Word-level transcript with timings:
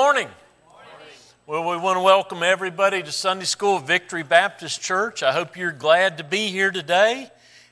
Morning. 0.00 0.28
Well, 1.44 1.68
we 1.68 1.76
want 1.76 1.96
to 1.96 2.02
welcome 2.02 2.44
everybody 2.44 3.02
to 3.02 3.10
Sunday 3.10 3.46
School 3.46 3.80
Victory 3.80 4.22
Baptist 4.22 4.80
Church. 4.80 5.24
I 5.24 5.32
hope 5.32 5.56
you're 5.56 5.72
glad 5.72 6.18
to 6.18 6.24
be 6.24 6.50
here 6.50 6.70
today, 6.70 7.28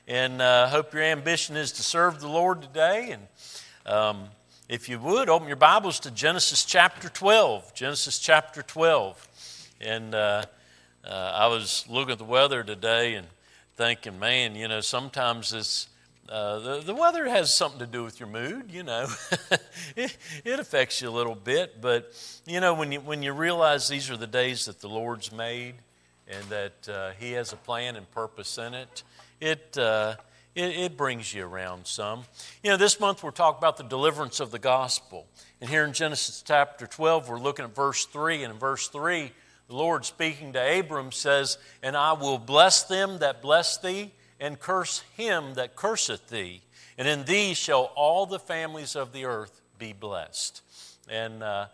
and 0.09 0.41
uh, 0.41 0.67
hope 0.67 0.93
your 0.93 1.03
ambition 1.03 1.55
is 1.55 1.71
to 1.71 1.83
serve 1.83 2.19
the 2.19 2.27
Lord 2.27 2.61
today. 2.61 3.11
And 3.11 3.27
um, 3.85 4.23
if 4.67 4.89
you 4.89 4.99
would, 4.99 5.29
open 5.29 5.47
your 5.47 5.55
Bibles 5.55 6.01
to 6.01 6.11
Genesis 6.11 6.65
chapter 6.65 7.07
12. 7.07 7.73
Genesis 7.73 8.19
chapter 8.19 8.61
12. 8.61 9.75
And 9.79 10.13
uh, 10.13 10.43
uh, 11.05 11.31
I 11.33 11.47
was 11.47 11.85
looking 11.87 12.11
at 12.11 12.17
the 12.17 12.25
weather 12.25 12.61
today 12.61 13.13
and 13.13 13.25
thinking, 13.77 14.19
man, 14.19 14.53
you 14.53 14.67
know, 14.67 14.81
sometimes 14.81 15.53
it's 15.53 15.87
uh, 16.29 16.59
the, 16.59 16.81
the 16.81 16.95
weather 16.95 17.27
has 17.27 17.55
something 17.55 17.79
to 17.79 17.85
do 17.85 18.03
with 18.03 18.19
your 18.19 18.27
mood, 18.27 18.69
you 18.69 18.83
know. 18.83 19.07
it, 19.95 20.17
it, 20.43 20.59
affects 20.59 21.01
you 21.01 21.07
a 21.07 21.11
little 21.11 21.35
bit, 21.35 21.79
but 21.81 22.11
you 22.45 22.59
know, 22.59 22.73
when 22.73 22.91
you, 22.91 22.99
when 22.99 23.23
you 23.23 23.31
realize 23.31 23.87
these 23.87 24.09
are 24.09 24.17
the 24.17 24.27
days 24.27 24.65
that 24.65 24.81
the 24.81 24.89
Lord's 24.89 25.31
made 25.31 25.75
and 26.27 26.43
that 26.49 26.89
uh, 26.89 27.11
He 27.17 27.31
has 27.33 27.53
a 27.53 27.55
plan 27.55 27.95
and 27.95 28.09
purpose 28.11 28.57
in 28.57 28.73
it, 28.73 29.03
it, 29.39 29.77
uh, 29.77 30.15
it, 30.53 30.77
it, 30.77 30.97
brings 30.97 31.33
you 31.33 31.45
around 31.45 31.87
some. 31.87 32.23
You 32.61 32.71
know, 32.71 32.77
this 32.77 32.99
month 32.99 33.23
we're 33.23 33.31
talking 33.31 33.59
about 33.59 33.77
the 33.77 33.83
deliverance 33.83 34.41
of 34.41 34.51
the 34.51 34.59
gospel. 34.59 35.27
And 35.61 35.69
here 35.69 35.85
in 35.85 35.93
Genesis 35.93 36.43
chapter 36.45 36.87
12, 36.87 37.29
we're 37.29 37.39
looking 37.39 37.63
at 37.63 37.73
verse 37.73 38.05
3. 38.05 38.43
And 38.43 38.53
in 38.53 38.59
verse 38.59 38.89
3, 38.89 39.31
the 39.67 39.75
Lord 39.75 40.03
speaking 40.03 40.53
to 40.53 40.79
Abram 40.79 41.11
says, 41.11 41.57
And 41.81 41.95
I 41.95 42.13
will 42.13 42.37
bless 42.37 42.83
them 42.83 43.19
that 43.19 43.41
bless 43.41 43.77
thee 43.77 44.11
and 44.39 44.59
curse 44.59 45.03
him 45.15 45.55
that 45.55 45.75
curseth 45.75 46.29
thee. 46.29 46.61
And 46.97 47.07
in 47.07 47.25
thee 47.25 47.53
shall 47.53 47.91
all 47.95 48.25
the 48.25 48.39
families 48.39 48.95
of 48.95 49.13
the 49.13 49.25
earth 49.25 49.61
be 49.77 49.93
blessed. 49.93 50.61
And 51.09 51.43
uh, 51.43 51.67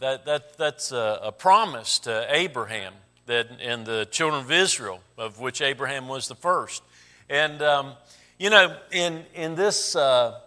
that, 0.00 0.24
that, 0.26 0.56
that's 0.56 0.92
a, 0.92 1.20
a, 1.22 1.32
promise 1.32 1.98
to 2.00 2.26
Abraham 2.28 2.92
that, 3.26 3.48
and 3.60 3.86
the 3.86 4.06
children 4.10 4.42
of 4.42 4.50
Israel, 4.50 5.00
of 5.16 5.40
which 5.40 5.60
Abraham 5.60 6.08
was 6.08 6.28
the 6.28 6.34
first. 6.34 6.82
And, 7.30 7.62
um, 7.62 7.92
you 8.38 8.50
know, 8.50 8.76
in, 8.90 9.24
in 9.34 9.54
this 9.54 9.96
uh, 9.96 10.40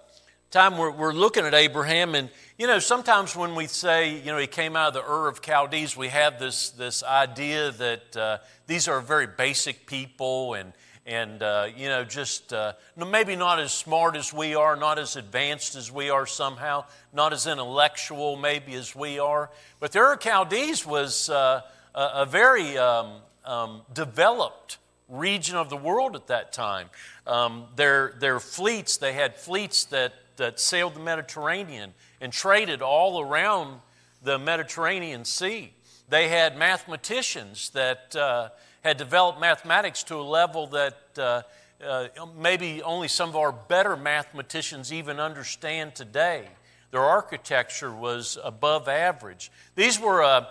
time, 0.52 0.78
we're, 0.78 0.92
we're 0.92 1.14
looking 1.14 1.46
at 1.46 1.54
Abraham, 1.54 2.14
and, 2.14 2.30
you 2.58 2.68
know, 2.68 2.80
sometimes 2.80 3.36
when 3.36 3.56
we 3.56 3.68
say, 3.68 4.16
you 4.18 4.26
know, 4.26 4.38
he 4.38 4.48
came 4.48 4.76
out 4.76 4.90
of 4.90 4.94
the 4.96 5.10
Ur 5.10 5.28
of 5.28 5.42
Chaldees, 5.42 5.96
we 5.96 6.10
have 6.10 6.40
this, 6.40 6.70
this 6.72 7.04
idea 7.04 7.72
that 7.72 8.18
uh, 8.18 8.38
these 8.68 8.88
are 8.88 9.02
very 9.02 9.28
basic 9.28 9.88
people 9.88 10.54
and, 10.54 10.74
and 11.08 11.42
uh, 11.42 11.70
you 11.76 11.88
know 11.88 12.04
just 12.04 12.52
uh, 12.54 12.74
maybe 12.96 13.36
not 13.36 13.60
as 13.60 13.72
smart 13.72 14.16
as 14.16 14.34
we 14.34 14.54
are 14.54 14.76
not 14.76 15.00
as 15.00 15.16
advanced 15.16 15.76
as 15.76 15.92
we 15.92 16.10
are 16.10 16.28
somehow 16.28 16.84
not 17.14 17.34
as 17.34 17.48
intellectual 17.48 18.36
maybe 18.36 18.76
as 18.76 18.96
we 18.96 19.18
are. 19.18 19.50
But 19.80 19.94
the 19.94 20.00
ur 20.00 20.18
chaldees 20.18 20.86
was 20.86 21.30
uh, 21.30 21.62
a, 21.96 22.26
very 22.26 22.78
um, 22.78 23.22
um, 23.46 23.82
developed 23.94 24.78
region 25.08 25.56
of 25.56 25.70
the 25.70 25.78
world 25.78 26.16
at 26.16 26.28
that 26.28 26.52
time. 26.52 26.90
Um, 27.26 27.66
their, 27.76 28.14
their 28.20 28.40
fleets 28.40 28.98
they 28.98 29.14
had 29.14 29.36
fleets 29.38 29.86
that, 29.86 30.14
that 30.36 30.60
sailed 30.60 30.96
the 30.96 31.00
mediterranean 31.00 31.94
and 32.20 32.34
traded 32.34 32.82
all 32.82 33.22
around 33.22 33.80
the 34.22 34.38
mediterranean 34.38 35.24
sea 35.24 35.74
they 36.10 36.30
had 36.30 36.58
mathematicians 36.58 37.70
that 37.72 38.16
uh, 38.16 38.50
had 38.84 38.98
developed 38.98 39.40
mathematics 39.40 40.04
to 40.04 40.16
a 40.16 40.24
level 40.24 40.68
that 40.68 40.98
uh, 41.18 41.42
uh, 41.86 42.08
maybe 42.38 42.82
only 42.82 43.08
some 43.08 43.30
of 43.30 43.36
our 43.36 43.52
better 43.52 43.96
mathematicians 43.96 44.94
even 44.94 45.20
understand 45.20 45.94
today. 45.96 46.48
Their 46.92 47.02
architecture 47.02 47.94
was 47.94 48.38
above 48.44 48.88
average. 48.88 49.52
These 49.76 50.00
were 50.00 50.22
a, 50.22 50.48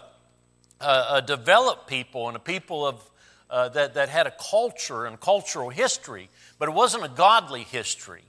a, 0.80 1.06
a 1.14 1.22
developed 1.26 1.88
people 1.88 2.28
and 2.28 2.36
a 2.36 2.40
people 2.40 2.86
of, 2.86 3.10
uh, 3.48 3.70
that, 3.70 3.94
that 3.94 4.08
had 4.10 4.26
a 4.26 4.34
culture 4.38 5.06
and 5.06 5.18
cultural 5.18 5.70
history, 5.70 6.28
but 6.58 6.68
it 6.68 6.74
wasn't 6.74 7.04
a 7.04 7.08
godly 7.08 7.62
history. 7.62 8.22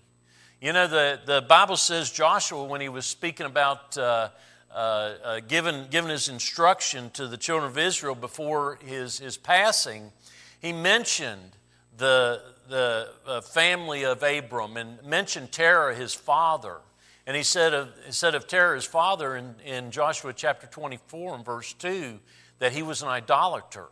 You 0.61 0.73
know, 0.73 0.87
the, 0.87 1.19
the 1.25 1.41
Bible 1.41 1.75
says 1.77 2.09
Joshua, 2.09 2.63
when 2.63 2.81
he 2.81 2.89
was 2.89 3.05
speaking 3.05 3.45
about 3.45 3.95
uh, 3.97 4.29
uh, 4.73 4.75
uh, 5.23 5.39
given, 5.47 5.87
given 5.89 6.11
his 6.11 6.29
instruction 6.29 7.09
to 7.11 7.27
the 7.27 7.37
children 7.37 7.69
of 7.69 7.77
Israel 7.77 8.15
before 8.15 8.77
his, 8.85 9.19
his 9.19 9.37
passing, 9.37 10.11
he 10.59 10.73
mentioned 10.73 11.55
the, 11.97 12.41
the 12.69 13.09
uh, 13.25 13.41
family 13.41 14.03
of 14.03 14.21
Abram 14.23 14.77
and 14.77 15.01
mentioned 15.03 15.51
Terah, 15.51 15.95
his 15.95 16.13
father. 16.13 16.77
And 17.25 17.35
he 17.35 17.43
said 17.43 17.73
of, 17.73 17.89
he 18.05 18.11
said 18.11 18.35
of 18.35 18.47
Terah, 18.47 18.75
his 18.75 18.85
father, 18.85 19.35
in, 19.35 19.55
in 19.65 19.91
Joshua 19.91 20.33
chapter 20.33 20.67
24 20.67 21.35
and 21.35 21.45
verse 21.45 21.73
2, 21.73 22.19
that 22.59 22.71
he 22.71 22.83
was 22.83 23.01
an 23.01 23.09
idolater. 23.09 23.87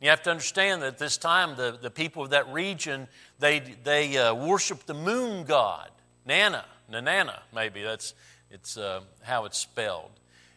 You 0.00 0.10
have 0.10 0.22
to 0.24 0.30
understand 0.30 0.82
that 0.82 0.88
at 0.88 0.98
this 0.98 1.16
time, 1.16 1.56
the, 1.56 1.78
the 1.80 1.90
people 1.90 2.24
of 2.24 2.30
that 2.30 2.52
region, 2.52 3.06
they, 3.38 3.60
they 3.60 4.16
uh, 4.18 4.34
worshiped 4.34 4.88
the 4.88 4.94
moon 4.94 5.44
god, 5.44 5.90
Nana, 6.26 6.64
Nanana, 6.90 7.40
maybe. 7.54 7.82
That's 7.82 8.14
it's, 8.52 8.76
uh, 8.76 9.00
how 9.22 9.46
it's 9.46 9.58
spelled. 9.58 10.10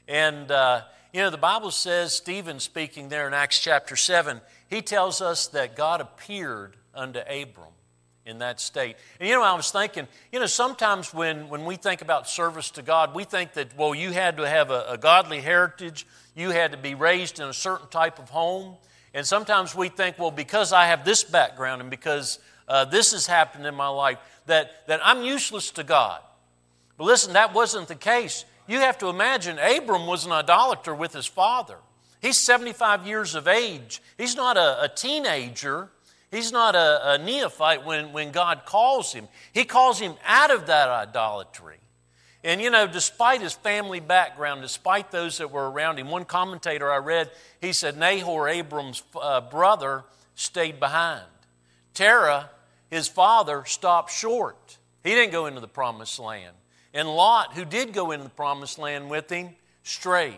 And, 0.08 0.52
uh, 0.52 0.82
you 1.14 1.22
know, 1.22 1.30
the 1.30 1.38
Bible 1.38 1.72
says, 1.72 2.14
Stephen 2.14 2.60
speaking 2.60 3.10
there 3.10 3.26
in 3.28 3.34
Acts 3.34 3.60
chapter 3.60 3.96
7, 3.96 4.42
he 4.70 4.82
tells 4.82 5.22
us 5.22 5.48
that 5.48 5.76
God 5.76 6.02
appeared 6.02 6.76
unto 6.94 7.20
Abram 7.20 7.72
in 8.26 8.40
that 8.40 8.60
state. 8.60 8.98
And 9.20 9.30
you 9.30 9.36
know, 9.36 9.44
I 9.44 9.54
was 9.54 9.72
thinking, 9.72 10.08
you 10.32 10.40
know, 10.40 10.46
sometimes 10.46 11.14
when, 11.14 11.48
when 11.48 11.64
we 11.64 11.78
think 11.78 12.02
about 12.02 12.28
service 12.28 12.72
to 12.72 12.82
God, 12.82 13.16
we 13.16 13.24
think 13.24 13.54
that, 13.54 13.78
well, 13.78 13.96
you 13.96 14.12
had 14.12 14.38
to 14.38 14.48
have 14.48 14.72
a, 14.72 14.86
a 14.90 14.98
godly 14.98 15.40
heritage, 15.40 16.06
you 16.36 16.50
had 16.50 16.72
to 16.72 16.78
be 16.78 16.96
raised 16.96 17.40
in 17.40 17.48
a 17.48 17.54
certain 17.54 17.88
type 17.88 18.20
of 18.20 18.30
home. 18.30 18.76
And 19.14 19.26
sometimes 19.26 19.74
we 19.74 19.88
think, 19.88 20.20
well, 20.20 20.32
because 20.32 20.74
I 20.74 20.88
have 20.88 21.06
this 21.06 21.24
background 21.24 21.82
and 21.82 21.90
because 21.90 22.40
uh, 22.68 22.84
this 22.84 23.14
has 23.14 23.26
happened 23.26 23.66
in 23.66 23.76
my 23.76 23.88
life, 23.88 24.18
that, 24.48 24.86
that 24.88 25.00
I'm 25.04 25.24
useless 25.24 25.72
to 25.72 25.84
God. 25.84 26.20
But 26.98 27.06
listen, 27.06 27.34
that 27.34 27.54
wasn't 27.54 27.88
the 27.88 27.96
case. 27.96 28.46
You 28.68 28.80
have 28.80 28.98
to 29.00 29.08
imagine 29.08 29.60
Abram 29.60 30.08
was 30.08 30.26
an 30.26 30.32
idolater 30.32 30.96
with 30.96 31.14
his 31.14 31.26
father. 31.26 31.78
He's 32.22 32.38
75 32.38 33.06
years 33.06 33.36
of 33.36 33.48
age. 33.48 34.02
He's 34.18 34.36
not 34.36 34.58
a, 34.58 34.84
a 34.84 34.90
teenager. 34.90 35.90
He's 36.32 36.52
not 36.52 36.76
a, 36.76 37.14
a 37.14 37.18
neophyte 37.18 37.86
when, 37.86 38.12
when 38.12 38.32
God 38.32 38.66
calls 38.66 39.14
him. 39.14 39.28
He 39.54 39.64
calls 39.64 40.00
him 40.00 40.16
out 40.26 40.52
of 40.52 40.68
that 40.68 40.90
idolatry. 40.90 41.78
And 42.44 42.62
you 42.62 42.70
know, 42.70 42.88
despite 42.88 43.42
his 43.42 43.54
family 43.54 44.00
background, 44.00 44.62
despite 44.62 45.12
those 45.12 45.40
that 45.40 45.52
were 45.52 45.70
around 45.70 45.98
him, 45.98 46.10
one 46.10 46.26
commentator 46.26 46.92
I 46.92 46.98
read, 46.98 47.32
he 47.60 47.74
said 47.74 47.98
Nahor, 47.98 48.48
Abram's 48.48 49.02
uh, 49.20 49.42
brother, 49.42 50.04
stayed 50.36 50.80
behind. 50.80 51.26
Terah, 51.94 52.52
his 52.90 53.08
father, 53.08 53.64
stopped 53.66 54.12
short. 54.12 54.78
He 55.04 55.12
didn't 55.12 55.32
go 55.32 55.48
into 55.48 55.60
the 55.60 55.68
promised 55.68 56.20
land. 56.20 56.56
And 56.96 57.10
Lot, 57.10 57.54
who 57.54 57.66
did 57.66 57.94
go 57.94 58.12
into 58.12 58.24
the 58.24 58.30
promised 58.30 58.80
land 58.80 59.10
with 59.10 59.30
him, 59.30 59.50
strayed. 59.84 60.34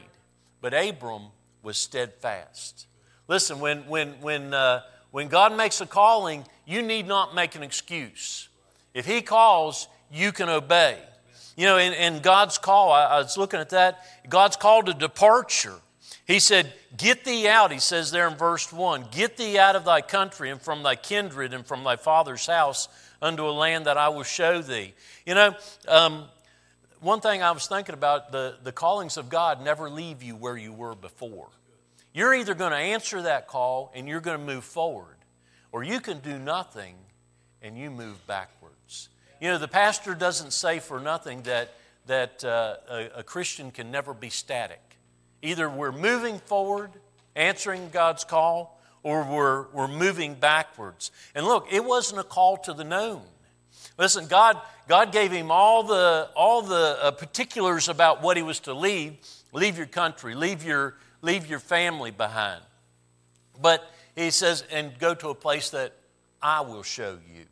But 0.59 0.73
Abram 0.73 1.27
was 1.61 1.77
steadfast. 1.77 2.87
Listen, 3.27 3.59
when, 3.59 3.85
when, 3.87 4.13
when, 4.21 4.55
uh, 4.55 4.81
when 5.11 5.27
God 5.27 5.55
makes 5.55 5.79
a 5.81 5.85
calling, 5.85 6.43
you 6.65 6.81
need 6.81 7.07
not 7.07 7.35
make 7.35 7.53
an 7.55 7.61
excuse. 7.61 8.49
If 8.95 9.05
He 9.05 9.21
calls, 9.21 9.87
you 10.11 10.31
can 10.31 10.49
obey. 10.49 10.97
You 11.55 11.67
know, 11.67 11.77
in, 11.77 11.93
in 11.93 12.21
God's 12.21 12.57
call, 12.57 12.91
I, 12.91 13.05
I 13.05 13.17
was 13.19 13.37
looking 13.37 13.59
at 13.59 13.69
that, 13.69 14.03
God's 14.27 14.55
call 14.55 14.81
to 14.83 14.93
departure. 14.95 15.75
He 16.25 16.39
said, 16.39 16.73
Get 16.97 17.23
thee 17.23 17.47
out, 17.47 17.71
he 17.71 17.79
says 17.79 18.09
there 18.09 18.27
in 18.27 18.35
verse 18.35 18.73
1 18.73 19.09
Get 19.11 19.37
thee 19.37 19.59
out 19.59 19.75
of 19.75 19.85
thy 19.85 20.01
country 20.01 20.49
and 20.49 20.59
from 20.59 20.81
thy 20.81 20.95
kindred 20.95 21.53
and 21.53 21.65
from 21.65 21.83
thy 21.83 21.97
father's 21.97 22.47
house 22.47 22.89
unto 23.21 23.47
a 23.47 23.51
land 23.51 23.85
that 23.85 23.97
I 23.97 24.09
will 24.09 24.23
show 24.23 24.61
thee. 24.61 24.93
You 25.25 25.35
know, 25.35 25.55
um, 25.87 26.25
one 26.99 27.21
thing 27.21 27.43
I 27.43 27.51
was 27.51 27.67
thinking 27.67 27.93
about 27.93 28.31
the, 28.31 28.55
the 28.63 28.71
callings 28.71 29.17
of 29.17 29.29
God 29.29 29.63
never 29.63 29.89
leave 29.89 30.23
you 30.23 30.35
where 30.35 30.57
you 30.57 30.73
were 30.73 30.95
before. 30.95 31.49
You're 32.13 32.33
either 32.33 32.55
going 32.55 32.71
to 32.71 32.77
answer 32.77 33.21
that 33.21 33.47
call 33.47 33.91
and 33.93 34.07
you're 34.07 34.21
going 34.21 34.39
to 34.39 34.45
move 34.45 34.63
forward, 34.63 35.17
or 35.71 35.83
you 35.83 35.99
can 35.99 36.19
do 36.19 36.39
nothing 36.39 36.95
and 37.61 37.77
you 37.77 37.91
move 37.91 38.25
backwards. 38.25 39.09
You 39.39 39.49
know, 39.49 39.57
the 39.57 39.67
pastor 39.67 40.15
doesn't 40.15 40.51
say 40.51 40.79
for 40.79 40.99
nothing 40.99 41.43
that, 41.43 41.73
that 42.07 42.43
uh, 42.43 42.77
a, 42.89 43.09
a 43.17 43.23
Christian 43.23 43.69
can 43.71 43.91
never 43.91 44.13
be 44.13 44.29
static. 44.29 44.81
Either 45.43 45.69
we're 45.69 45.91
moving 45.91 46.39
forward, 46.39 46.89
answering 47.35 47.89
God's 47.91 48.23
call, 48.23 48.81
or 49.03 49.23
we're, 49.23 49.67
we're 49.67 49.87
moving 49.87 50.33
backwards. 50.33 51.11
And 51.35 51.45
look, 51.45 51.67
it 51.71 51.85
wasn't 51.85 52.19
a 52.19 52.23
call 52.23 52.57
to 52.57 52.73
the 52.73 52.83
known. 52.83 53.21
Listen, 53.97 54.27
God, 54.27 54.59
God 54.87 55.11
gave 55.11 55.31
him 55.31 55.51
all 55.51 55.83
the, 55.83 56.29
all 56.35 56.61
the 56.61 56.97
uh, 57.01 57.11
particulars 57.11 57.89
about 57.89 58.21
what 58.21 58.37
he 58.37 58.43
was 58.43 58.59
to 58.61 58.73
leave. 58.73 59.17
Leave 59.53 59.77
your 59.77 59.87
country, 59.87 60.35
leave 60.35 60.63
your, 60.63 60.95
leave 61.21 61.47
your 61.47 61.59
family 61.59 62.11
behind. 62.11 62.61
But 63.59 63.83
he 64.15 64.29
says, 64.29 64.63
and 64.71 64.97
go 64.99 65.13
to 65.15 65.29
a 65.29 65.35
place 65.35 65.71
that 65.71 65.93
I 66.41 66.61
will 66.61 66.83
show 66.83 67.17
you. 67.33 67.45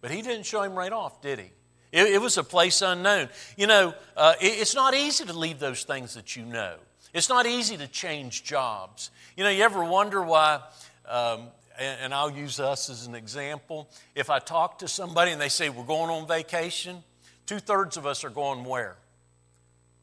But 0.00 0.10
he 0.10 0.22
didn't 0.22 0.46
show 0.46 0.62
him 0.62 0.74
right 0.74 0.92
off, 0.92 1.20
did 1.20 1.38
he? 1.38 1.50
It, 1.92 2.14
it 2.14 2.20
was 2.20 2.38
a 2.38 2.44
place 2.44 2.82
unknown. 2.82 3.28
You 3.56 3.66
know, 3.66 3.94
uh, 4.16 4.34
it, 4.40 4.60
it's 4.60 4.74
not 4.74 4.94
easy 4.94 5.24
to 5.24 5.32
leave 5.32 5.58
those 5.58 5.84
things 5.84 6.14
that 6.14 6.36
you 6.36 6.44
know. 6.44 6.76
It's 7.12 7.28
not 7.28 7.46
easy 7.46 7.76
to 7.76 7.88
change 7.88 8.44
jobs. 8.44 9.10
You 9.36 9.44
know, 9.44 9.50
you 9.50 9.62
ever 9.64 9.84
wonder 9.84 10.22
why, 10.22 10.60
um, 11.08 11.48
and 11.80 12.14
I'll 12.14 12.30
use 12.30 12.60
us 12.60 12.90
as 12.90 13.06
an 13.06 13.14
example. 13.14 13.88
If 14.14 14.30
I 14.30 14.38
talk 14.38 14.80
to 14.80 14.88
somebody 14.88 15.32
and 15.32 15.40
they 15.40 15.48
say, 15.48 15.70
We're 15.70 15.84
going 15.84 16.10
on 16.10 16.28
vacation, 16.28 17.02
two 17.46 17.58
thirds 17.58 17.96
of 17.96 18.06
us 18.06 18.22
are 18.24 18.30
going 18.30 18.64
where? 18.64 18.96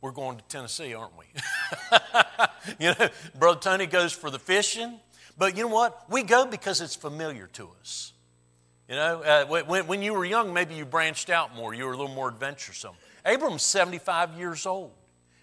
We're 0.02 0.12
going 0.12 0.38
to 0.38 0.44
Tennessee, 0.46 0.94
aren't 0.94 1.18
we? 1.18 1.26
you 2.80 2.94
know, 2.98 3.10
Brother 3.38 3.60
Tony 3.60 3.86
goes 3.86 4.14
for 4.14 4.30
the 4.30 4.40
fishing, 4.40 5.00
but 5.38 5.58
you 5.58 5.64
know 5.64 5.70
what? 5.70 6.10
We 6.10 6.24
go 6.24 6.46
because 6.46 6.82
it's 6.82 6.96
familiar 6.96 7.48
to 7.54 7.70
us. 7.80 8.14
You 8.88 8.96
know, 8.96 9.22
uh, 9.22 9.46
when, 9.46 9.88
when 9.88 10.02
you 10.02 10.14
were 10.14 10.24
young, 10.24 10.54
maybe 10.54 10.76
you 10.76 10.86
branched 10.86 11.30
out 11.30 11.56
more. 11.56 11.74
You 11.74 11.86
were 11.86 11.94
a 11.94 11.98
little 11.98 12.14
more 12.14 12.30
adventuresome. 12.30 12.96
Abram's 13.26 13.64
75 13.64 14.38
years 14.38 14.66
old, 14.66 14.92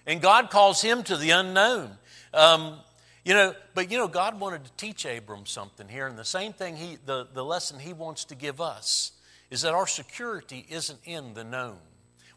and 0.06 0.22
God 0.22 0.50
calls 0.50 0.80
him 0.80 1.02
to 1.04 1.16
the 1.16 1.30
unknown. 1.30 1.98
Um, 2.32 2.78
you 3.24 3.34
know, 3.34 3.54
but 3.74 3.90
you 3.90 3.98
know, 3.98 4.08
God 4.08 4.38
wanted 4.38 4.64
to 4.64 4.72
teach 4.76 5.04
Abram 5.04 5.46
something 5.46 5.88
here, 5.88 6.06
and 6.06 6.18
the 6.18 6.24
same 6.24 6.52
thing 6.52 6.76
he, 6.76 6.98
the, 7.04 7.26
the 7.32 7.44
lesson 7.44 7.78
he 7.78 7.92
wants 7.92 8.24
to 8.26 8.34
give 8.34 8.60
us 8.60 9.12
is 9.50 9.62
that 9.62 9.74
our 9.74 9.86
security 9.86 10.66
isn't 10.68 10.98
in 11.04 11.34
the 11.34 11.44
known. 11.44 11.78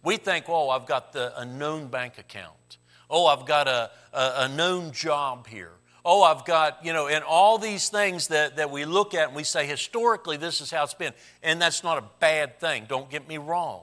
We 0.04 0.18
think, 0.18 0.46
oh, 0.48 0.70
I've 0.70 0.86
got 0.86 1.14
the, 1.14 1.38
a 1.40 1.46
known 1.46 1.88
bank 1.88 2.18
account. 2.18 2.78
Oh, 3.10 3.26
I've 3.26 3.46
got 3.46 3.68
a, 3.68 3.90
a, 4.14 4.34
a 4.38 4.48
known 4.50 4.92
job 4.92 5.48
here 5.48 5.72
oh, 6.08 6.24
I've 6.24 6.46
got, 6.46 6.86
you 6.86 6.94
know, 6.94 7.08
and 7.10 7.22
all 7.22 7.58
these 7.58 7.90
things 7.90 8.30
that, 8.30 8.56
that 8.56 8.72
we 8.72 8.86
look 8.86 9.14
at 9.14 9.28
and 9.28 9.36
we 9.36 9.44
say, 9.44 9.68
historically, 9.68 10.38
this 10.38 10.62
is 10.62 10.72
how 10.72 10.86
it's 10.86 10.94
been. 10.94 11.12
And 11.44 11.62
that's 11.62 11.84
not 11.84 11.98
a 11.98 12.04
bad 12.20 12.62
thing. 12.62 12.86
Don't 12.88 13.10
get 13.10 13.28
me 13.28 13.38
wrong. 13.38 13.82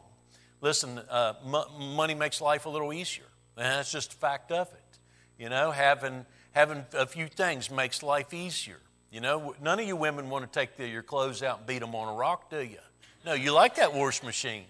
Listen, 0.62 0.98
uh, 1.10 1.34
m- 1.44 1.94
money 1.94 2.14
makes 2.14 2.40
life 2.40 2.64
a 2.64 2.70
little 2.70 2.94
easier. 2.94 3.26
And 3.58 3.66
that's 3.66 3.92
just 3.92 4.14
a 4.14 4.16
fact 4.16 4.52
of 4.52 4.72
it. 4.72 4.98
You 5.38 5.50
know, 5.50 5.70
having, 5.70 6.24
having 6.54 6.86
a 6.94 7.06
few 7.06 7.28
things 7.28 7.70
makes 7.70 8.02
life 8.02 8.32
easier. 8.32 8.78
You 9.10 9.20
know, 9.20 9.54
none 9.62 9.78
of 9.78 9.86
you 9.86 9.94
women 9.94 10.30
want 10.30 10.50
to 10.50 10.58
take 10.58 10.76
the, 10.76 10.88
your 10.88 11.02
clothes 11.02 11.42
out 11.42 11.58
and 11.58 11.66
beat 11.66 11.80
them 11.80 11.94
on 11.94 12.12
a 12.12 12.16
rock, 12.16 12.50
do 12.50 12.60
you? 12.60 12.78
No, 13.24 13.34
you 13.34 13.52
like 13.52 13.76
that 13.76 13.94
wash 13.94 14.22
machine. 14.22 14.64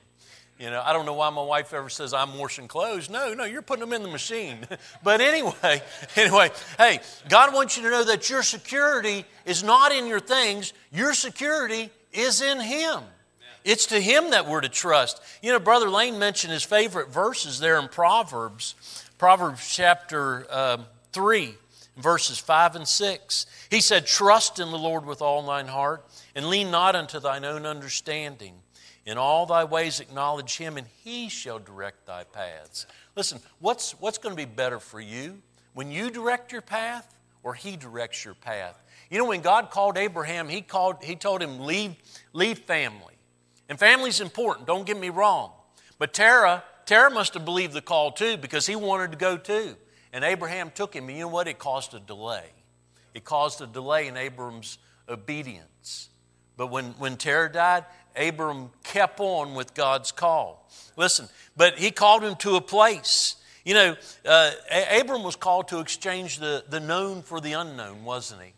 You 0.59 0.71
know, 0.71 0.83
I 0.85 0.93
don't 0.93 1.05
know 1.05 1.15
why 1.15 1.31
my 1.31 1.43
wife 1.43 1.75
ever 1.75 1.89
says 1.89 2.15
I'm 2.15 2.39
washing 2.39 2.69
clothes. 2.69 3.11
No, 3.11 3.35
no, 3.35 3.45
you're 3.45 3.63
putting 3.63 3.81
them 3.81 3.93
in 3.93 4.03
the 4.03 4.09
machine. 4.09 4.59
but 5.03 5.21
anyway, 5.21 5.83
anyway, 6.17 6.51
hey, 6.79 7.01
God 7.29 7.53
wants 7.53 7.77
you 7.77 7.83
to 7.85 7.91
know 7.91 8.05
that 8.05 8.31
your 8.31 8.43
security 8.43 9.25
is 9.45 9.65
not 9.65 9.93
in 9.93 10.07
your 10.07 10.21
things. 10.21 10.73
Your 10.93 11.13
security 11.13 11.91
is 12.13 12.41
in 12.41 12.61
Him. 12.61 13.01
It's 13.65 13.87
to 13.87 14.01
Him 14.01 14.31
that 14.31 14.47
we're 14.47 14.61
to 14.61 14.69
trust. 14.69 15.21
You 15.43 15.53
know, 15.53 15.59
Brother 15.59 15.89
Lane 15.89 16.19
mentioned 16.19 16.53
his 16.53 16.63
favorite 16.63 17.09
verses 17.09 17.59
there 17.59 17.79
in 17.79 17.89
Proverbs, 17.89 18.75
Proverbs 19.19 19.75
chapter 19.75 20.47
um, 20.51 20.85
3, 21.13 21.55
verses 21.97 22.39
5 22.39 22.77
and 22.77 22.89
6. 22.89 23.47
He 23.71 23.81
said, 23.81 24.07
Trust 24.07 24.59
in 24.59 24.71
the 24.71 24.79
Lord 24.79 25.07
with 25.07 25.23
all 25.23 25.43
thine 25.43 25.69
heart, 25.69 26.05
and 26.35 26.47
lean 26.47 26.71
not 26.71 26.97
unto 26.97 27.21
thine 27.21 27.45
own 27.45 27.67
understanding. 27.67 28.55
In 29.07 29.19
all 29.19 29.45
thy 29.47 29.65
ways 29.65 30.01
acknowledge 30.01 30.57
him, 30.57 30.77
and 30.77 30.87
he 31.03 31.29
shall 31.29 31.59
direct 31.59 32.07
thy 32.07 32.25
paths. 32.25 32.87
Listen, 33.17 33.39
what's, 33.61 33.93
what's 34.01 34.19
going 34.19 34.35
to 34.35 34.47
be 34.47 34.51
better 34.51 34.81
for 34.81 35.01
you? 35.01 35.43
When 35.75 35.91
you 35.91 36.11
direct 36.11 36.53
your 36.53 36.63
path, 36.63 37.15
or 37.43 37.55
he 37.55 37.77
directs 37.77 38.25
your 38.25 38.35
path? 38.35 38.83
You 39.11 39.19
know, 39.19 39.27
when 39.27 39.43
God 39.43 39.71
called 39.71 39.99
Abraham, 39.99 40.49
he, 40.49 40.63
called, 40.63 41.05
he 41.05 41.15
told 41.15 41.43
him, 41.43 41.61
leave, 41.61 41.95
leave 42.33 42.61
family. 42.61 43.15
And 43.69 43.79
family's 43.79 44.21
important, 44.21 44.67
don't 44.67 44.87
get 44.87 44.99
me 44.99 45.11
wrong. 45.11 45.53
But 45.99 46.15
Terah, 46.15 46.65
Terah 46.87 47.11
must 47.11 47.35
have 47.35 47.45
believed 47.45 47.75
the 47.75 47.83
call 47.83 48.11
too, 48.13 48.37
because 48.37 48.67
he 48.67 48.77
wanted 48.77 49.13
to 49.13 49.19
go 49.19 49.37
too. 49.37 49.77
And 50.15 50.23
Abraham 50.23 50.71
took 50.73 50.95
him, 50.95 51.09
and 51.09 51.19
you 51.19 51.25
know 51.25 51.29
what? 51.29 51.49
It 51.49 51.59
caused 51.59 51.93
a 51.93 51.99
delay. 51.99 52.47
It 53.15 53.25
caused 53.25 53.61
a 53.61 53.67
delay 53.67 54.07
in 54.07 54.17
Abram's 54.17 54.79
obedience. 55.09 56.09
But 56.57 56.69
when, 56.69 56.93
when 56.99 57.17
Terah 57.17 57.51
died, 57.51 57.85
Abram 58.17 58.71
kept 58.85 59.19
on 59.19 59.55
with 59.55 59.75
God's 59.75 60.13
call. 60.13 60.71
Listen, 60.97 61.29
but 61.57 61.81
he 61.81 61.91
called 61.91 62.23
him 62.23 62.37
to 62.37 62.55
a 62.55 62.61
place. 62.61 63.35
You 63.65 63.75
know, 63.75 63.97
uh, 64.25 64.51
Abram 65.01 65.25
was 65.25 65.35
called 65.35 65.67
to 65.69 65.81
exchange 65.81 66.39
the, 66.39 66.63
the 66.69 66.79
known 66.79 67.23
for 67.23 67.41
the 67.41 67.55
unknown, 67.55 68.05
wasn't 68.05 68.43
he? 68.43 68.53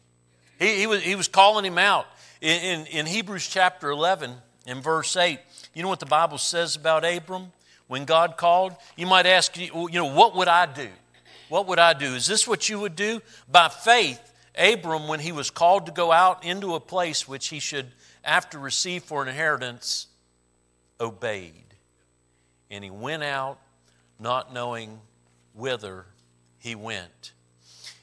He, 0.58 0.80
he, 0.80 0.86
was, 0.86 1.02
he 1.02 1.14
was 1.14 1.26
calling 1.26 1.64
him 1.64 1.78
out. 1.78 2.06
In, 2.42 2.80
in, 2.80 2.86
in 2.88 3.06
Hebrews 3.06 3.48
chapter 3.48 3.88
11, 3.88 4.34
in 4.66 4.82
verse 4.82 5.16
8, 5.16 5.38
you 5.72 5.82
know 5.82 5.88
what 5.88 6.00
the 6.00 6.06
Bible 6.06 6.36
says 6.36 6.76
about 6.76 7.02
Abram? 7.02 7.52
When 7.86 8.04
God 8.04 8.36
called, 8.36 8.74
you 8.96 9.06
might 9.06 9.24
ask, 9.24 9.56
you 9.56 9.88
know, 9.90 10.12
what 10.12 10.36
would 10.36 10.48
I 10.48 10.66
do? 10.66 10.88
What 11.48 11.66
would 11.68 11.78
I 11.78 11.92
do? 11.92 12.14
Is 12.14 12.26
this 12.26 12.46
what 12.46 12.68
you 12.68 12.80
would 12.80 12.96
do? 12.96 13.20
By 13.48 13.68
faith, 13.68 14.20
Abram, 14.56 15.08
when 15.08 15.20
he 15.20 15.32
was 15.32 15.50
called 15.50 15.86
to 15.86 15.92
go 15.92 16.12
out 16.12 16.44
into 16.44 16.74
a 16.74 16.80
place 16.80 17.28
which 17.28 17.48
he 17.48 17.60
should 17.60 17.86
after 18.24 18.58
receive 18.58 19.04
for 19.04 19.22
an 19.22 19.28
inheritance, 19.28 20.08
obeyed. 21.00 21.74
And 22.70 22.82
he 22.82 22.90
went 22.90 23.22
out 23.22 23.58
not 24.18 24.52
knowing 24.52 25.00
whither 25.54 26.06
he 26.58 26.74
went. 26.74 27.32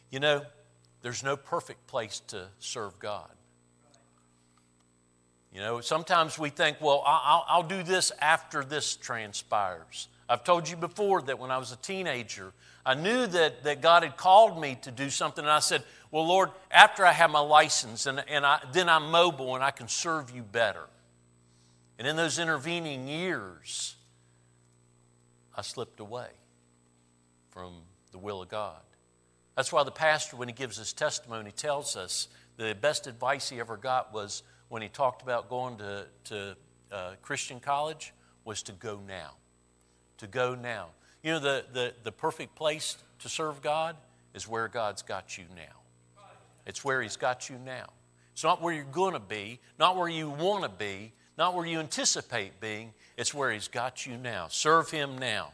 You 0.09 0.19
know, 0.19 0.43
there's 1.01 1.23
no 1.23 1.35
perfect 1.35 1.85
place 1.87 2.21
to 2.27 2.47
serve 2.59 2.97
God. 2.99 3.29
You 5.53 5.59
know, 5.59 5.81
sometimes 5.81 6.39
we 6.39 6.49
think, 6.49 6.77
well, 6.81 7.03
I'll, 7.05 7.45
I'll, 7.47 7.63
do 7.63 7.83
this 7.83 8.11
after 8.19 8.63
this 8.63 8.95
transpires. 8.95 10.07
I've 10.27 10.43
told 10.43 10.67
you 10.67 10.75
before 10.75 11.21
that 11.23 11.37
when 11.37 11.51
I 11.51 11.59
was 11.59 11.71
a 11.71 11.75
teenager, 11.75 12.53
I 12.85 12.95
knew 12.95 13.27
that, 13.27 13.63
that 13.63 13.81
God 13.81 14.03
had 14.03 14.17
called 14.17 14.59
me 14.59 14.77
to 14.81 14.91
do 14.91 15.09
something, 15.09 15.43
and 15.43 15.51
I 15.51 15.59
said, 15.59 15.83
Well, 16.11 16.27
Lord, 16.27 16.49
after 16.69 17.05
I 17.05 17.13
have 17.13 17.31
my 17.31 17.39
license, 17.39 18.05
and, 18.05 18.23
and 18.27 18.45
I, 18.45 18.59
then 18.73 18.89
I'm 18.89 19.09
mobile 19.09 19.55
and 19.55 19.63
I 19.63 19.71
can 19.71 19.87
serve 19.87 20.31
you 20.31 20.41
better. 20.41 20.85
And 21.97 22.07
in 22.07 22.15
those 22.15 22.39
intervening 22.39 23.07
years, 23.07 23.95
I 25.55 25.61
slipped 25.61 25.99
away 25.99 26.27
from 27.51 27.83
the 28.11 28.17
will 28.17 28.41
of 28.41 28.49
God. 28.49 28.81
That's 29.55 29.71
why 29.71 29.83
the 29.83 29.91
pastor, 29.91 30.35
when 30.35 30.47
he 30.47 30.53
gives 30.53 30.77
his 30.77 30.93
testimony, 30.93 31.51
tells 31.51 31.95
us 31.95 32.27
the 32.57 32.75
best 32.79 33.07
advice 33.07 33.49
he 33.49 33.59
ever 33.59 33.77
got 33.77 34.11
was 34.11 34.43
when 34.69 34.81
he 34.81 34.89
talked 34.89 35.21
about 35.21 35.49
going 35.49 35.77
to, 35.77 36.05
to 36.25 36.57
uh, 36.91 37.11
Christian 37.21 37.59
college 37.59 38.13
was 38.43 38.63
to 38.63 38.71
go 38.71 38.99
now. 39.07 39.33
To 40.17 40.27
go 40.27 40.55
now. 40.55 40.89
You 41.23 41.31
know, 41.31 41.39
the, 41.39 41.65
the, 41.71 41.93
the 42.03 42.11
perfect 42.11 42.53
place 42.55 42.97
to 43.19 43.29
serve 43.29 43.61
God 43.61 43.95
is 44.33 44.47
where 44.47 44.67
God's 44.67 45.01
got 45.01 45.37
you 45.37 45.45
now. 45.55 46.23
It's 46.65 46.83
where 46.83 47.01
He's 47.01 47.15
got 47.15 47.49
you 47.49 47.57
now. 47.57 47.87
It's 48.33 48.43
not 48.43 48.61
where 48.61 48.73
you're 48.73 48.83
going 48.83 49.13
to 49.13 49.19
be, 49.19 49.59
not 49.79 49.95
where 49.95 50.09
you 50.09 50.29
want 50.29 50.63
to 50.63 50.69
be, 50.69 51.13
not 51.37 51.55
where 51.55 51.65
you 51.65 51.79
anticipate 51.79 52.59
being. 52.59 52.93
It's 53.17 53.33
where 53.33 53.51
He's 53.51 53.67
got 53.67 54.05
you 54.05 54.17
now. 54.17 54.47
Serve 54.49 54.91
Him 54.91 55.17
now. 55.17 55.51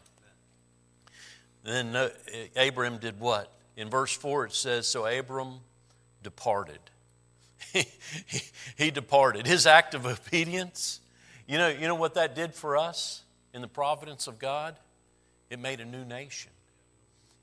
Then 1.64 1.96
uh, 1.96 2.10
Abram 2.56 2.98
did 2.98 3.20
what? 3.20 3.52
In 3.78 3.90
verse 3.90 4.16
4 4.16 4.46
it 4.46 4.54
says, 4.54 4.88
So 4.88 5.06
Abram 5.06 5.60
departed. 6.24 6.80
he, 7.74 7.86
he 8.78 8.92
departed. 8.92 9.46
His 9.46 9.68
act 9.68 9.94
of 9.94 10.06
obedience, 10.06 11.00
you 11.48 11.58
know, 11.58 11.68
you 11.68 11.88
know 11.88 11.96
what 11.96 12.16
that 12.16 12.34
did 12.34 12.56
for 12.56 12.78
us 12.78 13.24
in 13.54 13.62
the 13.62 13.68
providence 13.68 14.26
of 14.26 14.40
God? 14.40 14.76
It 15.50 15.60
made 15.60 15.80
a 15.80 15.86
new 15.86 16.06
nation. 16.06 16.52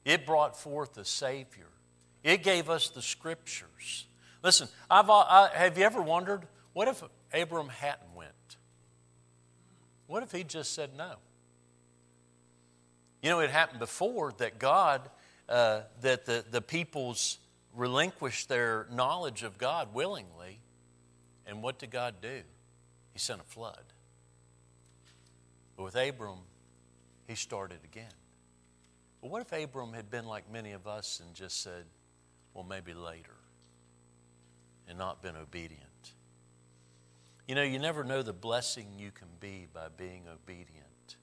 It 0.04 0.26
brought 0.26 0.56
forth 0.56 0.96
a 0.98 1.04
Savior. 1.04 1.66
It 2.22 2.42
gave 2.42 2.70
us 2.70 2.88
the 2.88 3.02
Scriptures. 3.02 4.06
Listen, 4.42 4.68
I've, 4.90 5.10
I, 5.10 5.50
have 5.52 5.76
you 5.76 5.84
ever 5.84 6.00
wondered 6.00 6.46
what 6.72 6.88
if 6.88 7.02
Abram 7.32 7.68
hadn't 7.68 8.14
went? 8.14 8.30
What 10.06 10.22
if 10.22 10.30
he 10.30 10.44
just 10.44 10.72
said 10.72 10.90
no? 10.96 11.14
You 13.22 13.30
know, 13.30 13.40
it 13.40 13.50
happened 13.50 13.80
before 13.80 14.32
that 14.38 14.58
God, 14.58 15.08
uh, 15.48 15.80
that 16.02 16.26
the, 16.26 16.44
the 16.48 16.60
peoples 16.60 17.38
relinquished 17.74 18.48
their 18.48 18.86
knowledge 18.92 19.42
of 19.42 19.58
God 19.58 19.94
willingly. 19.94 20.60
And 21.46 21.62
what 21.62 21.78
did 21.78 21.90
God 21.90 22.16
do? 22.20 22.42
He 23.12 23.18
sent 23.18 23.40
a 23.40 23.44
flood. 23.44 23.82
But 25.76 25.84
with 25.84 25.96
Abram, 25.96 26.38
he 27.26 27.34
started 27.34 27.78
again. 27.84 28.12
But 29.20 29.30
what 29.30 29.42
if 29.42 29.52
Abram 29.52 29.92
had 29.92 30.10
been 30.10 30.26
like 30.26 30.50
many 30.50 30.72
of 30.72 30.86
us 30.86 31.20
and 31.24 31.34
just 31.34 31.62
said, 31.62 31.84
well, 32.54 32.64
maybe 32.64 32.94
later, 32.94 33.34
and 34.88 34.96
not 34.98 35.22
been 35.22 35.36
obedient? 35.36 35.82
You 37.48 37.54
know, 37.54 37.62
you 37.62 37.78
never 37.78 38.04
know 38.04 38.22
the 38.22 38.32
blessing 38.32 38.86
you 38.98 39.10
can 39.10 39.28
be 39.40 39.66
by 39.72 39.88
being 39.96 40.22
obedient. 40.32 41.16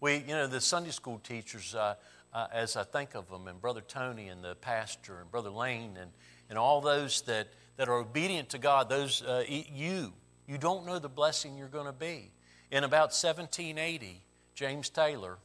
We, 0.00 0.16
you 0.16 0.34
know, 0.34 0.48
the 0.48 0.60
Sunday 0.60 0.90
school 0.90 1.20
teachers, 1.20 1.74
uh, 1.74 1.94
uh, 2.34 2.46
as 2.52 2.76
I 2.76 2.82
think 2.82 3.14
of 3.14 3.28
them, 3.30 3.46
and 3.46 3.60
Brother 3.60 3.80
Tony 3.80 4.28
and 4.28 4.42
the 4.42 4.56
pastor 4.56 5.20
and 5.20 5.30
Brother 5.30 5.50
Lane 5.50 5.96
and, 6.00 6.10
and 6.50 6.58
all 6.58 6.80
those 6.80 7.22
that, 7.22 7.48
that 7.76 7.88
are 7.88 7.98
obedient 7.98 8.48
to 8.50 8.58
God, 8.58 8.88
those, 8.88 9.22
uh, 9.22 9.44
you, 9.48 10.12
you 10.48 10.58
don't 10.58 10.84
know 10.84 10.98
the 10.98 11.08
blessing 11.08 11.56
you're 11.56 11.68
going 11.68 11.86
to 11.86 11.92
be. 11.92 12.32
In 12.72 12.84
about 12.84 13.12
1780, 13.12 14.22
James 14.54 14.88
Taylor, 14.88 15.38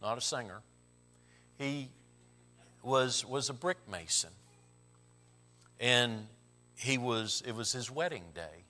not 0.00 0.18
a 0.18 0.20
singer, 0.20 0.60
he 1.58 1.88
was, 2.82 3.24
was 3.24 3.50
a 3.50 3.54
brick 3.54 3.78
mason. 3.90 4.30
And 5.80 6.26
he 6.76 6.98
was, 6.98 7.42
it 7.46 7.52
was 7.52 7.72
his 7.72 7.90
wedding 7.90 8.24
day. 8.34 8.64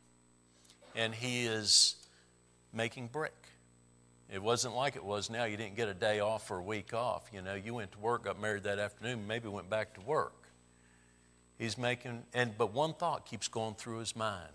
And 0.95 1.15
he 1.15 1.47
is 1.47 1.97
making 2.73 3.09
brick. 3.09 3.35
It 4.33 4.43
wasn't 4.43 4.75
like 4.75 4.97
it 4.97 5.05
was 5.05 5.31
now. 5.31 5.45
You 5.45 5.57
didn't 5.57 5.77
get 5.77 5.89
a 5.89 5.95
day 5.95 6.21
off 6.21 6.51
or 6.51 6.59
a 6.59 6.63
week 6.63 6.93
off. 6.93 7.31
You 7.33 7.41
know, 7.41 7.55
you 7.55 7.75
went 7.75 7.93
to 7.93 7.99
work, 7.99 8.25
got 8.25 8.41
married 8.41 8.65
that 8.65 8.79
afternoon, 8.79 9.27
maybe 9.27 9.49
went 9.49 9.71
back 9.71 9.95
to 9.95 10.01
work. 10.03 10.35
He's 11.59 11.79
making, 11.79 12.23
and 12.35 12.57
but 12.57 12.73
one 12.73 12.95
thought 12.95 13.27
keeps 13.27 13.49
going 13.49 13.75
through 13.75 13.99
his 13.99 14.15
mind. 14.15 14.53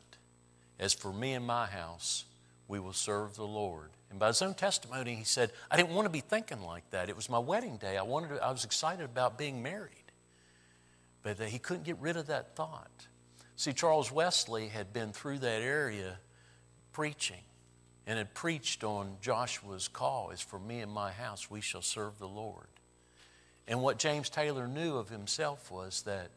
As 0.79 0.93
for 0.93 1.11
me 1.11 1.33
and 1.33 1.45
my 1.45 1.65
house, 1.65 2.25
we 2.73 2.79
will 2.79 2.91
serve 2.91 3.35
the 3.35 3.45
Lord. 3.45 3.91
And 4.09 4.17
by 4.17 4.29
his 4.29 4.41
own 4.41 4.55
testimony, 4.55 5.13
he 5.13 5.25
said, 5.25 5.51
I 5.69 5.77
didn't 5.77 5.93
want 5.93 6.07
to 6.07 6.09
be 6.09 6.21
thinking 6.21 6.63
like 6.63 6.89
that. 6.89 7.07
It 7.07 7.15
was 7.15 7.29
my 7.29 7.37
wedding 7.37 7.77
day. 7.77 7.97
I 7.97 8.01
wanted 8.01 8.29
to, 8.29 8.43
I 8.43 8.49
was 8.49 8.65
excited 8.65 9.05
about 9.05 9.37
being 9.37 9.61
married. 9.61 9.91
But 11.21 11.39
he 11.39 11.59
couldn't 11.59 11.83
get 11.83 11.99
rid 11.99 12.17
of 12.17 12.25
that 12.27 12.55
thought. 12.55 13.05
See, 13.57 13.73
Charles 13.73 14.11
Wesley 14.11 14.69
had 14.69 14.91
been 14.91 15.13
through 15.13 15.37
that 15.39 15.61
area 15.61 16.17
preaching 16.93 17.43
and 18.07 18.17
had 18.17 18.33
preached 18.33 18.83
on 18.83 19.17
Joshua's 19.21 19.87
call 19.87 20.31
is 20.31 20.41
for 20.41 20.57
me 20.57 20.79
and 20.79 20.91
my 20.91 21.11
house 21.11 21.51
we 21.51 21.61
shall 21.61 21.83
serve 21.83 22.17
the 22.17 22.27
Lord. 22.27 22.65
And 23.67 23.83
what 23.83 23.99
James 23.99 24.31
Taylor 24.31 24.67
knew 24.67 24.97
of 24.97 25.09
himself 25.09 25.69
was 25.69 26.01
that 26.07 26.31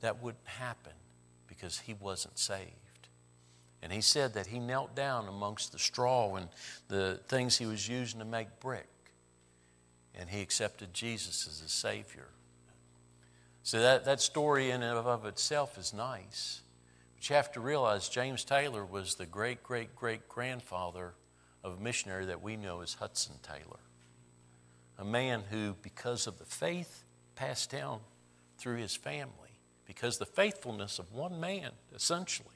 that 0.00 0.22
wouldn't 0.22 0.46
happen 0.46 0.92
because 1.46 1.78
he 1.78 1.94
wasn't 1.94 2.38
saved. 2.38 2.85
And 3.82 3.92
he 3.92 4.00
said 4.00 4.34
that 4.34 4.46
he 4.46 4.58
knelt 4.58 4.94
down 4.94 5.28
amongst 5.28 5.72
the 5.72 5.78
straw 5.78 6.34
and 6.36 6.48
the 6.88 7.20
things 7.28 7.58
he 7.58 7.66
was 7.66 7.88
using 7.88 8.18
to 8.18 8.24
make 8.24 8.60
brick. 8.60 8.88
And 10.14 10.30
he 10.30 10.40
accepted 10.40 10.94
Jesus 10.94 11.46
as 11.46 11.60
his 11.60 11.72
Savior. 11.72 12.28
So 13.62 13.80
that, 13.80 14.04
that 14.04 14.20
story 14.20 14.70
in 14.70 14.82
and 14.82 14.96
of 14.96 15.26
itself 15.26 15.76
is 15.76 15.92
nice. 15.92 16.62
But 17.14 17.28
you 17.28 17.36
have 17.36 17.52
to 17.52 17.60
realize 17.60 18.08
James 18.08 18.44
Taylor 18.44 18.84
was 18.84 19.16
the 19.16 19.26
great, 19.26 19.62
great, 19.62 19.94
great 19.94 20.28
grandfather 20.28 21.14
of 21.64 21.78
a 21.78 21.82
missionary 21.82 22.26
that 22.26 22.42
we 22.42 22.56
know 22.56 22.80
as 22.80 22.94
Hudson 22.94 23.34
Taylor. 23.42 23.80
A 24.98 25.04
man 25.04 25.42
who, 25.50 25.74
because 25.82 26.26
of 26.26 26.38
the 26.38 26.44
faith 26.44 27.04
passed 27.34 27.70
down 27.70 28.00
through 28.56 28.76
his 28.76 28.96
family, 28.96 29.60
because 29.84 30.18
the 30.18 30.26
faithfulness 30.26 30.98
of 30.98 31.12
one 31.12 31.38
man, 31.40 31.72
essentially, 31.94 32.55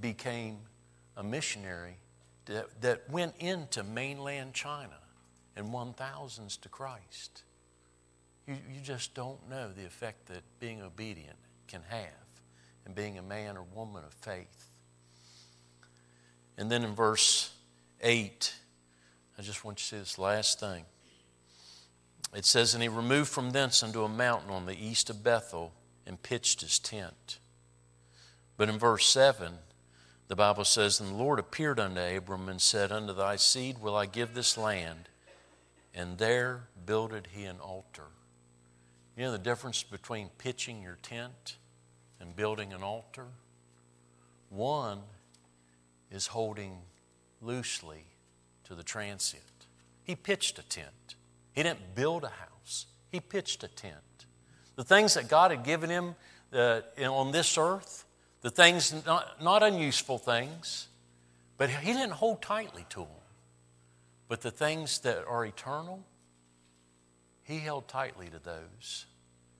became 0.00 0.58
a 1.16 1.22
missionary 1.22 1.96
that, 2.46 2.80
that 2.80 3.10
went 3.10 3.34
into 3.38 3.82
mainland 3.82 4.54
China 4.54 4.98
and 5.56 5.72
won 5.72 5.92
thousands 5.92 6.56
to 6.58 6.68
Christ. 6.68 7.42
You, 8.46 8.56
you 8.72 8.80
just 8.80 9.14
don't 9.14 9.48
know 9.48 9.70
the 9.72 9.84
effect 9.84 10.26
that 10.26 10.42
being 10.58 10.82
obedient 10.82 11.36
can 11.68 11.82
have 11.88 12.08
and 12.84 12.94
being 12.94 13.18
a 13.18 13.22
man 13.22 13.56
or 13.56 13.64
woman 13.74 14.04
of 14.04 14.12
faith. 14.12 14.66
And 16.56 16.70
then 16.70 16.82
in 16.82 16.94
verse 16.94 17.52
8, 18.00 18.54
I 19.38 19.42
just 19.42 19.64
want 19.64 19.78
you 19.78 19.82
to 19.82 19.86
see 19.86 19.98
this 19.98 20.18
last 20.18 20.60
thing. 20.60 20.84
It 22.34 22.44
says, 22.44 22.74
And 22.74 22.82
he 22.82 22.88
removed 22.88 23.30
from 23.30 23.50
thence 23.50 23.82
unto 23.82 24.02
a 24.02 24.08
mountain 24.08 24.50
on 24.50 24.66
the 24.66 24.76
east 24.76 25.10
of 25.10 25.22
Bethel 25.22 25.72
and 26.06 26.22
pitched 26.22 26.60
his 26.60 26.78
tent. 26.78 27.38
But 28.56 28.68
in 28.68 28.78
verse 28.78 29.08
7, 29.08 29.54
the 30.30 30.36
Bible 30.36 30.64
says, 30.64 31.00
And 31.00 31.10
the 31.10 31.14
Lord 31.14 31.40
appeared 31.40 31.80
unto 31.80 32.00
Abram 32.00 32.48
and 32.48 32.62
said, 32.62 32.92
Unto 32.92 33.12
thy 33.12 33.34
seed 33.34 33.78
will 33.80 33.96
I 33.96 34.06
give 34.06 34.32
this 34.32 34.56
land. 34.56 35.08
And 35.92 36.18
there 36.18 36.68
builded 36.86 37.26
he 37.32 37.46
an 37.46 37.58
altar. 37.58 38.04
You 39.16 39.24
know 39.24 39.32
the 39.32 39.38
difference 39.38 39.82
between 39.82 40.28
pitching 40.38 40.82
your 40.82 40.98
tent 41.02 41.56
and 42.20 42.36
building 42.36 42.72
an 42.72 42.84
altar? 42.84 43.26
One 44.50 45.00
is 46.12 46.28
holding 46.28 46.78
loosely 47.42 48.04
to 48.68 48.76
the 48.76 48.84
transient. 48.84 49.42
He 50.04 50.14
pitched 50.14 50.60
a 50.60 50.62
tent. 50.62 51.16
He 51.54 51.64
didn't 51.64 51.96
build 51.96 52.22
a 52.22 52.28
house, 52.28 52.86
he 53.10 53.18
pitched 53.18 53.64
a 53.64 53.68
tent. 53.68 53.96
The 54.76 54.84
things 54.84 55.14
that 55.14 55.28
God 55.28 55.50
had 55.50 55.64
given 55.64 55.90
him 55.90 56.14
uh, 56.52 56.82
on 57.00 57.32
this 57.32 57.58
earth, 57.58 58.04
the 58.42 58.50
things, 58.50 58.94
not, 59.04 59.42
not 59.42 59.62
unuseful 59.62 60.18
things, 60.18 60.88
but 61.58 61.68
he 61.70 61.92
didn't 61.92 62.12
hold 62.12 62.40
tightly 62.40 62.86
to 62.90 63.00
them. 63.00 63.08
But 64.28 64.40
the 64.40 64.50
things 64.50 65.00
that 65.00 65.26
are 65.26 65.44
eternal, 65.44 66.04
he 67.42 67.58
held 67.58 67.88
tightly 67.88 68.28
to 68.28 68.38
those. 68.38 69.06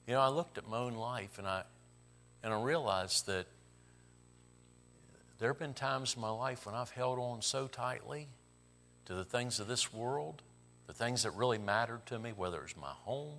You 0.07 0.15
know, 0.15 0.21
I 0.21 0.29
looked 0.29 0.59
at 0.59 0.69
my 0.69 0.79
own 0.79 0.95
life 0.95 1.39
and 1.39 1.47
I, 1.47 1.65
and 2.43 2.55
I 2.55 2.63
realized 2.63 3.27
that 3.27 3.47
there 5.39 5.49
have 5.49 5.59
been 5.59 5.75
times 5.75 6.15
in 6.15 6.21
my 6.21 6.31
life 6.31 6.67
when 6.67 6.75
I've 6.75 6.91
held 6.91 7.19
on 7.19 7.43
so 7.43 7.67
tightly 7.67 8.29
to 9.07 9.15
the 9.15 9.25
things 9.25 9.59
of 9.59 9.67
this 9.67 9.93
world, 9.93 10.43
the 10.87 10.93
things 10.93 11.23
that 11.25 11.31
really 11.33 11.59
mattered 11.59 12.05
to 12.07 12.19
me, 12.19 12.33
whether 12.37 12.63
it's 12.63 12.77
my 12.77 12.93
home, 13.05 13.39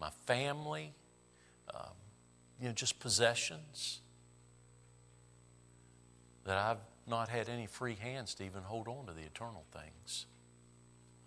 my 0.00 0.10
family, 0.26 0.92
um, 1.72 1.92
you 2.60 2.68
know, 2.68 2.74
just 2.74 3.00
possessions, 3.00 4.00
that 6.44 6.56
I've 6.56 6.78
not 7.06 7.28
had 7.28 7.48
any 7.48 7.66
free 7.66 7.94
hands 7.94 8.34
to 8.34 8.44
even 8.44 8.62
hold 8.62 8.88
on 8.88 9.06
to 9.06 9.12
the 9.12 9.22
eternal 9.22 9.64
things. 9.72 10.26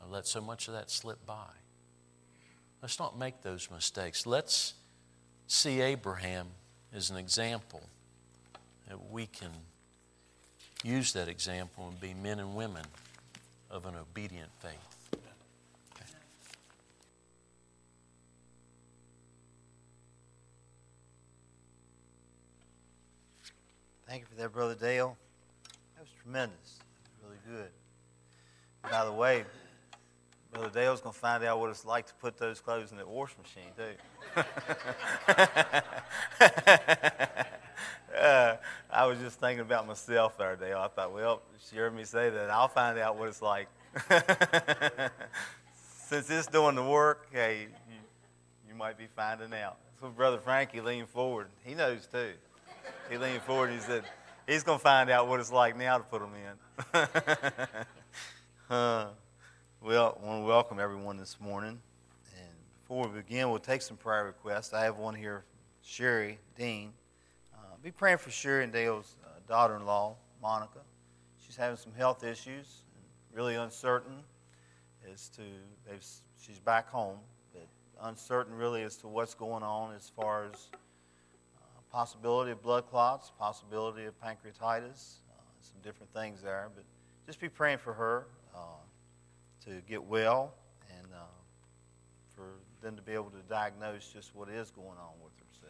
I 0.01 0.09
let 0.11 0.27
so 0.27 0.41
much 0.41 0.67
of 0.67 0.73
that 0.73 0.89
slip 0.89 1.25
by. 1.25 1.49
Let's 2.81 2.99
not 2.99 3.17
make 3.17 3.41
those 3.41 3.69
mistakes. 3.71 4.25
Let's 4.25 4.75
see 5.47 5.81
Abraham 5.81 6.47
as 6.93 7.09
an 7.09 7.17
example 7.17 7.83
that 8.87 9.11
we 9.11 9.25
can 9.25 9.49
use 10.83 11.13
that 11.13 11.27
example 11.27 11.87
and 11.87 11.99
be 11.99 12.13
men 12.13 12.39
and 12.39 12.55
women 12.55 12.85
of 13.71 13.85
an 13.85 13.95
obedient 13.95 14.49
faith. 14.59 14.94
Thank 24.07 24.21
you 24.21 24.27
for 24.27 24.35
that, 24.35 24.53
Brother 24.53 24.75
Dale. 24.75 25.17
That 25.95 26.01
was 26.01 26.11
tremendous. 26.21 26.77
Really 27.23 27.37
good. 27.49 27.71
By 28.83 29.03
the 29.03 29.11
way, 29.11 29.45
Brother 30.53 30.69
Dale's 30.69 31.01
going 31.01 31.13
to 31.13 31.19
find 31.19 31.43
out 31.43 31.59
what 31.59 31.71
it's 31.71 31.85
like 31.85 32.05
to 32.07 32.13
put 32.15 32.37
those 32.37 32.61
clothes 32.61 32.91
in 32.91 32.97
the 32.97 33.07
wash 33.07 33.33
machine, 33.41 33.71
too. 33.75 33.95
uh, 38.15 38.57
I 38.91 39.07
was 39.07 39.17
just 39.17 39.39
thinking 39.39 39.61
about 39.61 39.87
myself 39.87 40.37
there, 40.37 40.55
Dale. 40.55 40.77
I 40.77 40.87
thought, 40.87 41.11
well, 41.11 41.41
she 41.67 41.77
heard 41.77 41.95
me 41.95 42.03
say 42.03 42.29
that. 42.29 42.51
I'll 42.51 42.67
find 42.67 42.99
out 42.99 43.17
what 43.17 43.27
it's 43.27 43.41
like. 43.41 43.67
Since 46.07 46.29
it's 46.29 46.45
doing 46.45 46.75
the 46.75 46.83
work, 46.83 47.25
hey, 47.31 47.69
you, 47.89 47.95
you 48.69 48.75
might 48.75 48.99
be 48.99 49.07
finding 49.15 49.51
out. 49.55 49.77
So 49.99 50.09
Brother 50.09 50.37
Frankie 50.37 50.81
leaned 50.81 51.09
forward. 51.09 51.47
He 51.63 51.73
knows, 51.73 52.05
too. 52.05 52.33
He 53.09 53.17
leaned 53.17 53.41
forward 53.43 53.69
and 53.69 53.79
he 53.79 53.85
said, 53.85 54.03
he's 54.47 54.63
going 54.63 54.79
to 54.79 54.83
find 54.83 55.09
out 55.09 55.27
what 55.27 55.39
it's 55.39 55.51
like 55.51 55.77
now 55.77 55.97
to 55.97 56.03
put 56.03 56.21
them 56.21 56.33
in. 56.33 56.99
uh, 58.69 59.07
well, 59.81 60.19
I 60.21 60.25
want 60.25 60.41
to 60.41 60.47
welcome 60.47 60.79
everyone 60.79 61.17
this 61.17 61.39
morning. 61.39 61.79
And 62.35 62.49
before 62.81 63.07
we 63.07 63.21
begin, 63.21 63.49
we'll 63.49 63.59
take 63.59 63.81
some 63.81 63.97
prayer 63.97 64.25
requests. 64.25 64.73
I 64.73 64.83
have 64.83 64.97
one 64.97 65.13
here, 65.13 65.43
Sherry 65.83 66.39
Dean. 66.57 66.93
Uh, 67.53 67.75
be 67.83 67.91
praying 67.91 68.17
for 68.17 68.31
Sherry 68.31 68.63
and 68.63 68.73
Dale's 68.73 69.17
uh, 69.23 69.29
daughter 69.47 69.75
in 69.75 69.85
law, 69.85 70.15
Monica. 70.41 70.79
She's 71.37 71.55
having 71.55 71.77
some 71.77 71.93
health 71.93 72.23
issues, 72.23 72.83
really 73.33 73.55
uncertain 73.55 74.23
as 75.13 75.29
to, 75.29 75.41
she's 76.41 76.59
back 76.59 76.89
home, 76.89 77.17
but 77.53 77.67
uncertain 78.01 78.55
really 78.55 78.81
as 78.81 78.97
to 78.97 79.07
what's 79.07 79.35
going 79.35 79.61
on 79.61 79.93
as 79.93 80.09
far 80.15 80.45
as 80.45 80.69
possibility 81.95 82.51
of 82.51 82.61
blood 82.61 82.85
clots, 82.87 83.31
possibility 83.39 84.03
of 84.03 84.13
pancreatitis, 84.19 85.19
uh, 85.31 85.41
some 85.61 85.79
different 85.81 86.11
things 86.13 86.41
there. 86.41 86.69
But 86.75 86.83
just 87.25 87.39
be 87.39 87.47
praying 87.47 87.77
for 87.77 87.93
her. 87.93 88.27
Uh, 88.53 88.59
to 89.65 89.81
get 89.87 90.03
well 90.03 90.53
and 90.95 91.07
uh, 91.13 91.25
for 92.35 92.59
them 92.81 92.95
to 92.95 93.01
be 93.01 93.13
able 93.13 93.31
to 93.31 93.41
diagnose 93.49 94.07
just 94.13 94.35
what 94.35 94.47
is 94.47 94.69
going 94.69 94.97
on 94.99 95.13
with 95.23 95.33
her. 95.39 95.45
So 95.51 95.67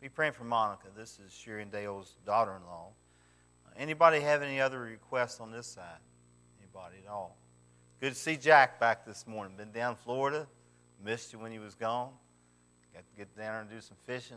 be 0.00 0.08
praying 0.08 0.32
for 0.32 0.44
Monica. 0.44 0.88
This 0.94 1.18
is 1.24 1.46
and 1.48 1.72
Dale's 1.72 2.16
daughter-in-law. 2.26 2.88
Uh, 3.66 3.70
anybody 3.78 4.20
have 4.20 4.42
any 4.42 4.60
other 4.60 4.80
requests 4.80 5.40
on 5.40 5.50
this 5.50 5.66
side? 5.66 6.00
Anybody 6.60 6.96
at 7.06 7.10
all? 7.10 7.38
Good 8.00 8.12
to 8.12 8.18
see 8.18 8.36
Jack 8.36 8.78
back 8.78 9.06
this 9.06 9.26
morning. 9.26 9.56
Been 9.56 9.72
down 9.72 9.96
Florida. 9.96 10.46
Missed 11.02 11.32
you 11.32 11.38
when 11.38 11.52
you 11.52 11.60
was 11.60 11.74
gone. 11.74 12.10
Got 12.92 13.04
to 13.06 13.16
get 13.16 13.34
down 13.36 13.52
there 13.52 13.60
and 13.62 13.70
do 13.70 13.80
some 13.80 13.96
fishing. 14.04 14.36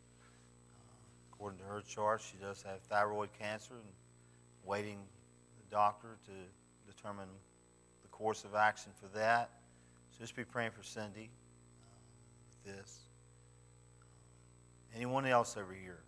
according 1.41 1.57
to 1.57 1.65
her 1.65 1.81
chart, 1.81 2.21
she 2.21 2.37
does 2.37 2.61
have 2.61 2.79
thyroid 2.81 3.29
cancer 3.39 3.73
and 3.73 3.89
waiting 4.63 4.99
the 5.57 5.75
doctor 5.75 6.09
to 6.23 6.31
determine 6.93 7.27
the 8.03 8.07
course 8.09 8.43
of 8.43 8.53
action 8.53 8.91
for 9.01 9.07
that. 9.17 9.49
So 10.11 10.19
just 10.19 10.35
be 10.35 10.43
praying 10.43 10.69
for 10.69 10.83
Cindy 10.83 11.31
uh, 11.83 11.89
with 12.45 12.75
this. 12.75 12.99
Anyone 14.95 15.25
else 15.25 15.57
over 15.57 15.73
here? 15.73 16.03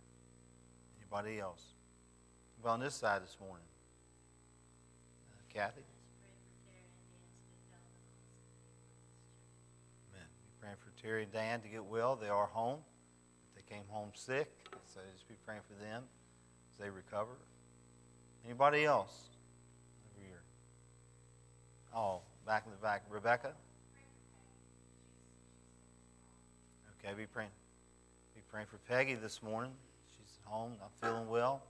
Anybody 1.00 1.40
else? 1.40 1.64
Well, 2.62 2.74
on 2.74 2.78
this 2.78 2.94
side 2.94 3.20
this 3.20 3.36
morning. 3.40 3.66
Uh, 5.32 5.52
Kathy? 5.52 5.82
Amen. 10.12 10.28
Be 10.44 10.60
praying 10.60 10.76
for 10.78 11.02
Terry 11.02 11.24
and 11.24 11.32
Dan 11.32 11.60
to 11.62 11.66
get 11.68 11.84
well. 11.84 12.14
They 12.14 12.28
are 12.28 12.46
home. 12.46 12.78
Came 13.74 13.82
home 13.88 14.10
sick, 14.14 14.48
so 14.86 15.00
just 15.12 15.26
be 15.26 15.34
praying 15.44 15.62
for 15.66 15.74
them 15.82 16.04
as 16.70 16.78
they 16.78 16.90
recover. 16.90 17.32
Anybody 18.44 18.84
else 18.84 19.30
over 20.06 20.24
here? 20.24 20.42
Oh, 21.92 22.20
back 22.46 22.62
in 22.66 22.70
the 22.70 22.76
back. 22.76 23.02
Rebecca? 23.10 23.50
Okay, 27.00 27.14
be 27.16 27.26
praying. 27.26 27.50
Be 28.36 28.42
praying 28.48 28.68
for 28.70 28.76
Peggy 28.88 29.16
this 29.16 29.42
morning. 29.42 29.72
She's 30.16 30.38
at 30.46 30.48
home, 30.48 30.74
not 30.78 30.92
feeling 31.00 31.28
well. 31.28 31.60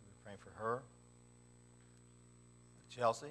Be 0.00 0.24
praying 0.24 0.38
for 0.42 0.60
her. 0.60 0.82
Chelsea? 2.90 3.28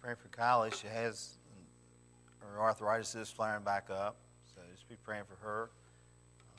Praying 0.00 0.16
for 0.16 0.28
Kylie. 0.28 0.74
She 0.74 0.86
has 0.86 1.36
her 2.40 2.60
arthritis 2.60 3.14
is 3.14 3.30
flaring 3.30 3.62
back 3.62 3.90
up, 3.90 4.16
so 4.54 4.60
just 4.72 4.88
be 4.88 4.96
praying 5.04 5.24
for 5.24 5.36
her. 5.44 5.70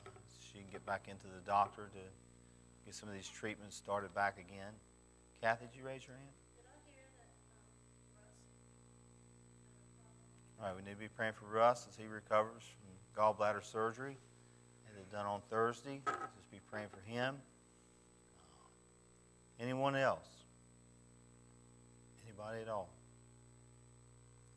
Uh, 0.06 0.10
she 0.40 0.58
can 0.58 0.68
get 0.70 0.84
back 0.86 1.06
into 1.08 1.26
the 1.26 1.40
doctor 1.46 1.90
to 1.92 2.00
get 2.86 2.94
some 2.94 3.08
of 3.08 3.14
these 3.14 3.28
treatments 3.28 3.76
started 3.76 4.14
back 4.14 4.38
again. 4.38 4.72
Kathy, 5.40 5.66
did 5.66 5.78
you 5.78 5.84
raise 5.84 6.06
your 6.06 6.16
hand? 6.16 6.28
All 10.60 10.68
right, 10.68 10.76
we 10.76 10.82
need 10.82 10.92
to 10.92 10.96
be 10.96 11.08
praying 11.08 11.32
for 11.32 11.46
Russ 11.46 11.88
as 11.90 11.96
he 11.96 12.06
recovers 12.06 12.62
from 12.62 13.20
gallbladder 13.20 13.64
surgery. 13.64 14.16
Had 14.86 15.00
it 15.00 15.10
done 15.10 15.26
on 15.26 15.40
Thursday. 15.50 16.00
Just 16.06 16.50
be 16.52 16.60
praying 16.70 16.86
for 16.88 17.00
him. 17.10 17.34
Uh, 18.38 19.62
anyone 19.64 19.96
else? 19.96 20.28
Anybody 22.24 22.62
at 22.62 22.68
all? 22.68 22.88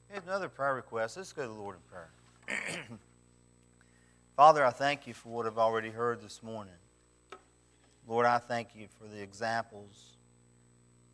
Here's 0.09 0.23
another 0.23 0.49
prayer 0.49 0.75
request. 0.75 1.17
Let's 1.17 1.33
go 1.33 1.41
to 1.41 1.47
the 1.47 1.53
Lord 1.53 1.75
in 1.75 1.81
prayer. 1.89 2.87
Father, 4.35 4.63
I 4.63 4.69
thank 4.69 5.07
you 5.07 5.13
for 5.13 5.29
what 5.29 5.45
I've 5.45 5.57
already 5.57 5.89
heard 5.89 6.21
this 6.21 6.43
morning. 6.43 6.73
Lord, 8.07 8.25
I 8.25 8.37
thank 8.37 8.75
you 8.75 8.87
for 8.99 9.07
the 9.07 9.21
examples 9.21 10.17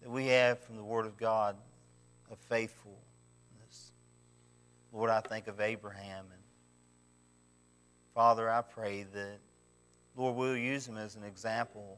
that 0.01 0.09
we 0.09 0.27
have 0.27 0.59
from 0.59 0.75
the 0.75 0.83
Word 0.83 1.05
of 1.05 1.17
God 1.17 1.55
of 2.29 2.37
faithfulness. 2.49 2.97
Lord, 4.91 5.09
I 5.09 5.21
think 5.21 5.47
of 5.47 5.61
Abraham. 5.61 6.25
And 6.31 6.41
Father, 8.13 8.49
I 8.49 8.61
pray 8.61 9.05
that, 9.13 9.37
Lord, 10.17 10.35
we'll 10.35 10.57
use 10.57 10.85
him 10.85 10.97
as 10.97 11.15
an 11.15 11.23
example 11.23 11.97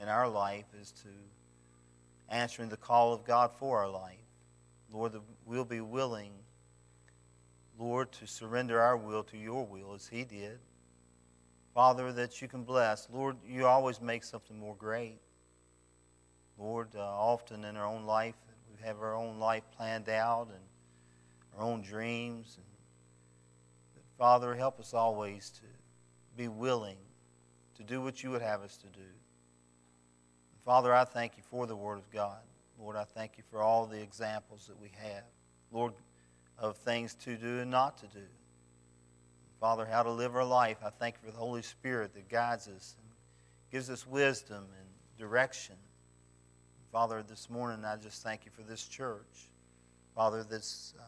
in 0.00 0.08
our 0.08 0.28
life 0.28 0.66
as 0.78 0.92
to 0.92 1.08
answering 2.28 2.68
the 2.68 2.76
call 2.76 3.14
of 3.14 3.24
God 3.24 3.50
for 3.58 3.78
our 3.78 3.88
life. 3.88 4.18
Lord, 4.92 5.14
we'll 5.44 5.64
be 5.64 5.80
willing, 5.80 6.32
Lord, 7.78 8.10
to 8.12 8.26
surrender 8.26 8.80
our 8.80 8.96
will 8.96 9.22
to 9.24 9.36
your 9.36 9.64
will 9.66 9.94
as 9.94 10.08
he 10.08 10.24
did. 10.24 10.58
Father, 11.74 12.12
that 12.12 12.40
you 12.40 12.48
can 12.48 12.64
bless. 12.64 13.08
Lord, 13.12 13.36
you 13.46 13.66
always 13.66 14.00
make 14.00 14.24
something 14.24 14.58
more 14.58 14.74
great. 14.74 15.20
Lord, 16.58 16.88
uh, 16.96 17.00
often 17.00 17.64
in 17.64 17.76
our 17.76 17.86
own 17.86 18.04
life, 18.04 18.34
we 18.70 18.84
have 18.84 18.98
our 19.00 19.14
own 19.14 19.38
life 19.38 19.62
planned 19.76 20.08
out 20.08 20.48
and 20.48 20.64
our 21.56 21.64
own 21.64 21.82
dreams. 21.82 22.56
And, 22.56 24.04
Father, 24.16 24.54
help 24.54 24.80
us 24.80 24.94
always 24.94 25.50
to 25.50 25.62
be 26.36 26.48
willing 26.48 26.98
to 27.76 27.84
do 27.84 28.02
what 28.02 28.24
you 28.24 28.30
would 28.30 28.42
have 28.42 28.62
us 28.62 28.76
to 28.78 28.86
do. 28.86 29.06
Father, 30.64 30.92
I 30.92 31.04
thank 31.04 31.36
you 31.36 31.42
for 31.48 31.66
the 31.66 31.76
Word 31.76 31.98
of 31.98 32.10
God. 32.10 32.40
Lord, 32.78 32.96
I 32.96 33.04
thank 33.04 33.36
you 33.36 33.44
for 33.50 33.60
all 33.60 33.86
the 33.86 34.00
examples 34.00 34.66
that 34.68 34.80
we 34.80 34.90
have, 35.02 35.24
Lord, 35.72 35.94
of 36.58 36.76
things 36.76 37.14
to 37.24 37.36
do 37.36 37.60
and 37.60 37.70
not 37.70 37.98
to 37.98 38.06
do. 38.06 38.24
Father, 39.60 39.84
how 39.84 40.04
to 40.04 40.10
live 40.10 40.36
our 40.36 40.44
life. 40.44 40.78
I 40.84 40.90
thank 40.90 41.16
you 41.16 41.28
for 41.28 41.32
the 41.32 41.38
Holy 41.38 41.62
Spirit 41.62 42.14
that 42.14 42.28
guides 42.28 42.68
us 42.68 42.94
and 43.00 43.10
gives 43.72 43.90
us 43.90 44.06
wisdom 44.06 44.64
and 44.78 44.88
direction. 45.18 45.74
Father, 46.92 47.24
this 47.28 47.50
morning 47.50 47.84
I 47.84 47.96
just 47.96 48.22
thank 48.22 48.44
you 48.44 48.52
for 48.54 48.62
this 48.62 48.86
church. 48.86 49.50
Father, 50.14 50.44
that's 50.48 50.94
uh, 50.98 51.02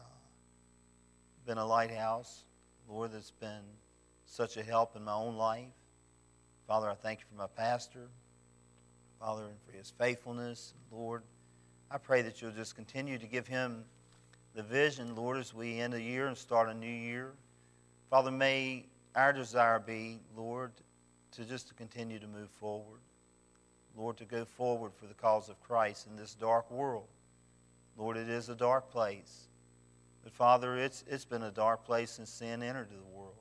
been 1.45 1.57
a 1.57 1.65
lighthouse. 1.65 2.43
Lord, 2.89 3.13
that's 3.13 3.31
been 3.31 3.63
such 4.25 4.57
a 4.57 4.63
help 4.63 4.97
in 4.97 5.03
my 5.05 5.13
own 5.13 5.35
life. 5.37 5.71
Father, 6.67 6.89
I 6.89 6.95
thank 6.95 7.19
you 7.19 7.25
for 7.31 7.37
my 7.37 7.47
pastor. 7.47 8.09
Father, 9.19 9.43
and 9.43 9.57
for 9.65 9.77
his 9.77 9.91
faithfulness. 9.97 10.73
Lord, 10.91 11.23
I 11.93 11.97
pray 11.97 12.21
that 12.21 12.41
you'll 12.41 12.51
just 12.51 12.75
continue 12.75 13.17
to 13.17 13.27
give 13.27 13.47
him 13.47 13.83
the 14.55 14.63
vision, 14.63 15.13
Lord, 15.13 15.37
as 15.37 15.53
we 15.53 15.79
end 15.79 15.93
a 15.93 16.01
year 16.01 16.27
and 16.27 16.37
start 16.37 16.69
a 16.69 16.73
new 16.73 16.87
year. 16.87 17.33
Father, 18.09 18.31
may 18.31 18.85
our 19.13 19.33
desire 19.33 19.77
be, 19.77 20.21
Lord, 20.37 20.71
to 21.33 21.43
just 21.43 21.67
to 21.67 21.73
continue 21.73 22.17
to 22.19 22.27
move 22.27 22.49
forward. 22.49 22.99
Lord, 23.97 24.15
to 24.17 24.25
go 24.25 24.45
forward 24.45 24.93
for 24.95 25.05
the 25.05 25.13
cause 25.13 25.49
of 25.49 25.61
Christ 25.61 26.07
in 26.07 26.15
this 26.15 26.33
dark 26.33 26.71
world. 26.71 27.07
Lord, 27.97 28.15
it 28.15 28.29
is 28.29 28.47
a 28.47 28.55
dark 28.55 28.89
place. 28.89 29.49
But 30.23 30.31
Father, 30.31 30.77
it's, 30.77 31.03
it's 31.09 31.25
been 31.25 31.43
a 31.43 31.51
dark 31.51 31.83
place 31.83 32.11
since 32.11 32.29
sin 32.29 32.63
entered 32.63 32.87
the 32.89 33.17
world. 33.17 33.35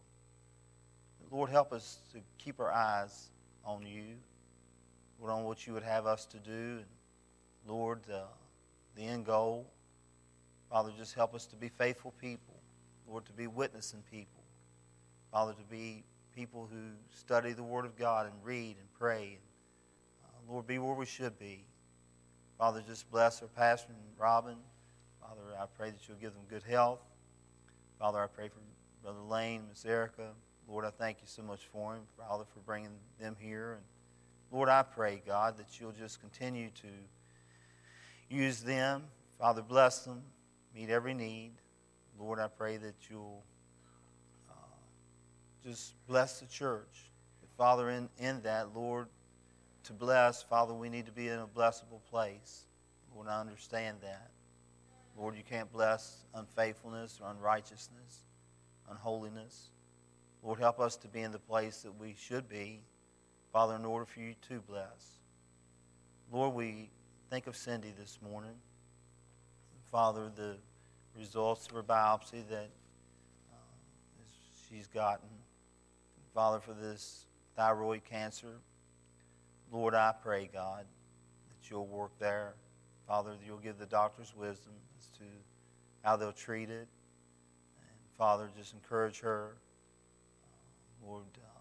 Lord, 1.31 1.51
help 1.51 1.73
us 1.73 1.99
to 2.13 2.19
keep 2.39 2.59
our 2.59 2.73
eyes 2.73 3.31
on 3.65 3.87
you, 3.87 4.17
Lord, 5.21 5.33
on 5.33 5.45
what 5.45 5.69
you 5.69 5.73
would 5.73 5.85
have 5.85 6.07
us 6.07 6.27
to 6.27 6.39
do. 6.39 6.51
And 6.51 6.87
Lord, 7.69 8.01
uh, 8.13 8.23
the 9.01 9.07
end 9.07 9.25
goal. 9.25 9.67
Father, 10.69 10.93
just 10.97 11.15
help 11.15 11.35
us 11.35 11.47
to 11.47 11.57
be 11.57 11.69
faithful 11.69 12.13
people. 12.21 12.55
Lord, 13.09 13.25
to 13.27 13.33
be 13.33 13.47
witnessing 13.47 14.03
people. 14.11 14.43
Father, 15.33 15.53
to 15.55 15.65
be 15.65 16.05
people 16.35 16.69
who 16.71 16.79
study 17.17 17.53
the 17.53 17.63
Word 17.63 17.85
of 17.85 17.99
God 17.99 18.27
and 18.27 18.35
read 18.45 18.77
and 18.79 18.93
pray. 18.99 19.39
And, 19.39 20.45
uh, 20.49 20.53
Lord, 20.53 20.67
be 20.67 20.79
where 20.79 20.95
we 20.95 21.07
should 21.07 21.39
be. 21.39 21.65
Father, 22.59 22.83
just 22.87 23.11
bless 23.11 23.43
our 23.43 23.49
pastor 23.49 23.93
and 23.93 24.19
Robin. 24.19 24.57
Father, 25.21 25.41
I 25.59 25.65
pray 25.77 25.91
that 25.91 26.07
you'll 26.07 26.19
give 26.19 26.35
them 26.35 26.45
good 26.49 26.63
health. 26.63 27.01
Father, 27.99 28.23
I 28.23 28.27
pray 28.27 28.49
for 28.49 28.61
Brother 29.03 29.21
Lane, 29.21 29.63
Miss 29.69 29.85
Erica. 29.87 30.29
Lord, 30.69 30.85
I 30.85 30.91
thank 30.91 31.19
you 31.21 31.27
so 31.27 31.43
much 31.43 31.67
for 31.73 31.95
him, 31.95 32.03
Father, 32.19 32.45
for 32.53 32.61
bringing 32.61 32.93
them 33.19 33.35
here. 33.41 33.73
And 33.73 33.83
Lord, 34.53 34.69
I 34.69 34.83
pray, 34.83 35.23
God, 35.27 35.57
that 35.57 35.81
you'll 35.81 35.93
just 35.93 36.21
continue 36.21 36.69
to 36.83 36.89
use 38.31 38.63
them. 38.63 39.03
Father, 39.39 39.63
bless 39.63 40.05
them, 40.05 40.23
meet 40.75 40.89
every 40.89 41.15
need. 41.15 41.53
Lord, 42.19 42.39
I 42.39 42.49
pray 42.49 42.77
that 42.77 42.95
you'll 43.11 43.43
uh, 44.51 44.55
just 45.65 45.95
bless 46.07 46.41
the 46.41 46.47
church. 46.47 47.11
Father, 47.57 47.91
in, 47.91 48.09
in 48.19 48.41
that, 48.43 48.75
Lord, 48.75 49.09
to 49.85 49.93
bless, 49.93 50.43
Father, 50.43 50.73
we 50.73 50.89
need 50.89 51.07
to 51.07 51.13
be 51.13 51.29
in 51.29 51.39
a 51.39 51.47
blessable 51.47 52.03
place. 52.11 52.65
Lord, 53.15 53.29
I 53.29 53.41
understand 53.41 53.99
that. 54.03 54.31
Lord, 55.17 55.37
you 55.37 55.43
can't 55.43 55.71
bless 55.73 56.25
unfaithfulness 56.35 57.21
or 57.23 57.31
unrighteousness, 57.31 58.21
unholiness. 58.91 59.71
Lord, 60.43 60.59
help 60.59 60.81
us 60.81 60.97
to 60.97 61.09
be 61.09 61.21
in 61.21 61.33
the 61.33 61.39
place 61.39 61.83
that 61.83 61.99
we 61.99 62.15
should 62.19 62.49
be, 62.49 62.81
Father, 63.53 63.75
in 63.75 63.85
order 63.85 64.07
for 64.07 64.21
you 64.21 64.35
to 64.49 64.61
bless. 64.61 65.19
Lord, 66.33 66.55
we 66.55 66.89
think 67.31 67.47
of 67.47 67.57
Cindy 67.57 67.93
this 67.97 68.19
morning. 68.29 68.57
Father, 69.93 70.33
the 70.35 70.57
results 71.17 71.69
of 71.69 71.77
her 71.77 71.83
biopsy 71.85 72.43
that 72.51 72.71
uh, 73.53 73.55
she's 74.69 74.89
gotten. 74.89 75.29
Father, 76.35 76.59
for 76.59 76.73
this 76.73 77.27
thyroid 77.55 78.05
cancer. 78.05 78.59
Lord, 79.71 79.95
I 79.95 80.13
pray, 80.21 80.51
God, 80.53 80.85
that 81.49 81.71
you'll 81.71 81.87
work 81.87 82.11
there. 82.19 82.55
Father, 83.07 83.31
that 83.31 83.47
you'll 83.47 83.59
give 83.59 83.79
the 83.79 83.87
doctors 83.87 84.35
wisdom 84.37 84.73
as 84.99 85.07
to 85.19 85.25
how 86.03 86.17
they'll 86.17 86.33
treat 86.33 86.69
it. 86.69 86.89
And 87.79 87.99
Father, 88.19 88.51
just 88.59 88.75
encourage 88.75 89.21
her. 89.21 89.53
Lord, 91.07 91.23
uh, 91.37 91.61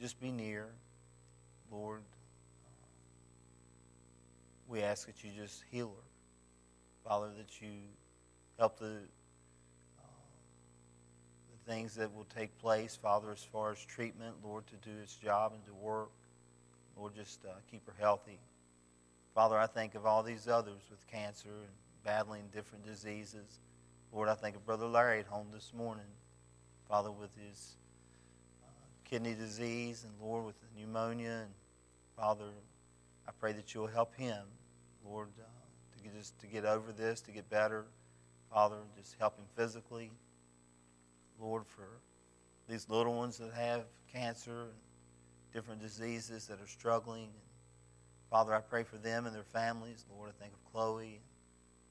just 0.00 0.20
be 0.20 0.32
near. 0.32 0.70
Lord, 1.70 2.00
uh, 2.00 2.13
we 4.74 4.82
ask 4.82 5.06
that 5.06 5.22
you 5.22 5.30
just 5.40 5.62
heal 5.70 5.86
her. 5.86 7.08
Father, 7.08 7.30
that 7.38 7.62
you 7.62 7.68
help 8.58 8.76
the, 8.80 8.96
uh, 9.98 10.06
the 11.52 11.72
things 11.72 11.94
that 11.94 12.12
will 12.12 12.26
take 12.36 12.58
place, 12.58 12.98
Father, 13.00 13.30
as 13.30 13.44
far 13.44 13.70
as 13.70 13.84
treatment, 13.84 14.34
Lord, 14.42 14.64
to 14.66 14.88
do 14.88 14.90
its 15.00 15.14
job 15.14 15.52
and 15.54 15.64
to 15.66 15.74
work. 15.74 16.10
Lord, 16.96 17.14
just 17.14 17.44
uh, 17.44 17.50
keep 17.70 17.86
her 17.86 17.94
healthy. 18.00 18.40
Father, 19.32 19.56
I 19.56 19.68
think 19.68 19.94
of 19.94 20.06
all 20.06 20.24
these 20.24 20.48
others 20.48 20.80
with 20.90 21.06
cancer 21.06 21.50
and 21.50 21.70
battling 22.04 22.42
different 22.52 22.84
diseases. 22.84 23.60
Lord, 24.12 24.28
I 24.28 24.34
think 24.34 24.56
of 24.56 24.66
Brother 24.66 24.86
Larry 24.86 25.20
at 25.20 25.26
home 25.26 25.46
this 25.52 25.70
morning. 25.72 26.04
Father, 26.88 27.12
with 27.12 27.30
his 27.48 27.76
uh, 28.64 28.70
kidney 29.08 29.34
disease 29.34 30.04
and 30.04 30.12
Lord, 30.20 30.44
with 30.44 30.56
the 30.60 30.80
pneumonia. 30.80 31.42
And 31.42 31.52
Father, 32.16 32.50
I 33.28 33.30
pray 33.38 33.52
that 33.52 33.72
you'll 33.72 33.86
help 33.86 34.16
him, 34.16 34.42
Lord, 35.08 35.28
uh, 35.38 35.44
to 35.96 36.02
get 36.02 36.16
just 36.16 36.38
to 36.40 36.46
get 36.46 36.64
over 36.64 36.92
this, 36.92 37.20
to 37.22 37.30
get 37.30 37.48
better. 37.50 37.84
Father, 38.52 38.76
just 38.96 39.16
help 39.18 39.36
him 39.36 39.46
physically. 39.56 40.10
Lord, 41.40 41.64
for 41.66 41.88
these 42.68 42.88
little 42.88 43.14
ones 43.14 43.38
that 43.38 43.52
have 43.52 43.84
cancer 44.12 44.62
and 44.62 44.72
different 45.52 45.80
diseases 45.80 46.46
that 46.46 46.60
are 46.60 46.66
struggling. 46.66 47.28
Father, 48.30 48.54
I 48.54 48.60
pray 48.60 48.82
for 48.82 48.96
them 48.96 49.26
and 49.26 49.34
their 49.34 49.44
families. 49.44 50.04
Lord, 50.16 50.30
I 50.30 50.42
think 50.42 50.52
of 50.52 50.72
Chloe. 50.72 51.20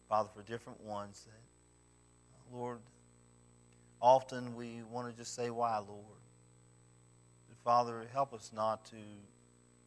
Father, 0.09 0.29
for 0.35 0.41
different 0.43 0.81
ones 0.81 1.25
that, 1.25 2.55
Lord, 2.55 2.79
often 4.01 4.55
we 4.55 4.81
want 4.91 5.09
to 5.09 5.17
just 5.17 5.35
say, 5.35 5.49
why, 5.49 5.77
Lord? 5.77 6.21
But 7.47 7.57
Father, 7.63 8.05
help 8.11 8.33
us 8.33 8.51
not 8.53 8.85
to 8.87 8.97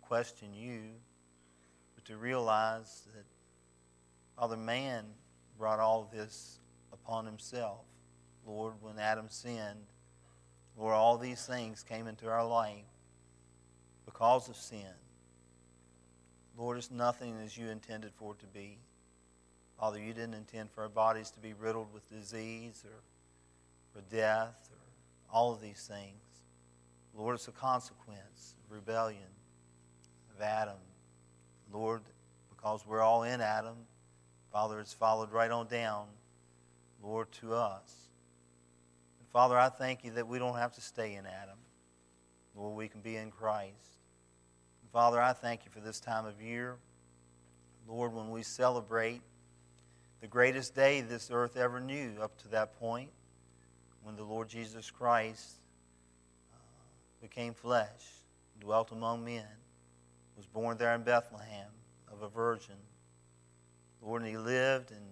question 0.02 0.54
you, 0.54 0.80
to 2.06 2.16
realize 2.16 3.02
that, 3.14 3.24
Father, 4.38 4.56
man 4.56 5.04
brought 5.58 5.80
all 5.80 6.10
this 6.12 6.58
upon 6.92 7.26
himself. 7.26 7.84
Lord, 8.46 8.74
when 8.80 8.98
Adam 8.98 9.26
sinned, 9.28 9.86
Lord, 10.78 10.94
all 10.94 11.18
these 11.18 11.44
things 11.44 11.82
came 11.82 12.06
into 12.06 12.28
our 12.28 12.46
life 12.46 12.84
because 14.04 14.48
of 14.48 14.56
sin. 14.56 14.94
Lord, 16.56 16.78
it's 16.78 16.90
nothing 16.90 17.36
as 17.44 17.56
you 17.56 17.68
intended 17.68 18.12
for 18.14 18.32
it 18.32 18.38
to 18.40 18.46
be. 18.46 18.78
Father, 19.78 19.98
you 19.98 20.12
didn't 20.12 20.34
intend 20.34 20.70
for 20.70 20.82
our 20.82 20.88
bodies 20.88 21.30
to 21.32 21.40
be 21.40 21.52
riddled 21.52 21.92
with 21.92 22.08
disease 22.10 22.82
or 22.84 23.00
or 23.96 24.02
death 24.10 24.68
or 24.70 25.34
all 25.34 25.52
of 25.52 25.60
these 25.60 25.90
things. 25.90 26.20
Lord, 27.16 27.34
it's 27.34 27.48
a 27.48 27.52
consequence 27.52 28.54
of 28.64 28.74
rebellion 28.74 29.32
of 30.34 30.42
Adam. 30.42 30.76
Lord, 31.72 32.02
because 32.48 32.85
we're 32.87 33.00
all 33.00 33.22
in 33.22 33.40
Adam, 33.40 33.76
Father, 34.52 34.81
it's 34.81 34.94
followed 34.94 35.33
right 35.33 35.50
on 35.50 35.66
down, 35.66 36.07
Lord, 37.02 37.31
to 37.40 37.55
us. 37.55 38.09
And 39.18 39.29
Father, 39.29 39.59
I 39.59 39.68
thank 39.68 40.05
you 40.05 40.12
that 40.12 40.26
we 40.26 40.38
don't 40.38 40.57
have 40.57 40.72
to 40.74 40.81
stay 40.81 41.14
in 41.14 41.26
Adam. 41.26 41.59
Lord, 42.55 42.76
we 42.76 42.88
can 42.88 43.00
be 43.00 43.16
in 43.16 43.31
Christ. 43.31 44.00
And 44.83 44.90
Father, 44.90 45.20
I 45.20 45.35
thank 45.35 45.64
you 45.64 45.70
for 45.70 45.81
this 45.81 46.00
time 46.00 46.24
of 46.24 46.40
year. 46.40 46.76
Lord, 47.87 48.14
when 48.14 48.31
we 48.31 48.42
celebrate 48.42 49.20
the 50.20 50.26
greatest 50.26 50.74
day 50.74 51.02
this 51.02 51.31
earth 51.31 51.57
ever 51.57 51.81
knew 51.81 52.14
up 52.22 52.37
to 52.38 52.48
that 52.48 52.79
point 52.81 53.11
when 54.02 54.16
the 54.16 54.24
Lord 54.24 54.48
Jesus 54.48 54.90
Christ 54.90 55.57
uh, 56.52 56.57
became 57.20 57.52
flesh, 57.52 57.90
dwelt 58.61 58.90
among 58.92 59.24
men, 59.24 59.44
was 60.37 60.46
born 60.46 60.77
there 60.77 60.94
in 60.94 61.03
Bethlehem 61.03 61.70
of 62.12 62.22
a 62.22 62.29
virgin. 62.29 62.77
Lord, 64.03 64.22
and 64.22 64.31
he 64.31 64.37
lived 64.37 64.90
and 64.90 65.03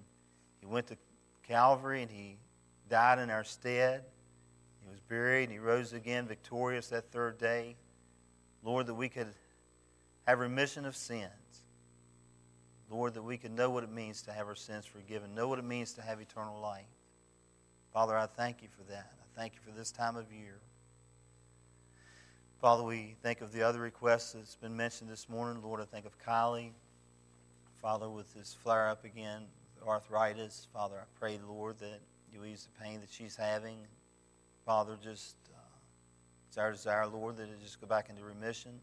he 0.61 0.67
went 0.67 0.87
to 0.89 0.97
Calvary 1.47 2.03
and 2.03 2.11
he 2.11 2.37
died 2.89 3.19
in 3.19 3.31
our 3.31 3.45
stead. 3.45 4.05
He 4.83 4.91
was 4.91 5.01
buried 5.01 5.45
and 5.45 5.53
he 5.53 5.59
rose 5.59 5.93
again 5.93 6.27
victorious 6.27 6.89
that 6.89 7.11
third 7.11 7.39
day. 7.39 7.77
Lord, 8.63 8.87
that 8.87 8.95
we 8.95 9.09
could 9.09 9.29
have 10.27 10.39
remission 10.39 10.85
of 10.85 10.97
sins. 10.97 11.31
Lord, 12.91 13.15
that 13.15 13.23
we 13.23 13.37
could 13.37 13.51
know 13.51 13.71
what 13.71 13.83
it 13.83 13.91
means 13.91 14.23
to 14.23 14.33
have 14.33 14.47
our 14.47 14.55
sins 14.55 14.87
forgiven, 14.87 15.35
know 15.35 15.49
what 15.49 15.59
it 15.59 15.65
means 15.65 15.95
to 15.95 16.03
have 16.03 16.21
eternal 16.21 16.61
life. 16.61 16.85
Father, 17.93 18.17
I 18.17 18.27
thank 18.27 18.63
you 18.63 18.69
for 18.77 18.85
that. 18.91 19.13
I 19.21 19.41
thank 19.41 19.55
you 19.55 19.61
for 19.65 19.77
this 19.77 19.91
time 19.91 20.17
of 20.17 20.33
year. 20.33 20.61
Father, 22.65 22.83
we 22.83 23.15
think 23.23 23.43
of 23.43 23.53
the 23.53 23.63
other 23.63 23.79
requests 23.79 24.33
that's 24.33 24.57
been 24.57 24.75
mentioned 24.75 25.11
this 25.11 25.29
morning. 25.29 25.63
Lord, 25.63 25.83
I 25.83 25.85
think 25.85 26.07
of 26.07 26.19
Kylie. 26.19 26.71
Father, 27.83 28.09
with 28.09 28.33
this 28.33 28.57
flare 28.63 28.89
up 28.89 29.05
again, 29.05 29.43
arthritis. 29.87 30.67
Father, 30.73 30.95
I 30.99 31.05
pray, 31.21 31.39
Lord, 31.47 31.79
that 31.81 32.01
you 32.33 32.43
ease 32.43 32.67
the 32.73 32.83
pain 32.83 33.01
that 33.01 33.11
she's 33.11 33.37
having. 33.37 33.77
Father, 34.65 34.97
just 35.05 35.37
uh, 35.55 35.59
it's 36.49 36.57
our 36.57 36.73
desire, 36.73 37.07
Lord, 37.07 37.37
that 37.37 37.51
it 37.51 37.61
just 37.63 37.83
go 37.83 37.87
back 37.87 38.09
into 38.09 38.25
remission. 38.25 38.81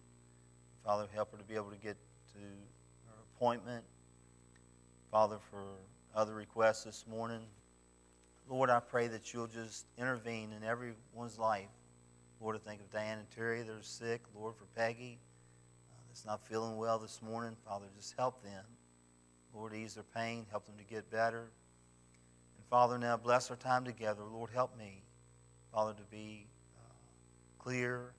Father, 0.85 1.07
help 1.11 1.31
her 1.31 1.39
to 1.39 1.43
be 1.43 1.55
able 1.55 1.71
to 1.71 1.77
get 1.77 1.97
to 2.33 2.39
her 2.39 3.15
appointment. 3.35 3.83
Father, 5.09 5.39
for 5.49 5.63
other 6.13 6.35
requests 6.35 6.83
this 6.83 7.05
morning, 7.09 7.41
Lord, 8.47 8.69
I 8.69 8.79
pray 8.79 9.07
that 9.07 9.33
you'll 9.33 9.47
just 9.47 9.87
intervene 9.97 10.53
in 10.55 10.63
everyone's 10.63 11.39
life. 11.39 11.65
Lord, 12.41 12.55
I 12.55 12.59
think 12.69 12.81
of 12.81 12.89
Diane 12.91 13.19
and 13.19 13.29
Terry 13.29 13.61
that 13.61 13.71
are 13.71 13.83
sick. 13.83 14.21
Lord, 14.35 14.55
for 14.55 14.65
Peggy 14.75 15.19
uh, 15.91 16.01
that's 16.07 16.25
not 16.25 16.43
feeling 16.47 16.75
well 16.75 16.97
this 16.97 17.21
morning. 17.21 17.55
Father, 17.67 17.85
just 17.95 18.15
help 18.17 18.43
them. 18.43 18.65
Lord, 19.53 19.75
ease 19.75 19.93
their 19.93 20.03
pain, 20.03 20.47
help 20.49 20.65
them 20.65 20.75
to 20.77 20.83
get 20.83 21.11
better. 21.11 21.51
And 22.57 22.65
Father, 22.67 22.97
now 22.97 23.15
bless 23.15 23.51
our 23.51 23.57
time 23.57 23.85
together. 23.85 24.23
Lord, 24.23 24.49
help 24.51 24.75
me, 24.75 25.03
Father, 25.71 25.93
to 25.93 26.03
be 26.09 26.47
uh, 26.75 27.63
clear. 27.63 28.13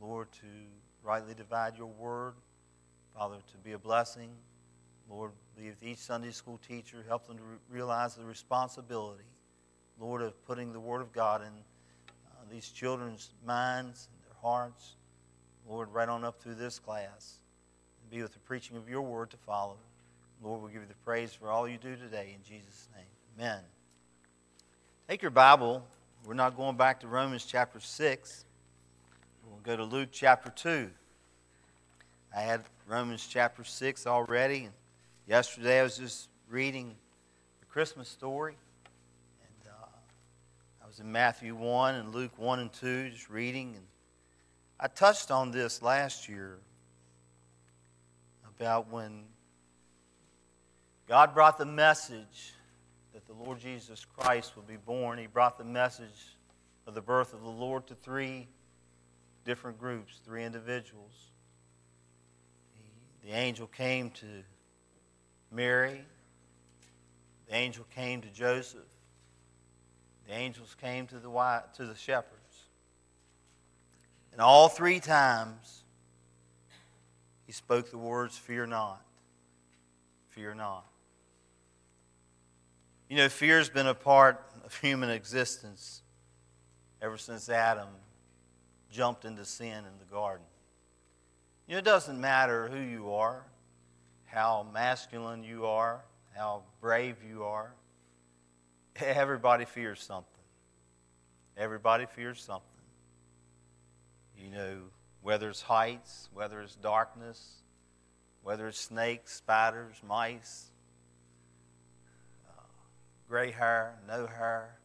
Lord, 0.00 0.32
to 0.32 0.46
rightly 1.04 1.34
divide 1.34 1.78
your 1.78 1.86
word. 1.86 2.34
Father, 3.16 3.36
to 3.52 3.58
be 3.58 3.72
a 3.72 3.78
blessing. 3.78 4.30
Lord, 5.08 5.30
be 5.56 5.68
with 5.68 5.80
each 5.80 5.98
Sunday 5.98 6.32
school 6.32 6.58
teacher. 6.66 7.04
Help 7.06 7.28
them 7.28 7.36
to 7.36 7.42
re- 7.44 7.58
realize 7.70 8.16
the 8.16 8.24
responsibility 8.24 9.22
Lord, 10.00 10.22
of 10.22 10.44
putting 10.44 10.72
the 10.72 10.80
Word 10.80 11.02
of 11.02 11.12
God 11.12 11.42
in 11.42 11.52
these 12.50 12.68
children's 12.68 13.30
minds 13.46 14.08
and 14.12 14.22
their 14.24 14.40
hearts. 14.40 14.96
Lord, 15.68 15.88
right 15.92 16.08
on 16.08 16.24
up 16.24 16.40
through 16.40 16.54
this 16.54 16.78
class. 16.78 17.38
And 18.02 18.10
be 18.10 18.22
with 18.22 18.32
the 18.32 18.38
preaching 18.40 18.76
of 18.76 18.88
your 18.88 19.02
Word 19.02 19.30
to 19.30 19.36
follow. 19.38 19.76
Lord, 20.42 20.62
we 20.62 20.72
give 20.72 20.82
you 20.82 20.88
the 20.88 20.94
praise 21.04 21.32
for 21.32 21.50
all 21.50 21.68
you 21.68 21.78
do 21.78 21.96
today 21.96 22.34
in 22.36 22.42
Jesus' 22.42 22.88
name. 22.94 23.06
Amen. 23.38 23.60
Take 25.08 25.22
your 25.22 25.30
Bible. 25.30 25.82
We're 26.26 26.34
not 26.34 26.56
going 26.56 26.76
back 26.76 27.00
to 27.00 27.08
Romans 27.08 27.44
chapter 27.44 27.80
6. 27.80 28.44
We'll 29.46 29.60
go 29.62 29.76
to 29.76 29.84
Luke 29.84 30.08
chapter 30.12 30.50
2. 30.50 30.90
I 32.36 32.40
had 32.40 32.62
Romans 32.88 33.26
chapter 33.28 33.64
6 33.64 34.06
already. 34.06 34.64
And 34.64 34.72
yesterday 35.26 35.80
I 35.80 35.82
was 35.82 35.98
just 35.98 36.28
reading 36.48 36.94
the 37.60 37.66
Christmas 37.66 38.08
story 38.08 38.56
was 40.94 41.00
in 41.00 41.10
Matthew 41.10 41.56
1 41.56 41.96
and 41.96 42.14
Luke 42.14 42.30
1 42.36 42.60
and 42.60 42.72
2, 42.72 43.10
just 43.10 43.28
reading. 43.28 43.74
And 43.74 43.84
I 44.78 44.86
touched 44.86 45.32
on 45.32 45.50
this 45.50 45.82
last 45.82 46.28
year 46.28 46.58
about 48.56 48.92
when 48.92 49.24
God 51.08 51.34
brought 51.34 51.58
the 51.58 51.64
message 51.64 52.54
that 53.12 53.26
the 53.26 53.32
Lord 53.32 53.58
Jesus 53.58 54.04
Christ 54.04 54.54
would 54.54 54.68
be 54.68 54.76
born. 54.76 55.18
He 55.18 55.26
brought 55.26 55.58
the 55.58 55.64
message 55.64 56.36
of 56.86 56.94
the 56.94 57.02
birth 57.02 57.34
of 57.34 57.42
the 57.42 57.50
Lord 57.50 57.88
to 57.88 57.96
three 57.96 58.46
different 59.44 59.80
groups, 59.80 60.20
three 60.24 60.44
individuals. 60.44 61.32
The, 63.22 63.30
the 63.30 63.34
angel 63.36 63.66
came 63.66 64.10
to 64.10 64.26
Mary, 65.50 66.04
the 67.48 67.56
angel 67.56 67.84
came 67.92 68.20
to 68.20 68.28
Joseph, 68.28 68.93
the 70.26 70.34
angels 70.34 70.74
came 70.80 71.06
to 71.08 71.18
the, 71.18 71.62
to 71.76 71.84
the 71.84 71.94
shepherds. 71.94 72.40
And 74.32 74.40
all 74.40 74.68
three 74.68 75.00
times, 75.00 75.84
he 77.46 77.52
spoke 77.52 77.90
the 77.90 77.98
words, 77.98 78.36
Fear 78.36 78.66
not. 78.66 79.00
Fear 80.30 80.54
not. 80.54 80.84
You 83.08 83.16
know, 83.16 83.28
fear 83.28 83.58
has 83.58 83.68
been 83.68 83.86
a 83.86 83.94
part 83.94 84.42
of 84.64 84.76
human 84.78 85.10
existence 85.10 86.02
ever 87.00 87.18
since 87.18 87.48
Adam 87.48 87.88
jumped 88.90 89.24
into 89.24 89.44
sin 89.44 89.78
in 89.78 89.98
the 89.98 90.10
garden. 90.10 90.46
You 91.68 91.74
know, 91.74 91.78
it 91.78 91.84
doesn't 91.84 92.20
matter 92.20 92.68
who 92.68 92.80
you 92.80 93.12
are, 93.12 93.44
how 94.24 94.66
masculine 94.72 95.44
you 95.44 95.66
are, 95.66 96.02
how 96.34 96.62
brave 96.80 97.16
you 97.28 97.44
are, 97.44 97.72
everybody 99.00 99.64
fears 99.64 100.02
something. 100.02 100.30
Everybody 101.56 102.06
fears 102.06 102.42
something. 102.42 102.68
You 104.38 104.50
know, 104.50 104.76
whether 105.22 105.48
it's 105.48 105.62
heights, 105.62 106.28
whether 106.34 106.60
it's 106.60 106.74
darkness, 106.76 107.62
whether 108.42 108.68
it's 108.68 108.78
snakes, 108.78 109.32
spiders, 109.32 109.96
mice, 110.06 110.70
uh, 112.48 112.62
gray 113.28 113.50
hair, 113.50 113.94
no 114.06 114.26
hair, 114.26 114.78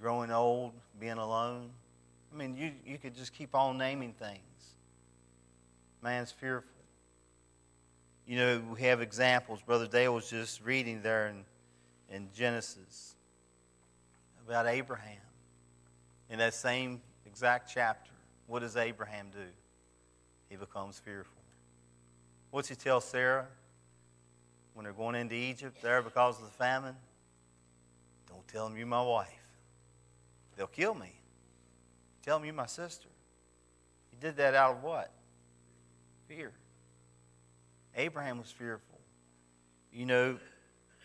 growing 0.00 0.30
old, 0.30 0.72
being 0.98 1.18
alone. 1.18 1.70
I 2.32 2.36
mean, 2.36 2.56
you, 2.56 2.72
you 2.86 2.98
could 2.98 3.14
just 3.14 3.34
keep 3.34 3.54
on 3.54 3.76
naming 3.76 4.12
things. 4.12 4.40
Man's 6.02 6.32
fearful. 6.32 6.70
You 8.26 8.36
know, 8.36 8.62
we 8.72 8.82
have 8.82 9.02
examples. 9.02 9.60
Brother 9.60 9.86
Dale 9.86 10.14
was 10.14 10.30
just 10.30 10.64
reading 10.64 11.02
there 11.02 11.28
in, 11.28 11.44
in 12.10 12.28
Genesis 12.34 13.14
about 14.44 14.66
Abraham. 14.66 15.20
In 16.28 16.38
that 16.38 16.54
same 16.54 17.00
exact 17.26 17.70
chapter, 17.72 18.10
what 18.46 18.60
does 18.60 18.76
Abraham 18.76 19.28
do? 19.32 19.38
He 20.48 20.56
becomes 20.56 20.98
fearful. 20.98 21.40
What's 22.50 22.68
he 22.68 22.74
tell 22.74 23.00
Sarah 23.00 23.46
when 24.74 24.84
they're 24.84 24.92
going 24.92 25.14
into 25.14 25.34
Egypt 25.34 25.80
there 25.82 26.02
because 26.02 26.38
of 26.38 26.44
the 26.44 26.50
famine? 26.50 26.96
Don't 28.28 28.46
tell 28.48 28.68
them 28.68 28.76
you're 28.76 28.86
my 28.86 29.02
wife. 29.02 29.28
They'll 30.56 30.66
kill 30.66 30.94
me. 30.94 31.12
Tell 32.22 32.38
them 32.38 32.44
you're 32.44 32.54
my 32.54 32.66
sister. 32.66 33.08
He 34.10 34.16
did 34.20 34.36
that 34.36 34.54
out 34.54 34.76
of 34.76 34.82
what? 34.82 35.10
Fear. 36.28 36.52
Abraham 37.96 38.38
was 38.38 38.50
fearful. 38.50 38.98
You 39.92 40.06
know, 40.06 40.38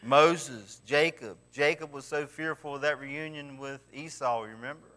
Moses, 0.05 0.81
Jacob. 0.85 1.35
Jacob 1.51 1.91
was 1.91 2.05
so 2.05 2.27
fearful 2.27 2.75
of 2.75 2.81
that 2.81 2.99
reunion 2.99 3.57
with 3.57 3.81
Esau, 3.91 4.41
remember? 4.41 4.87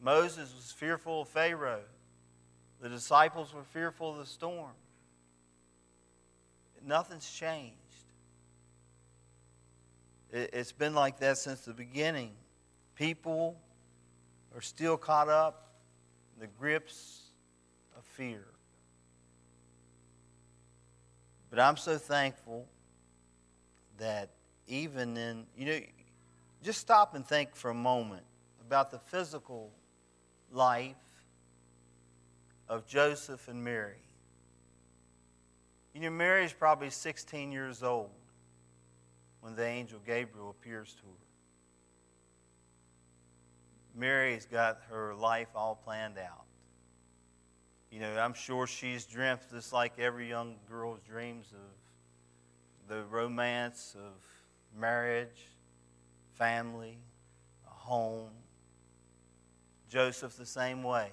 Moses 0.00 0.54
was 0.54 0.70
fearful 0.70 1.22
of 1.22 1.28
Pharaoh. 1.28 1.82
The 2.80 2.88
disciples 2.88 3.52
were 3.52 3.64
fearful 3.64 4.12
of 4.12 4.18
the 4.18 4.26
storm. 4.26 4.72
Nothing's 6.84 7.28
changed. 7.28 7.76
It's 10.32 10.72
been 10.72 10.94
like 10.94 11.18
that 11.18 11.36
since 11.38 11.60
the 11.60 11.74
beginning. 11.74 12.32
People 12.94 13.56
are 14.54 14.60
still 14.60 14.96
caught 14.96 15.28
up 15.28 15.74
in 16.34 16.40
the 16.40 16.46
grips 16.46 17.22
of 17.96 18.04
fear. 18.04 18.44
But 21.50 21.58
I'm 21.58 21.76
so 21.76 21.98
thankful 21.98 22.66
that 23.98 24.30
even 24.66 25.16
in, 25.16 25.46
you 25.56 25.66
know, 25.66 25.78
just 26.62 26.80
stop 26.80 27.14
and 27.14 27.26
think 27.26 27.54
for 27.54 27.70
a 27.70 27.74
moment 27.74 28.24
about 28.66 28.90
the 28.90 28.98
physical 28.98 29.70
life 30.52 30.96
of 32.68 32.86
Joseph 32.86 33.48
and 33.48 33.62
Mary. 33.62 34.02
You 35.94 36.00
know, 36.00 36.10
Mary 36.10 36.44
is 36.44 36.52
probably 36.52 36.90
16 36.90 37.52
years 37.52 37.82
old 37.82 38.10
when 39.40 39.54
the 39.56 39.66
angel 39.66 40.00
Gabriel 40.06 40.50
appears 40.50 40.94
to 40.94 41.02
her. 41.02 41.22
Mary's 43.94 44.46
got 44.46 44.80
her 44.88 45.14
life 45.14 45.48
all 45.54 45.74
planned 45.74 46.16
out. 46.16 46.44
You 47.90 48.00
know, 48.00 48.16
I'm 48.16 48.32
sure 48.32 48.66
she's 48.66 49.04
dreamt 49.04 49.42
just 49.50 49.72
like 49.72 49.98
every 49.98 50.28
young 50.28 50.56
girl's 50.66 51.00
dreams 51.06 51.52
of 51.52 51.81
the 52.88 53.04
romance 53.04 53.96
of 53.98 54.12
marriage, 54.78 55.48
family, 56.34 56.98
a 57.66 57.70
home. 57.70 58.30
Joseph, 59.88 60.36
the 60.36 60.46
same 60.46 60.82
way. 60.82 61.10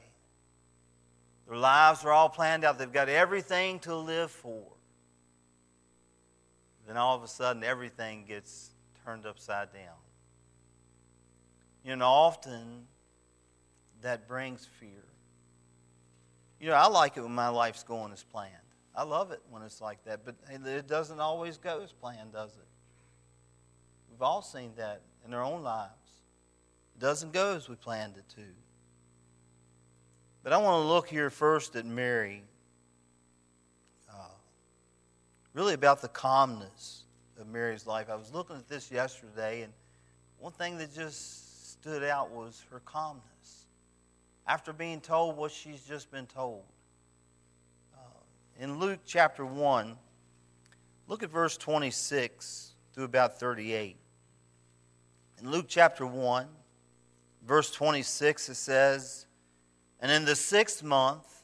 Their 1.47 1.57
lives 1.57 2.05
are 2.05 2.11
all 2.11 2.29
planned 2.29 2.63
out. 2.63 2.77
They've 2.77 2.91
got 2.91 3.09
everything 3.09 3.79
to 3.79 3.95
live 3.95 4.31
for. 4.31 4.63
Then 6.87 6.95
all 6.95 7.15
of 7.15 7.23
a 7.23 7.27
sudden, 7.27 7.63
everything 7.63 8.25
gets 8.27 8.71
turned 9.05 9.25
upside 9.25 9.73
down. 9.73 9.97
You 11.83 11.95
know, 11.95 12.05
often 12.05 12.87
that 14.01 14.27
brings 14.27 14.67
fear. 14.79 15.03
You 16.59 16.69
know, 16.69 16.75
I 16.75 16.87
like 16.87 17.17
it 17.17 17.21
when 17.21 17.33
my 17.33 17.49
life's 17.49 17.83
going 17.83 18.11
as 18.11 18.23
planned. 18.23 18.53
I 18.95 19.03
love 19.03 19.31
it 19.31 19.41
when 19.49 19.61
it's 19.61 19.81
like 19.81 20.03
that, 20.05 20.25
but 20.25 20.35
it 20.49 20.87
doesn't 20.87 21.19
always 21.19 21.57
go 21.57 21.81
as 21.81 21.91
planned, 21.91 22.33
does 22.33 22.51
it? 22.51 22.67
We've 24.11 24.21
all 24.21 24.41
seen 24.41 24.71
that 24.77 25.01
in 25.25 25.33
our 25.33 25.43
own 25.43 25.63
lives. 25.63 25.91
It 26.95 26.99
doesn't 26.99 27.31
go 27.31 27.55
as 27.55 27.69
we 27.69 27.75
planned 27.75 28.17
it 28.17 28.27
to. 28.35 28.41
But 30.43 30.53
I 30.53 30.57
want 30.57 30.83
to 30.83 30.87
look 30.87 31.07
here 31.07 31.29
first 31.29 31.75
at 31.75 31.85
Mary, 31.85 32.43
uh, 34.09 34.31
really 35.53 35.73
about 35.73 36.01
the 36.01 36.07
calmness 36.07 37.03
of 37.39 37.47
Mary's 37.47 37.85
life. 37.85 38.09
I 38.09 38.15
was 38.15 38.33
looking 38.33 38.55
at 38.55 38.67
this 38.67 38.91
yesterday, 38.91 39.61
and 39.61 39.71
one 40.39 40.53
thing 40.53 40.77
that 40.77 40.93
just 40.93 41.71
stood 41.71 42.03
out 42.03 42.31
was 42.31 42.63
her 42.71 42.81
calmness. 42.85 43.23
After 44.47 44.73
being 44.73 44.99
told 44.99 45.37
what 45.37 45.51
she's 45.51 45.81
just 45.81 46.11
been 46.11 46.25
told. 46.25 46.63
In 48.59 48.77
Luke 48.77 48.99
chapter 49.05 49.45
1, 49.45 49.95
look 51.07 51.23
at 51.23 51.29
verse 51.29 51.55
26 51.55 52.73
through 52.93 53.05
about 53.05 53.39
38. 53.39 53.95
In 55.41 55.49
Luke 55.49 55.67
chapter 55.69 56.05
1, 56.05 56.45
verse 57.47 57.71
26, 57.71 58.49
it 58.49 58.55
says, 58.55 59.27
and 60.01 60.11
in 60.11 60.25
the 60.25 60.35
sixth 60.35 60.83
month, 60.83 61.43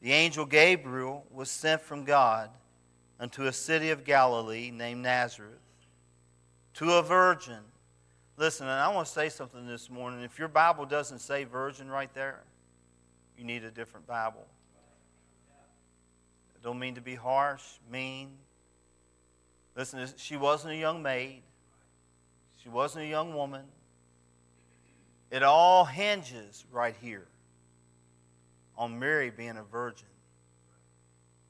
the 0.00 0.12
angel 0.12 0.46
Gabriel 0.46 1.26
was 1.30 1.50
sent 1.50 1.82
from 1.82 2.04
God 2.04 2.48
unto 3.20 3.44
a 3.44 3.52
city 3.52 3.90
of 3.90 4.02
Galilee 4.02 4.70
named 4.70 5.02
Nazareth 5.02 5.60
to 6.74 6.92
a 6.92 7.02
virgin. 7.02 7.60
Listen, 8.38 8.66
and 8.66 8.80
I 8.80 8.88
want 8.88 9.06
to 9.08 9.12
say 9.12 9.28
something 9.28 9.66
this 9.66 9.90
morning. 9.90 10.22
If 10.22 10.38
your 10.38 10.48
Bible 10.48 10.86
doesn't 10.86 11.18
say 11.18 11.44
virgin 11.44 11.90
right 11.90 12.12
there, 12.14 12.40
you 13.36 13.44
need 13.44 13.62
a 13.62 13.70
different 13.70 14.06
Bible. 14.06 14.46
Don't 16.64 16.78
mean 16.78 16.94
to 16.94 17.02
be 17.02 17.14
harsh, 17.14 17.62
mean. 17.92 18.30
Listen, 19.76 20.08
she 20.16 20.38
wasn't 20.38 20.72
a 20.72 20.76
young 20.76 21.02
maid. 21.02 21.42
She 22.62 22.70
wasn't 22.70 23.04
a 23.04 23.06
young 23.06 23.34
woman. 23.34 23.66
It 25.30 25.42
all 25.42 25.84
hinges 25.84 26.64
right 26.72 26.96
here 27.02 27.26
on 28.78 28.98
Mary 28.98 29.28
being 29.28 29.58
a 29.58 29.62
virgin. 29.62 30.08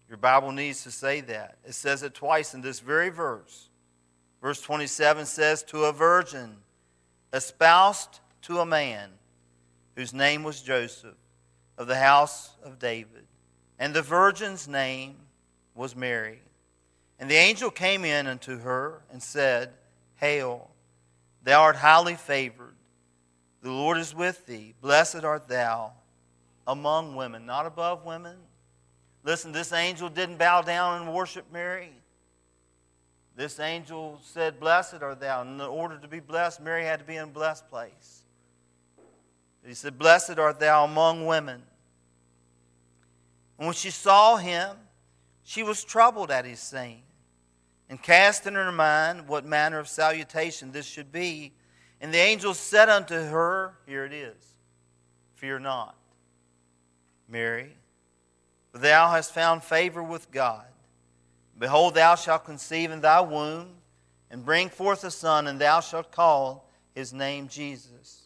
Your 0.09 0.18
Bible 0.18 0.50
needs 0.50 0.83
to 0.83 0.90
say 0.90 1.20
that. 1.20 1.59
It 1.64 1.74
says 1.74 2.03
it 2.03 2.14
twice 2.14 2.53
in 2.53 2.61
this 2.61 2.81
very 2.81 3.09
verse. 3.09 3.68
Verse 4.42 4.61
27 4.61 5.27
says, 5.27 5.62
To 5.64 5.85
a 5.85 5.92
virgin 5.92 6.57
espoused 7.33 8.18
to 8.42 8.59
a 8.59 8.66
man 8.66 9.11
whose 9.94 10.12
name 10.12 10.42
was 10.42 10.61
Joseph 10.61 11.14
of 11.79 11.87
the 11.87 11.96
house 11.96 12.50
of 12.64 12.81
David. 12.81 13.27
And 13.79 13.95
the 13.95 14.03
virgin's 14.03 14.69
name 14.69 15.17
was 15.75 15.97
Mary. 15.97 16.41
And 17.19 17.31
the 17.31 17.37
angel 17.37 17.71
came 17.71 18.05
in 18.05 18.27
unto 18.27 18.59
her 18.59 19.03
and 19.11 19.23
said, 19.23 19.71
Hail, 20.17 20.71
thou 21.43 21.63
art 21.63 21.77
highly 21.77 22.15
favored. 22.15 22.75
The 23.63 23.71
Lord 23.71 23.99
is 23.99 24.15
with 24.15 24.47
thee. 24.47 24.75
Blessed 24.81 25.25
art 25.25 25.49
thou 25.49 25.93
among 26.67 27.17
women, 27.17 27.47
not 27.47 27.67
above 27.67 28.05
women. 28.05 28.37
Listen, 29.23 29.53
this 29.53 29.73
angel 29.73 30.09
didn't 30.09 30.39
bow 30.39 30.63
down 30.63 31.03
and 31.03 31.15
worship 31.15 31.47
Mary. 31.53 31.93
This 33.37 33.59
angel 33.59 34.21
said, 34.23 34.61
Blessed 34.61 35.03
art 35.03 35.21
thou. 35.21 35.41
And 35.43 35.61
In 35.61 35.67
order 35.67 35.99
to 35.99 36.07
be 36.07 36.21
blessed, 36.21 36.61
Mary 36.61 36.85
had 36.85 37.01
to 37.01 37.05
be 37.05 37.17
in 37.17 37.25
a 37.25 37.27
blessed 37.33 37.69
place. 37.69 38.23
He 39.67 39.75
said, 39.75 39.99
Blessed 39.99 40.39
art 40.39 40.61
thou 40.61 40.85
among 40.85 41.27
women. 41.27 41.63
And 43.59 43.67
when 43.67 43.75
she 43.75 43.90
saw 43.90 44.37
him, 44.37 44.77
she 45.43 45.62
was 45.62 45.85
troubled 45.85 46.31
at 46.31 46.45
his 46.45 46.61
saying, 46.61 47.03
and 47.88 48.03
cast 48.03 48.47
in 48.47 48.55
her 48.55 48.73
mind 48.73 49.29
what 49.29 49.45
manner 49.45 49.79
of 49.79 49.88
salutation 49.88 50.73
this 50.73 50.87
should 50.87 51.12
be. 51.12 51.53
And 52.01 52.12
the 52.12 52.19
angel 52.19 52.55
said 52.55 52.88
unto 52.88 53.14
her, 53.14 53.75
Here 53.87 54.05
it 54.05 54.12
is, 54.12 54.55
Fear 55.35 55.61
not. 55.61 55.95
Mary, 57.29 57.77
for 58.73 58.79
thou 58.79 59.11
hast 59.11 59.33
found 59.33 59.62
favor 59.62 60.03
with 60.03 60.31
God. 60.31 60.67
Behold, 61.59 61.95
thou 61.95 62.14
shalt 62.14 62.45
conceive 62.45 62.90
in 62.90 63.01
thy 63.01 63.21
womb 63.21 63.69
and 64.31 64.45
bring 64.45 64.69
forth 64.69 65.05
a 65.05 65.11
son, 65.11 65.47
and 65.47 65.61
thou 65.61 65.81
shalt 65.81 66.11
call 66.11 66.69
his 66.95 67.12
name 67.12 67.49
Jesus. 67.49 68.23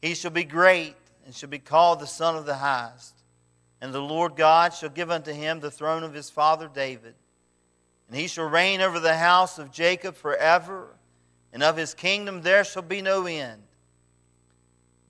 He 0.00 0.14
shall 0.14 0.30
be 0.30 0.44
great 0.44 0.96
and 1.24 1.34
shall 1.34 1.48
be 1.48 1.58
called 1.58 2.00
the 2.00 2.06
Son 2.06 2.36
of 2.36 2.46
the 2.46 2.56
Highest. 2.56 3.21
And 3.82 3.92
the 3.92 4.00
Lord 4.00 4.36
God 4.36 4.72
shall 4.72 4.90
give 4.90 5.10
unto 5.10 5.32
him 5.32 5.58
the 5.58 5.70
throne 5.70 6.04
of 6.04 6.14
his 6.14 6.30
father 6.30 6.70
David. 6.72 7.16
And 8.06 8.16
he 8.16 8.28
shall 8.28 8.48
reign 8.48 8.80
over 8.80 9.00
the 9.00 9.16
house 9.16 9.58
of 9.58 9.72
Jacob 9.72 10.14
forever, 10.14 10.94
and 11.52 11.64
of 11.64 11.76
his 11.76 11.92
kingdom 11.92 12.42
there 12.42 12.62
shall 12.62 12.82
be 12.82 13.02
no 13.02 13.26
end. 13.26 13.60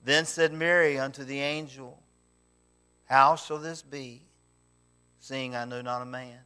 Then 0.03 0.25
said 0.25 0.53
Mary 0.53 0.97
unto 0.97 1.23
the 1.23 1.39
angel, 1.39 2.01
How 3.05 3.35
shall 3.35 3.59
this 3.59 3.83
be, 3.83 4.23
seeing 5.19 5.55
I 5.55 5.65
know 5.65 5.83
not 5.83 6.01
a 6.01 6.05
man? 6.05 6.39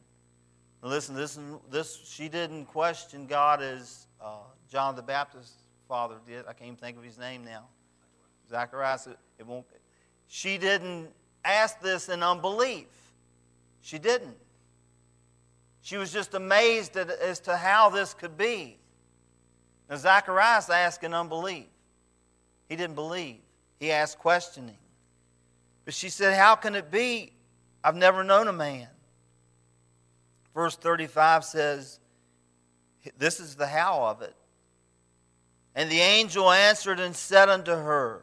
Now 0.82 0.90
listen, 0.90 1.14
this, 1.14 1.38
this 1.70 1.98
she 2.04 2.28
didn't 2.28 2.66
question 2.66 3.26
God 3.26 3.62
as 3.62 4.06
uh, 4.20 4.40
John 4.70 4.96
the 4.96 5.02
Baptist's 5.02 5.62
father 5.88 6.16
did. 6.26 6.40
I 6.40 6.52
can't 6.52 6.64
even 6.64 6.76
think 6.76 6.98
of 6.98 7.04
his 7.04 7.16
name 7.16 7.42
now. 7.42 7.64
Zacharias, 8.50 9.08
it 9.38 9.46
won't. 9.46 9.64
She 10.26 10.58
didn't 10.58 11.08
ask 11.54 11.80
this 11.80 12.08
in 12.08 12.22
unbelief. 12.22 12.86
She 13.80 13.98
didn't. 13.98 14.36
She 15.82 15.96
was 15.96 16.12
just 16.12 16.34
amazed 16.34 16.96
at, 16.96 17.10
as 17.10 17.40
to 17.40 17.56
how 17.56 17.88
this 17.88 18.14
could 18.14 18.36
be. 18.36 18.76
Now, 19.88 19.96
Zacharias 19.96 20.68
asked 20.68 21.02
in 21.02 21.14
unbelief. 21.14 21.66
He 22.68 22.76
didn't 22.76 22.96
believe, 22.96 23.38
he 23.80 23.90
asked 23.90 24.18
questioning. 24.18 24.76
But 25.84 25.94
she 25.94 26.10
said, 26.10 26.36
How 26.36 26.54
can 26.54 26.74
it 26.74 26.90
be? 26.90 27.32
I've 27.82 27.96
never 27.96 28.22
known 28.22 28.48
a 28.48 28.52
man. 28.52 28.88
Verse 30.54 30.76
35 30.76 31.44
says, 31.44 31.98
This 33.16 33.40
is 33.40 33.54
the 33.54 33.66
how 33.66 34.04
of 34.04 34.20
it. 34.20 34.34
And 35.74 35.90
the 35.90 36.00
angel 36.00 36.50
answered 36.50 37.00
and 37.00 37.16
said 37.16 37.48
unto 37.48 37.70
her, 37.70 38.22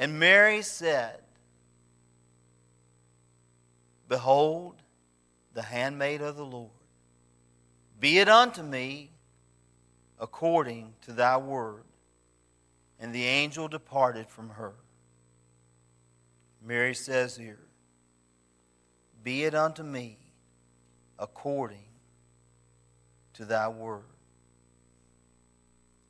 And 0.00 0.18
Mary 0.18 0.62
said, 0.62 1.20
Behold, 4.08 4.76
the 5.52 5.60
handmaid 5.60 6.22
of 6.22 6.36
the 6.36 6.44
Lord. 6.44 6.70
Be 8.00 8.18
it 8.18 8.26
unto 8.26 8.62
me 8.62 9.10
according 10.18 10.94
to 11.02 11.12
thy 11.12 11.36
word. 11.36 11.82
And 12.98 13.14
the 13.14 13.26
angel 13.26 13.68
departed 13.68 14.30
from 14.30 14.48
her. 14.48 14.72
Mary 16.64 16.94
says 16.94 17.36
here, 17.36 17.66
Be 19.22 19.44
it 19.44 19.54
unto 19.54 19.82
me 19.82 20.16
according 21.18 21.88
to 23.34 23.44
thy 23.44 23.68
word. 23.68 24.04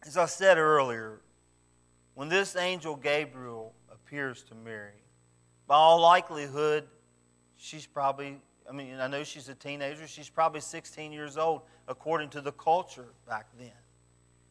As 0.07 0.17
I 0.17 0.27
said 0.27 0.59
earlier, 0.59 1.21
when 2.15 2.29
this 2.29 2.55
angel 2.55 2.95
Gabriel 2.95 3.75
appears 4.11 4.43
to 4.43 4.57
Mary, 4.57 5.05
by 5.69 5.77
all 5.77 6.01
likelihood, 6.01 6.83
she's 7.57 7.87
probably, 7.87 8.39
I 8.69 8.73
mean, 8.73 8.99
I 8.99 9.07
know 9.07 9.23
she's 9.23 9.49
a 9.49 9.55
teenager, 9.55 10.09
she's 10.09 10.29
probably 10.29 10.61
16 10.61 11.13
years 11.13 11.39
old 11.39 11.63
according 11.87 12.31
to 12.31 12.41
the 12.41 12.51
culture 12.51 13.07
back 13.29 13.47
then. 13.57 13.71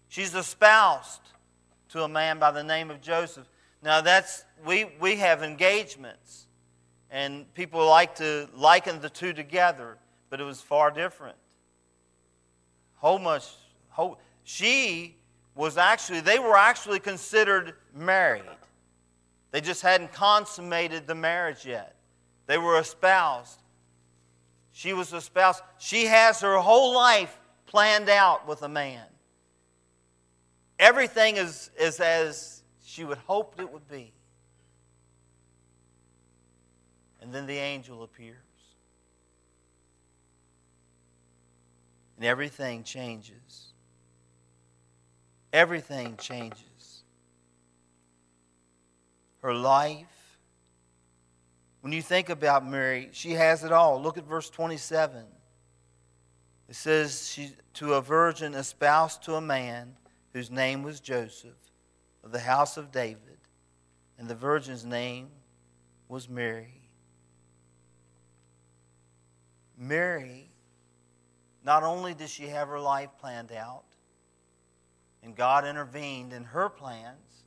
She's 0.07 0.34
espoused 0.34 1.20
to 1.89 2.03
a 2.03 2.07
man 2.07 2.39
by 2.39 2.51
the 2.51 2.64
name 2.64 2.89
of 2.89 3.01
Joseph. 3.01 3.49
Now, 3.84 3.99
that's, 3.99 4.45
we, 4.66 4.86
we 5.01 5.18
have 5.18 5.43
engagements, 5.43 6.47
and 7.12 7.53
people 7.53 7.86
like 7.86 8.16
to 8.16 8.47
liken 8.55 9.01
the 9.01 9.10
two 9.10 9.34
together, 9.34 9.97
but 10.30 10.39
it 10.39 10.45
was 10.45 10.62
far 10.62 10.89
different. 10.89 11.36
Whole 12.95 13.20
much, 13.20 13.45
she 14.45 15.18
was 15.53 15.78
actually, 15.78 16.22
they 16.22 16.39
were 16.39 16.55
actually 16.55 17.01
considered 17.01 17.74
married. 17.93 18.43
They 19.52 19.62
just 19.62 19.82
hadn't 19.82 20.14
consummated 20.14 21.08
the 21.08 21.16
marriage 21.16 21.66
yet. 21.66 21.95
They 22.45 22.58
were 22.58 22.80
espoused. 22.80 23.60
She 24.72 24.93
was 24.93 25.12
espoused. 25.14 25.62
She 25.78 26.06
has 26.06 26.41
her 26.41 26.58
whole 26.58 26.93
life 26.93 27.38
planned 27.66 28.10
out 28.10 28.47
with 28.47 28.62
a 28.62 28.70
man. 28.70 29.06
Everything 30.78 31.38
is, 31.38 31.70
is 31.80 32.00
as 32.00 32.64
she 32.84 33.04
would 33.04 33.18
hoped 33.20 33.60
it 33.60 33.72
would 33.72 33.88
be. 33.88 34.14
And 37.22 37.34
then 37.34 37.45
the 37.45 37.58
angel 37.58 38.04
appears. 38.04 38.38
And 42.16 42.26
everything 42.26 42.84
changes. 42.84 43.74
Everything 45.52 46.18
changes. 46.18 46.68
Her 49.41 49.53
life. 49.53 50.37
When 51.81 51.93
you 51.93 52.01
think 52.01 52.29
about 52.29 52.67
Mary, 52.67 53.09
she 53.13 53.31
has 53.31 53.63
it 53.63 53.71
all. 53.71 54.01
Look 54.01 54.17
at 54.17 54.25
verse 54.25 54.49
27. 54.49 55.23
It 56.67 56.75
says, 56.75 57.29
she, 57.29 57.51
To 57.75 57.93
a 57.93 58.01
virgin 58.01 58.53
espoused 58.53 59.23
to 59.23 59.35
a 59.35 59.41
man 59.41 59.95
whose 60.33 60.51
name 60.51 60.83
was 60.83 60.99
Joseph, 60.99 61.57
of 62.23 62.31
the 62.31 62.39
house 62.39 62.77
of 62.77 62.91
David, 62.91 63.37
and 64.17 64.27
the 64.27 64.35
virgin's 64.35 64.85
name 64.85 65.29
was 66.07 66.29
Mary. 66.29 66.81
Mary, 69.77 70.49
not 71.63 71.83
only 71.83 72.13
did 72.13 72.29
she 72.29 72.47
have 72.47 72.67
her 72.67 72.79
life 72.79 73.09
planned 73.19 73.51
out, 73.51 73.85
and 75.23 75.35
God 75.35 75.65
intervened 75.65 76.33
in 76.33 76.43
her 76.43 76.69
plans, 76.69 77.45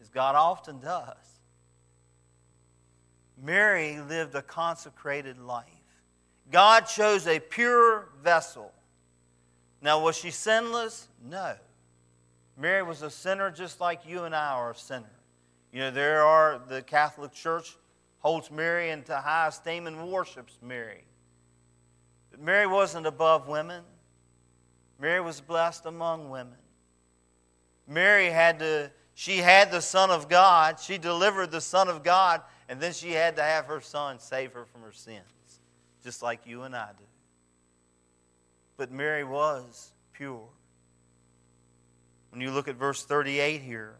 as 0.00 0.08
God 0.08 0.34
often 0.34 0.80
does, 0.80 1.40
Mary 3.42 4.00
lived 4.00 4.34
a 4.34 4.42
consecrated 4.42 5.38
life. 5.38 5.64
God 6.50 6.82
chose 6.82 7.26
a 7.26 7.38
pure 7.38 8.08
vessel. 8.22 8.72
Now, 9.82 10.02
was 10.02 10.16
she 10.16 10.30
sinless? 10.30 11.08
No. 11.24 11.54
Mary 12.56 12.82
was 12.82 13.02
a 13.02 13.10
sinner 13.10 13.50
just 13.50 13.80
like 13.80 14.06
you 14.06 14.24
and 14.24 14.34
I 14.34 14.52
are 14.52 14.70
a 14.70 14.76
sinner. 14.76 15.04
You 15.72 15.80
know, 15.80 15.90
there 15.90 16.22
are, 16.22 16.60
the 16.68 16.82
Catholic 16.82 17.32
Church 17.32 17.76
holds 18.20 18.50
Mary 18.50 18.90
into 18.90 19.14
high 19.14 19.48
esteem 19.48 19.86
and 19.86 20.10
worships 20.10 20.58
Mary. 20.62 21.04
But 22.30 22.40
Mary 22.40 22.66
wasn't 22.66 23.06
above 23.06 23.46
women, 23.48 23.84
Mary 24.98 25.20
was 25.20 25.40
blessed 25.40 25.84
among 25.84 26.30
women. 26.30 26.56
Mary 27.86 28.30
had 28.30 28.58
to, 28.60 28.90
she 29.18 29.38
had 29.38 29.70
the 29.70 29.80
Son 29.80 30.10
of 30.10 30.28
God, 30.28 30.78
she 30.78 30.98
delivered 30.98 31.50
the 31.50 31.62
Son 31.62 31.88
of 31.88 32.02
God, 32.04 32.42
and 32.68 32.78
then 32.78 32.92
she 32.92 33.12
had 33.12 33.36
to 33.36 33.42
have 33.42 33.64
her 33.64 33.80
Son 33.80 34.18
save 34.18 34.52
her 34.52 34.66
from 34.66 34.82
her 34.82 34.92
sins, 34.92 35.24
just 36.04 36.22
like 36.22 36.40
you 36.44 36.64
and 36.64 36.76
I 36.76 36.90
do. 36.98 37.04
But 38.76 38.92
Mary 38.92 39.24
was 39.24 39.90
pure. 40.12 40.44
When 42.28 42.42
you 42.42 42.50
look 42.50 42.68
at 42.68 42.76
verse 42.76 43.06
38 43.06 43.62
here, 43.62 43.94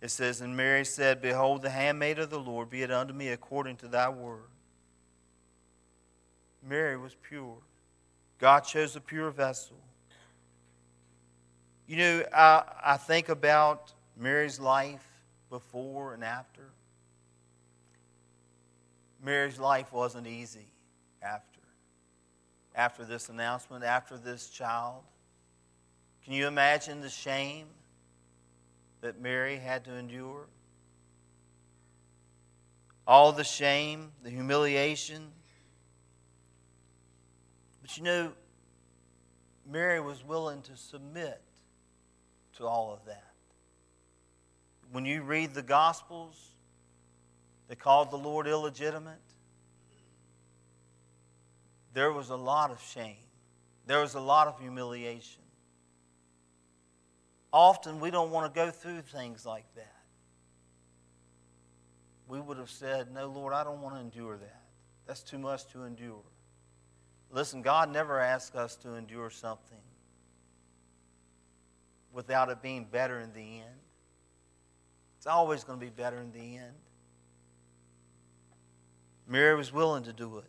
it 0.00 0.10
says, 0.10 0.40
And 0.40 0.56
Mary 0.56 0.86
said, 0.86 1.20
Behold, 1.20 1.60
the 1.60 1.68
handmaid 1.68 2.18
of 2.18 2.30
the 2.30 2.40
Lord, 2.40 2.70
be 2.70 2.82
it 2.82 2.90
unto 2.90 3.12
me 3.12 3.28
according 3.28 3.76
to 3.76 3.86
thy 3.86 4.08
word. 4.08 4.48
Mary 6.66 6.96
was 6.96 7.14
pure. 7.22 7.58
God 8.38 8.60
chose 8.60 8.96
a 8.96 9.00
pure 9.00 9.30
vessel. 9.30 9.76
You 11.86 11.96
know, 11.96 12.24
I, 12.32 12.62
I 12.84 12.96
think 12.96 13.28
about 13.28 13.92
Mary's 14.16 14.60
life 14.60 15.04
before 15.50 16.14
and 16.14 16.24
after. 16.24 16.70
Mary's 19.22 19.58
life 19.58 19.92
wasn't 19.92 20.26
easy 20.26 20.66
after. 21.22 21.60
After 22.74 23.04
this 23.04 23.28
announcement, 23.28 23.84
after 23.84 24.16
this 24.16 24.48
child. 24.48 25.02
Can 26.24 26.32
you 26.32 26.46
imagine 26.46 27.00
the 27.00 27.10
shame 27.10 27.66
that 29.00 29.20
Mary 29.20 29.56
had 29.56 29.84
to 29.84 29.94
endure? 29.94 30.46
All 33.06 33.32
the 33.32 33.44
shame, 33.44 34.12
the 34.22 34.30
humiliation. 34.30 35.28
But 37.80 37.96
you 37.96 38.04
know, 38.04 38.32
Mary 39.70 40.00
was 40.00 40.24
willing 40.24 40.62
to 40.62 40.76
submit 40.76 41.40
to 42.58 42.66
all 42.66 42.92
of 42.92 43.04
that. 43.06 43.32
When 44.90 45.04
you 45.04 45.22
read 45.22 45.54
the 45.54 45.62
Gospels, 45.62 46.36
they 47.68 47.74
called 47.74 48.10
the 48.10 48.18
Lord 48.18 48.46
illegitimate. 48.46 49.20
There 51.94 52.12
was 52.12 52.30
a 52.30 52.36
lot 52.36 52.70
of 52.70 52.82
shame, 52.82 53.16
there 53.86 54.00
was 54.00 54.14
a 54.14 54.20
lot 54.20 54.48
of 54.48 54.60
humiliation. 54.60 55.42
often 57.52 58.00
we 58.00 58.10
don't 58.10 58.30
want 58.30 58.52
to 58.52 58.58
go 58.58 58.70
through 58.70 59.02
things 59.02 59.44
like 59.44 59.66
that. 59.74 59.96
We 62.28 62.40
would 62.40 62.56
have 62.56 62.70
said, 62.70 63.12
No, 63.12 63.26
Lord, 63.28 63.52
I 63.52 63.62
don't 63.62 63.82
want 63.82 63.96
to 63.96 64.00
endure 64.00 64.38
that. 64.38 64.62
That's 65.06 65.22
too 65.22 65.38
much 65.38 65.66
to 65.72 65.82
endure. 65.82 66.22
Listen, 67.30 67.60
God 67.62 67.90
never 67.90 68.18
asks 68.20 68.54
us 68.56 68.76
to 68.76 68.94
endure 68.94 69.28
something 69.28 69.78
without 72.12 72.48
it 72.48 72.62
being 72.62 72.86
better 72.90 73.20
in 73.20 73.32
the 73.32 73.40
end. 73.40 73.80
It's 75.16 75.26
always 75.26 75.64
going 75.64 75.78
to 75.78 75.84
be 75.84 75.90
better 75.90 76.18
in 76.18 76.32
the 76.32 76.56
end. 76.56 76.74
Mary 79.28 79.56
was 79.56 79.72
willing 79.72 80.04
to 80.04 80.12
do 80.12 80.38
it. 80.38 80.44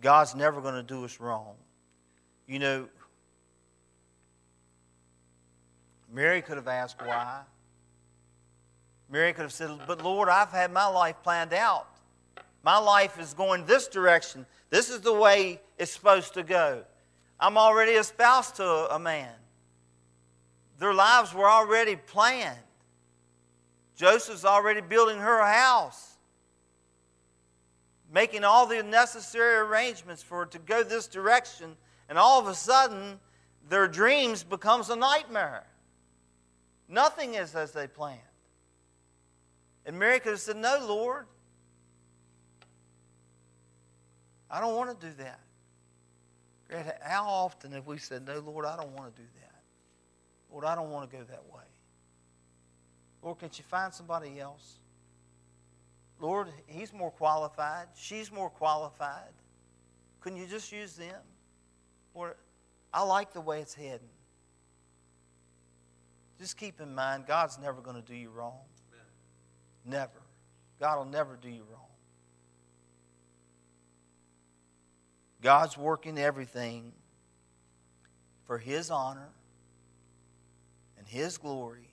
God's 0.00 0.34
never 0.34 0.60
going 0.60 0.74
to 0.74 0.82
do 0.82 1.04
us 1.04 1.18
wrong. 1.18 1.54
You 2.46 2.58
know, 2.58 2.88
Mary 6.12 6.42
could 6.42 6.56
have 6.56 6.68
asked 6.68 7.00
why. 7.02 7.40
Mary 9.10 9.32
could 9.32 9.42
have 9.42 9.52
said, 9.52 9.70
But 9.86 10.04
Lord, 10.04 10.28
I've 10.28 10.50
had 10.50 10.72
my 10.72 10.86
life 10.86 11.16
planned 11.22 11.52
out. 11.52 11.88
My 12.62 12.78
life 12.78 13.18
is 13.18 13.34
going 13.34 13.64
this 13.66 13.88
direction. 13.88 14.46
This 14.70 14.90
is 14.90 15.00
the 15.00 15.12
way 15.12 15.60
it's 15.78 15.92
supposed 15.92 16.34
to 16.34 16.42
go. 16.42 16.84
I'm 17.38 17.58
already 17.58 17.92
espoused 17.92 18.56
to 18.56 18.94
a 18.94 18.98
man. 18.98 19.32
Their 20.78 20.94
lives 20.94 21.34
were 21.34 21.48
already 21.48 21.96
planned. 21.96 22.58
Joseph's 23.96 24.44
already 24.44 24.82
building 24.82 25.18
her 25.18 25.44
house, 25.44 26.16
making 28.12 28.44
all 28.44 28.66
the 28.66 28.82
necessary 28.82 29.56
arrangements 29.56 30.22
for 30.22 30.42
it 30.42 30.50
to 30.50 30.58
go 30.58 30.82
this 30.82 31.06
direction, 31.06 31.76
and 32.08 32.18
all 32.18 32.38
of 32.38 32.46
a 32.46 32.54
sudden, 32.54 33.18
their 33.68 33.88
dreams 33.88 34.42
becomes 34.44 34.90
a 34.90 34.96
nightmare. 34.96 35.64
Nothing 36.88 37.34
is 37.34 37.54
as 37.54 37.72
they 37.72 37.86
planned. 37.86 38.20
And 39.86 39.98
Mary 39.98 40.20
could 40.20 40.32
have 40.32 40.40
said, 40.40 40.56
No, 40.56 40.78
Lord, 40.86 41.26
I 44.50 44.60
don't 44.60 44.74
want 44.74 45.00
to 45.00 45.06
do 45.06 45.12
that. 45.18 45.40
How 47.02 47.24
often 47.26 47.72
have 47.72 47.86
we 47.86 47.98
said, 47.98 48.26
No, 48.26 48.40
Lord, 48.40 48.64
I 48.64 48.76
don't 48.76 48.92
want 48.92 49.14
to 49.14 49.22
do 49.22 49.28
that? 49.40 49.62
Lord, 50.50 50.64
I 50.64 50.74
don't 50.74 50.90
want 50.90 51.10
to 51.10 51.16
go 51.16 51.22
that 51.24 51.44
way. 51.52 51.62
Lord, 53.22 53.38
can't 53.38 53.56
you 53.58 53.64
find 53.64 53.92
somebody 53.92 54.38
else? 54.40 54.78
Lord, 56.20 56.48
he's 56.66 56.92
more 56.92 57.10
qualified. 57.10 57.88
She's 57.94 58.32
more 58.32 58.50
qualified. 58.50 59.32
Couldn't 60.20 60.38
you 60.38 60.46
just 60.46 60.72
use 60.72 60.94
them? 60.94 61.20
Lord, 62.14 62.34
I 62.92 63.02
like 63.02 63.32
the 63.32 63.40
way 63.40 63.60
it's 63.60 63.74
heading. 63.74 64.08
Just 66.38 66.56
keep 66.56 66.80
in 66.80 66.94
mind, 66.94 67.26
God's 67.26 67.58
never 67.58 67.80
going 67.80 67.96
to 67.96 68.02
do 68.02 68.14
you 68.14 68.30
wrong. 68.30 68.60
Never. 69.84 70.22
God 70.80 70.98
will 70.98 71.04
never 71.04 71.36
do 71.36 71.48
you 71.48 71.62
wrong. 71.70 71.86
God's 75.46 75.78
working 75.78 76.18
everything 76.18 76.90
for 78.48 78.58
His 78.58 78.90
honor 78.90 79.28
and 80.98 81.06
His 81.06 81.38
glory. 81.38 81.88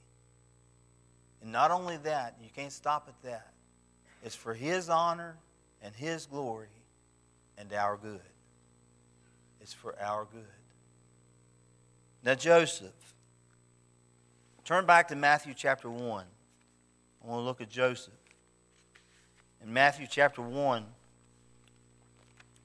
And 1.39 1.51
not 1.51 1.69
only 1.69 1.97
that, 1.97 2.35
you 2.41 2.49
can't 2.55 2.71
stop 2.71 3.07
at 3.07 3.29
that. 3.29 3.53
It's 4.23 4.33
for 4.33 4.55
His 4.55 4.89
honor 4.89 5.37
and 5.83 5.93
His 5.93 6.25
glory 6.25 6.65
and 7.55 7.71
our 7.73 7.95
good. 7.95 8.21
It's 9.61 9.71
for 9.71 9.93
our 10.01 10.25
good. 10.33 10.41
Now, 12.23 12.33
Joseph, 12.33 13.13
turn 14.65 14.87
back 14.87 15.09
to 15.09 15.15
Matthew 15.15 15.53
chapter 15.55 15.91
1. 15.91 16.25
I 17.23 17.27
want 17.27 17.39
to 17.39 17.45
look 17.45 17.61
at 17.61 17.69
Joseph. 17.69 18.13
In 19.63 19.71
Matthew 19.71 20.07
chapter 20.09 20.41
1, 20.41 20.85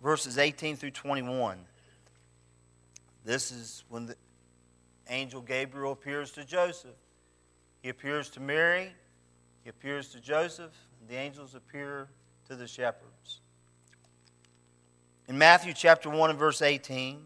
verses 0.03 0.39
18 0.39 0.77
through 0.77 0.91
21. 0.91 1.59
This 3.25 3.51
is 3.51 3.85
when 3.89 4.07
the 4.07 4.17
angel 5.09 5.41
Gabriel 5.41 5.93
appears 5.93 6.33
to 6.33 6.45
Joseph. 6.45 6.97
He 7.83 7.89
appears 7.89 8.29
to 8.31 8.41
Mary, 8.41 8.93
he 9.63 9.71
appears 9.71 10.09
to 10.11 10.21
Joseph, 10.21 10.73
the 11.09 11.15
angels 11.15 11.55
appear 11.55 12.09
to 12.49 12.57
the 12.57 12.67
shepherds. 12.67 13.41
In 15.29 15.39
Matthew 15.39 15.73
chapter 15.75 16.09
1 16.11 16.31
and 16.31 16.39
verse 16.39 16.63
18, 16.63 17.23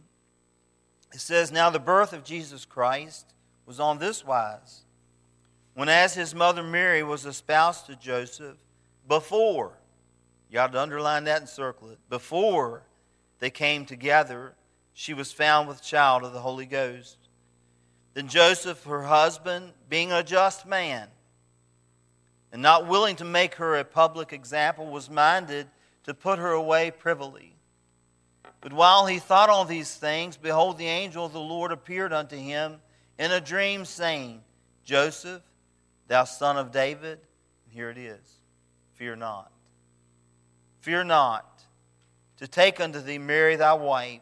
it 1.12 1.20
says, 1.20 1.52
Now 1.52 1.70
the 1.70 1.78
birth 1.78 2.12
of 2.12 2.24
Jesus 2.24 2.64
Christ 2.64 3.32
was 3.64 3.78
on 3.78 3.98
this 3.98 4.24
wise. 4.24 4.82
When 5.74 5.88
as 5.88 6.14
his 6.14 6.34
mother 6.34 6.62
Mary 6.62 7.02
was 7.02 7.24
espoused 7.24 7.86
to 7.86 7.96
Joseph, 7.96 8.58
before 9.08 9.78
you 10.53 10.59
ought 10.59 10.70
to 10.70 10.80
underline 10.80 11.24
that 11.24 11.40
and 11.40 11.48
circle 11.48 11.88
it. 11.90 11.98
Before 12.11 12.82
they 13.38 13.48
came 13.48 13.86
together, 13.86 14.53
she 14.92 15.14
was 15.14 15.32
found 15.32 15.66
with 15.66 15.82
child 15.82 16.24
of 16.24 16.34
the 16.34 16.40
Holy 16.40 16.66
Ghost. 16.66 17.16
Then 18.12 18.28
Joseph, 18.28 18.84
her 18.84 19.05
husband, 19.05 19.72
being 19.88 20.12
a 20.12 20.22
just 20.22 20.66
man, 20.66 21.09
and 22.53 22.61
not 22.61 22.86
willing 22.86 23.16
to 23.16 23.24
make 23.24 23.55
her 23.55 23.78
a 23.78 23.84
public 23.84 24.34
example, 24.34 24.84
was 24.88 25.09
minded 25.09 25.68
to 26.05 26.12
put 26.12 26.38
her 26.38 26.50
away 26.50 26.90
privily. 26.90 27.57
But 28.61 28.74
while 28.74 29.07
he 29.07 29.20
thought 29.20 29.48
on 29.48 29.68
these 29.68 29.96
things, 29.96 30.36
behold, 30.36 30.76
the 30.76 30.86
angel 30.86 31.24
of 31.24 31.32
the 31.32 31.40
Lord 31.40 31.72
appeared 31.72 32.12
unto 32.12 32.36
him 32.36 32.76
in 33.18 33.32
a 33.32 33.40
dream, 33.40 33.86
saying, 33.86 34.42
Joseph, 34.84 35.40
thou 36.09 36.24
son 36.24 36.59
of 36.59 36.72
David, 36.72 37.20
and 37.64 37.72
here 37.72 37.88
it 37.88 37.96
is, 37.96 38.20
fear 38.96 39.16
not. 39.16 39.50
Fear 40.83 41.05
not 41.05 41.62
to 42.39 42.49
take 42.49 42.80
unto 42.80 43.01
thee 43.01 43.18
Mary 43.18 43.55
thy 43.55 43.72
wife, 43.72 44.20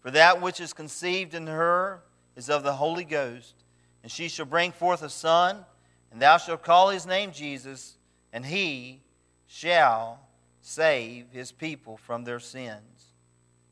for 0.00 0.10
that 0.10 0.40
which 0.40 0.60
is 0.60 0.72
conceived 0.72 1.34
in 1.34 1.46
her 1.46 2.02
is 2.36 2.48
of 2.48 2.62
the 2.62 2.72
Holy 2.72 3.04
Ghost, 3.04 3.54
and 4.02 4.10
she 4.10 4.28
shall 4.28 4.46
bring 4.46 4.72
forth 4.72 5.02
a 5.02 5.10
son, 5.10 5.66
and 6.10 6.22
thou 6.22 6.38
shalt 6.38 6.62
call 6.62 6.88
his 6.88 7.06
name 7.06 7.32
Jesus, 7.32 7.98
and 8.32 8.46
he 8.46 9.02
shall 9.46 10.20
save 10.62 11.26
his 11.32 11.52
people 11.52 11.98
from 11.98 12.24
their 12.24 12.40
sins. 12.40 13.12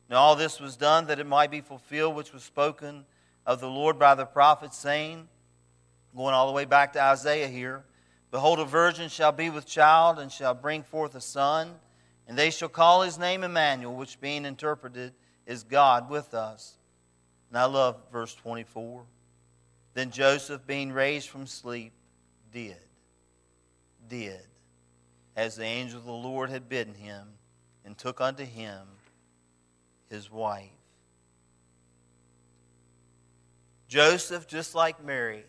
Now 0.07 0.17
all 0.17 0.35
this 0.35 0.59
was 0.59 0.77
done 0.77 1.07
that 1.07 1.19
it 1.19 1.25
might 1.25 1.49
be 1.49 1.61
fulfilled 1.61 2.15
which 2.15 2.31
was 2.31 2.43
spoken 2.43 3.05
of 3.43 3.59
the 3.59 3.69
Lord 3.69 3.97
by 3.97 4.13
the 4.13 4.25
prophet, 4.25 4.75
saying, 4.75 5.27
going 6.15 6.35
all 6.35 6.45
the 6.45 6.53
way 6.53 6.65
back 6.65 6.93
to 6.93 7.01
Isaiah 7.01 7.47
here, 7.47 7.85
Behold, 8.31 8.59
a 8.59 8.65
virgin 8.65 9.09
shall 9.09 9.33
be 9.33 9.49
with 9.49 9.65
child 9.65 10.17
and 10.17 10.31
shall 10.31 10.53
bring 10.53 10.83
forth 10.83 11.15
a 11.15 11.21
son, 11.21 11.75
and 12.27 12.37
they 12.37 12.49
shall 12.49 12.69
call 12.69 13.01
his 13.01 13.19
name 13.19 13.43
Emmanuel, 13.43 13.93
which 13.93 14.21
being 14.21 14.45
interpreted 14.45 15.13
is 15.45 15.63
God 15.63 16.09
with 16.09 16.33
us. 16.33 16.77
And 17.49 17.57
I 17.57 17.65
love 17.65 17.97
verse 18.09 18.33
24. 18.33 19.03
Then 19.93 20.11
Joseph, 20.11 20.65
being 20.65 20.93
raised 20.93 21.27
from 21.27 21.45
sleep, 21.45 21.91
did, 22.53 22.77
did, 24.07 24.39
as 25.35 25.57
the 25.57 25.65
angel 25.65 25.99
of 25.99 26.05
the 26.05 26.11
Lord 26.13 26.49
had 26.49 26.69
bidden 26.69 26.93
him, 26.93 27.27
and 27.83 27.97
took 27.97 28.21
unto 28.21 28.45
him 28.45 28.87
his 30.09 30.31
wife. 30.31 30.69
Joseph, 33.89 34.47
just 34.47 34.73
like 34.73 35.03
Mary, 35.03 35.43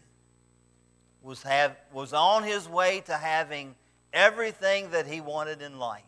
was, 1.23 1.43
have, 1.43 1.77
was 1.93 2.13
on 2.13 2.43
his 2.43 2.69
way 2.69 3.01
to 3.07 3.17
having 3.17 3.75
everything 4.13 4.91
that 4.91 5.07
he 5.07 5.21
wanted 5.21 5.63
in 5.63 5.79
life 5.79 6.03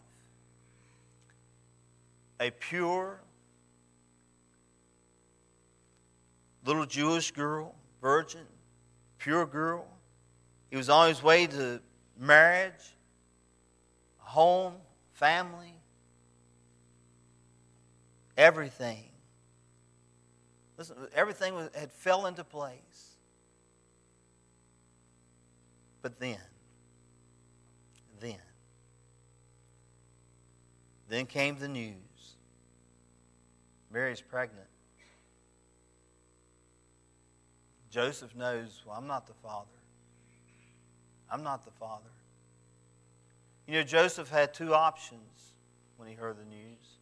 a 2.40 2.50
pure 2.50 3.20
little 6.64 6.86
Jewish 6.86 7.30
girl, 7.30 7.74
virgin, 8.00 8.46
pure 9.18 9.46
girl. 9.46 9.86
He 10.70 10.76
was 10.76 10.88
on 10.88 11.08
his 11.08 11.22
way 11.22 11.46
to 11.46 11.80
marriage, 12.18 12.72
home, 14.18 14.74
family, 15.12 15.74
everything. 18.36 19.04
Listen, 20.76 20.96
everything 21.14 21.54
had 21.74 21.92
fell 21.92 22.26
into 22.26 22.42
place. 22.42 23.13
But 26.04 26.20
then, 26.20 26.36
then, 28.20 28.36
then 31.08 31.24
came 31.24 31.58
the 31.58 31.66
news 31.66 31.94
Mary's 33.90 34.20
pregnant. 34.20 34.66
Joseph 37.88 38.36
knows, 38.36 38.82
well, 38.86 38.96
I'm 38.98 39.06
not 39.06 39.26
the 39.26 39.32
father. 39.42 39.64
I'm 41.30 41.42
not 41.42 41.64
the 41.64 41.70
father. 41.70 42.10
You 43.66 43.78
know, 43.78 43.82
Joseph 43.82 44.28
had 44.28 44.52
two 44.52 44.74
options 44.74 45.54
when 45.96 46.06
he 46.06 46.14
heard 46.14 46.36
the 46.36 46.44
news. 46.44 46.98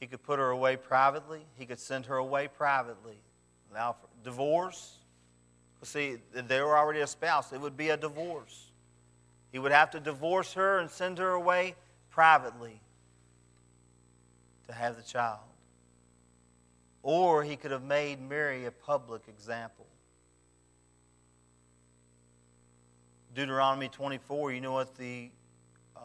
He 0.00 0.06
could 0.06 0.22
put 0.22 0.38
her 0.38 0.50
away 0.50 0.76
privately. 0.76 1.46
He 1.56 1.64
could 1.64 1.80
send 1.80 2.04
her 2.06 2.16
away 2.16 2.46
privately. 2.46 3.16
Now, 3.72 3.92
for 3.94 4.08
divorce. 4.22 4.98
See, 5.84 6.16
they 6.32 6.60
were 6.62 6.76
already 6.76 7.00
espoused. 7.00 7.52
It 7.52 7.60
would 7.60 7.76
be 7.76 7.90
a 7.90 7.96
divorce. 7.96 8.70
He 9.52 9.58
would 9.58 9.72
have 9.72 9.90
to 9.90 10.00
divorce 10.00 10.54
her 10.54 10.78
and 10.78 10.90
send 10.90 11.18
her 11.18 11.30
away 11.30 11.76
privately 12.10 12.80
to 14.66 14.72
have 14.72 14.96
the 14.96 15.02
child. 15.02 15.40
Or 17.02 17.44
he 17.44 17.56
could 17.56 17.70
have 17.70 17.82
made 17.82 18.20
Mary 18.20 18.64
a 18.64 18.70
public 18.70 19.22
example. 19.28 19.86
Deuteronomy 23.34 23.88
24, 23.88 24.52
you 24.52 24.60
know 24.60 24.72
what 24.72 24.96
the 24.96 25.30
uh, 25.96 26.00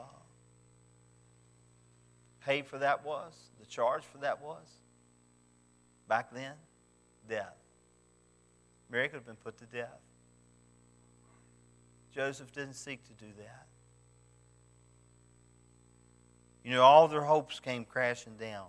pay 2.44 2.64
for 2.64 2.80
that 2.80 3.06
was? 3.06 3.34
The 3.60 3.66
charge 3.66 4.04
for 4.04 4.18
that 4.20 4.42
was? 4.42 4.66
Back 6.08 6.34
then? 6.34 6.54
Death. 7.30 7.59
Mary 8.90 9.08
could 9.08 9.18
have 9.18 9.26
been 9.26 9.36
put 9.36 9.58
to 9.60 9.66
death. 9.66 10.00
Joseph 12.14 12.52
didn't 12.52 12.74
seek 12.74 13.04
to 13.06 13.14
do 13.14 13.32
that. 13.38 13.68
You 16.64 16.72
know, 16.72 16.82
all 16.82 17.08
their 17.08 17.22
hopes 17.22 17.60
came 17.60 17.86
crashing 17.86 18.36
down 18.36 18.68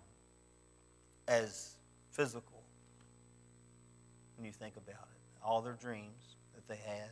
as 1.27 1.77
physical 2.12 2.62
when 4.37 4.47
you 4.47 4.53
think 4.53 4.77
about 4.77 5.03
it. 5.03 5.45
All 5.45 5.62
their 5.62 5.75
dreams 5.75 6.37
that 6.55 6.68
they 6.68 6.77
had. 6.77 7.11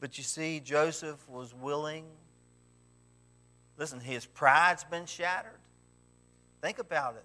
But 0.00 0.18
you 0.18 0.24
see, 0.24 0.60
Joseph 0.60 1.28
was 1.28 1.54
willing. 1.54 2.04
Listen, 3.76 4.00
his 4.00 4.26
pride's 4.26 4.84
been 4.84 5.06
shattered. 5.06 5.60
Think 6.62 6.78
about 6.78 7.16
it. 7.16 7.24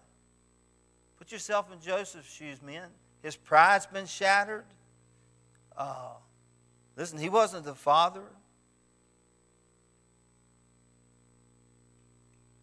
Put 1.18 1.32
yourself 1.32 1.72
in 1.72 1.80
Joseph's 1.80 2.32
shoes, 2.32 2.62
men. 2.62 2.88
His 3.22 3.36
pride's 3.36 3.86
been 3.86 4.06
shattered. 4.06 4.66
Uh, 5.78 6.14
listen, 6.96 7.18
he 7.20 7.30
wasn't 7.30 7.66
the 7.66 7.76
father. 7.76 8.24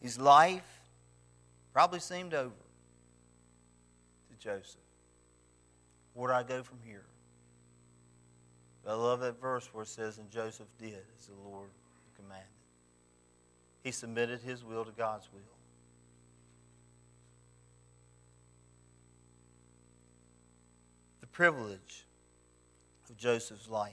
His 0.01 0.19
life 0.19 0.81
probably 1.73 2.01
seemed 2.01 2.35
over 2.35 2.51
to 2.51 4.37
Joseph. 4.39 4.77
Where 6.15 6.31
do 6.31 6.35
I 6.35 6.43
go 6.43 6.63
from 6.63 6.79
here? 6.85 7.05
I 8.87 8.95
love 8.95 9.21
that 9.21 9.41
verse 9.41 9.69
where 9.73 9.85
it 9.85 9.89
says, 9.89 10.19
And 10.19 10.29
Joseph 10.31 10.67
did 10.79 10.99
as 11.19 11.27
the 11.27 11.49
Lord 11.49 11.69
commanded. 12.17 12.47
He 13.85 13.93
submitted 13.93 14.41
his 14.41 14.65
will 14.65 14.85
to 14.85 14.91
God's 14.91 15.29
will. 15.33 15.41
The 21.21 21.22
privilege 21.33 22.07
of 23.09 23.17
Joseph's 23.17 23.69
life. 23.69 23.93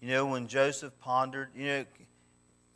You 0.00 0.08
know, 0.08 0.26
when 0.26 0.46
Joseph 0.46 0.92
pondered, 1.00 1.48
you 1.56 1.66
know, 1.66 1.84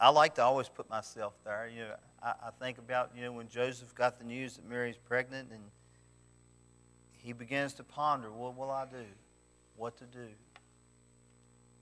I 0.00 0.08
like 0.08 0.34
to 0.34 0.42
always 0.42 0.68
put 0.68 0.90
myself 0.90 1.34
there. 1.44 1.70
You 1.72 1.82
know, 1.82 1.94
I, 2.22 2.30
I 2.46 2.50
think 2.60 2.78
about, 2.78 3.12
you 3.14 3.22
know, 3.22 3.32
when 3.32 3.48
Joseph 3.48 3.94
got 3.94 4.18
the 4.18 4.24
news 4.24 4.56
that 4.56 4.68
Mary's 4.68 4.96
pregnant 4.96 5.50
and 5.52 5.62
he 7.12 7.32
begins 7.32 7.74
to 7.74 7.84
ponder 7.84 8.32
what 8.32 8.56
will 8.56 8.70
I 8.70 8.84
do? 8.84 9.04
What 9.76 9.96
to 9.98 10.04
do? 10.04 10.26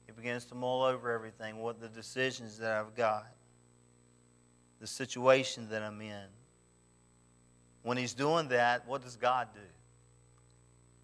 He 0.07 0.13
begins 0.13 0.45
to 0.47 0.55
mull 0.55 0.83
over 0.83 1.11
everything, 1.11 1.59
what 1.59 1.81
the 1.81 1.89
decisions 1.89 2.59
that 2.59 2.73
I've 2.73 2.95
got, 2.95 3.27
the 4.81 4.87
situation 4.87 5.69
that 5.71 5.83
I'm 5.83 6.01
in. 6.03 6.27
When 7.83 7.97
he's 7.97 8.13
doing 8.15 8.49
that, 8.49 8.87
what 8.87 9.03
does 9.03 9.17
God 9.17 9.49
do? 9.55 9.61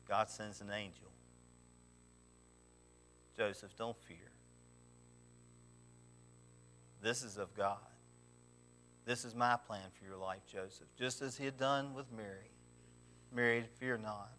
God 0.09 0.29
sends 0.29 0.61
an 0.61 0.71
angel. 0.71 1.09
Joseph, 3.37 3.77
don't 3.77 3.97
fear. 4.07 4.17
This 7.03 7.23
is 7.23 7.39
of 7.39 7.55
God. 7.55 7.79
This 9.05 9.25
is 9.25 9.35
my 9.35 9.57
plan 9.57 9.85
for 9.99 10.05
your 10.05 10.17
life, 10.17 10.41
Joseph, 10.51 10.89
just 10.99 11.23
as 11.23 11.37
he 11.37 11.45
had 11.45 11.57
done 11.57 11.95
with 11.95 12.07
Mary. 12.11 12.51
Mary, 13.33 13.65
fear 13.79 13.97
not. 13.97 14.31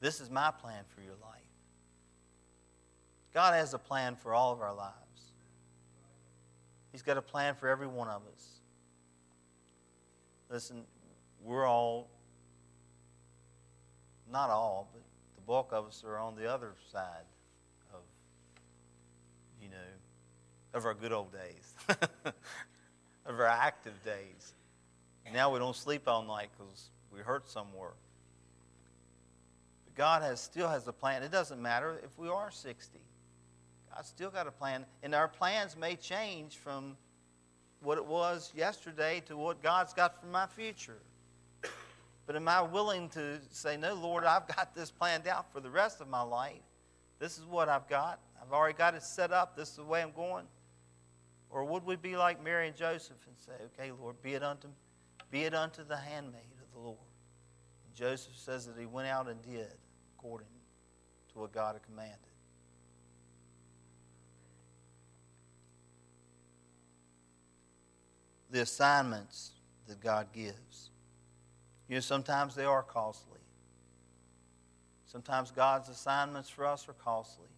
This 0.00 0.20
is 0.20 0.30
my 0.30 0.50
plan 0.50 0.84
for 0.94 1.00
your 1.00 1.14
life. 1.22 1.40
God 3.32 3.54
has 3.54 3.72
a 3.72 3.78
plan 3.78 4.16
for 4.16 4.34
all 4.34 4.52
of 4.52 4.60
our 4.60 4.74
lives. 4.74 4.92
He's 6.90 7.02
got 7.02 7.16
a 7.16 7.22
plan 7.22 7.54
for 7.54 7.68
every 7.68 7.86
one 7.86 8.08
of 8.08 8.20
us. 8.34 8.48
Listen, 10.50 10.82
we're 11.44 11.66
all, 11.66 12.08
not 14.30 14.50
all, 14.50 14.88
but 14.92 15.02
the 15.36 15.42
bulk 15.42 15.72
of 15.72 15.86
us 15.86 16.02
are 16.06 16.18
on 16.18 16.36
the 16.36 16.52
other 16.52 16.72
side 16.90 17.26
of, 17.92 18.00
you 19.60 19.68
know, 19.68 19.76
of 20.74 20.84
our 20.84 20.94
good 20.94 21.12
old 21.12 21.32
days, 21.32 21.74
of 23.26 23.40
our 23.40 23.46
active 23.46 24.02
days. 24.04 24.54
Now 25.32 25.50
we 25.50 25.58
don't 25.58 25.74
sleep 25.74 26.06
all 26.06 26.22
night 26.22 26.50
because 26.58 26.90
we 27.10 27.20
hurt 27.20 27.48
somewhere. 27.48 27.92
But 29.86 29.94
God 29.94 30.22
has, 30.22 30.40
still 30.40 30.68
has 30.68 30.86
a 30.86 30.92
plan. 30.92 31.22
It 31.22 31.32
doesn't 31.32 31.60
matter 31.60 31.98
if 32.04 32.10
we 32.18 32.28
are 32.28 32.50
60. 32.50 32.98
God's 33.94 34.08
still 34.08 34.28
got 34.28 34.46
a 34.46 34.50
plan. 34.50 34.84
And 35.02 35.14
our 35.14 35.28
plans 35.28 35.74
may 35.74 35.96
change 35.96 36.58
from 36.58 36.96
what 37.80 37.96
it 37.96 38.04
was 38.04 38.52
yesterday 38.54 39.22
to 39.26 39.36
what 39.36 39.62
God's 39.62 39.94
got 39.94 40.20
for 40.20 40.26
my 40.26 40.46
future. 40.46 40.98
But 42.26 42.36
am 42.36 42.48
I 42.48 42.62
willing 42.62 43.08
to 43.10 43.38
say, 43.50 43.76
No, 43.76 43.94
Lord, 43.94 44.24
I've 44.24 44.46
got 44.46 44.74
this 44.74 44.90
planned 44.90 45.26
out 45.26 45.52
for 45.52 45.60
the 45.60 45.70
rest 45.70 46.00
of 46.00 46.08
my 46.08 46.22
life? 46.22 46.62
This 47.18 47.38
is 47.38 47.44
what 47.44 47.68
I've 47.68 47.88
got. 47.88 48.20
I've 48.40 48.52
already 48.52 48.76
got 48.76 48.94
it 48.94 49.02
set 49.02 49.32
up. 49.32 49.56
This 49.56 49.70
is 49.70 49.76
the 49.76 49.84
way 49.84 50.02
I'm 50.02 50.12
going. 50.12 50.46
Or 51.50 51.64
would 51.64 51.84
we 51.84 51.96
be 51.96 52.16
like 52.16 52.42
Mary 52.42 52.68
and 52.68 52.76
Joseph 52.76 53.16
and 53.26 53.36
say, 53.38 53.52
Okay, 53.78 53.92
Lord, 53.92 54.20
be 54.22 54.34
it 54.34 54.42
unto, 54.42 54.68
be 55.30 55.42
it 55.42 55.54
unto 55.54 55.84
the 55.84 55.96
handmaid 55.96 56.42
of 56.62 56.72
the 56.74 56.80
Lord? 56.80 56.98
And 57.86 57.94
Joseph 57.94 58.34
says 58.36 58.66
that 58.66 58.76
he 58.78 58.86
went 58.86 59.08
out 59.08 59.28
and 59.28 59.40
did 59.42 59.72
according 60.16 60.48
to 61.32 61.38
what 61.40 61.52
God 61.52 61.74
had 61.74 61.82
commanded. 61.82 62.18
The 68.50 68.62
assignments 68.62 69.52
that 69.88 70.00
God 70.00 70.28
gives. 70.32 70.91
You 71.92 71.96
know, 71.96 72.00
sometimes 72.00 72.54
they 72.54 72.64
are 72.64 72.82
costly. 72.82 73.38
Sometimes 75.04 75.50
God's 75.50 75.90
assignments 75.90 76.48
for 76.48 76.64
us 76.64 76.88
are 76.88 76.94
costly. 76.94 77.50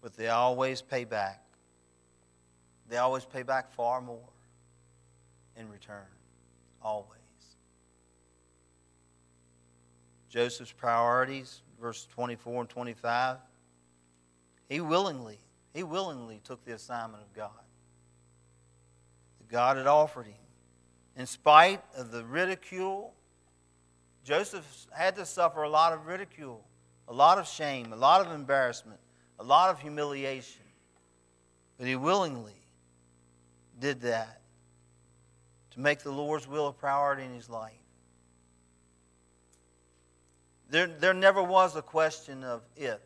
But 0.00 0.16
they 0.16 0.28
always 0.28 0.80
pay 0.80 1.02
back. 1.02 1.42
They 2.88 2.98
always 2.98 3.24
pay 3.24 3.42
back 3.42 3.72
far 3.72 4.00
more 4.00 4.28
in 5.56 5.68
return. 5.68 6.06
Always. 6.82 7.18
Joseph's 10.28 10.70
priorities, 10.70 11.62
verse 11.80 12.06
24 12.14 12.60
and 12.60 12.70
25. 12.70 13.38
He 14.68 14.80
willingly, 14.80 15.40
he 15.74 15.82
willingly 15.82 16.40
took 16.44 16.64
the 16.64 16.74
assignment 16.74 17.24
of 17.24 17.34
God. 17.34 17.50
That 19.40 19.48
God 19.48 19.78
had 19.78 19.88
offered 19.88 20.26
him. 20.26 20.45
In 21.16 21.26
spite 21.26 21.82
of 21.96 22.10
the 22.10 22.24
ridicule, 22.24 23.14
Joseph 24.24 24.86
had 24.92 25.16
to 25.16 25.24
suffer 25.24 25.62
a 25.62 25.68
lot 25.68 25.92
of 25.92 26.06
ridicule, 26.06 26.62
a 27.08 27.12
lot 27.12 27.38
of 27.38 27.48
shame, 27.48 27.92
a 27.92 27.96
lot 27.96 28.26
of 28.26 28.32
embarrassment, 28.32 29.00
a 29.38 29.44
lot 29.44 29.70
of 29.70 29.80
humiliation. 29.80 30.62
But 31.78 31.86
he 31.86 31.96
willingly 31.96 32.60
did 33.78 34.02
that 34.02 34.40
to 35.70 35.80
make 35.80 36.00
the 36.00 36.10
Lord's 36.10 36.46
will 36.46 36.68
a 36.68 36.72
priority 36.72 37.24
in 37.24 37.34
his 37.34 37.48
life. 37.48 37.72
There, 40.68 40.86
there 40.86 41.14
never 41.14 41.42
was 41.42 41.76
a 41.76 41.82
question 41.82 42.42
of 42.42 42.62
if 42.76 43.00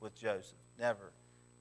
with 0.00 0.14
Joseph. 0.14 0.58
Never. 0.78 1.12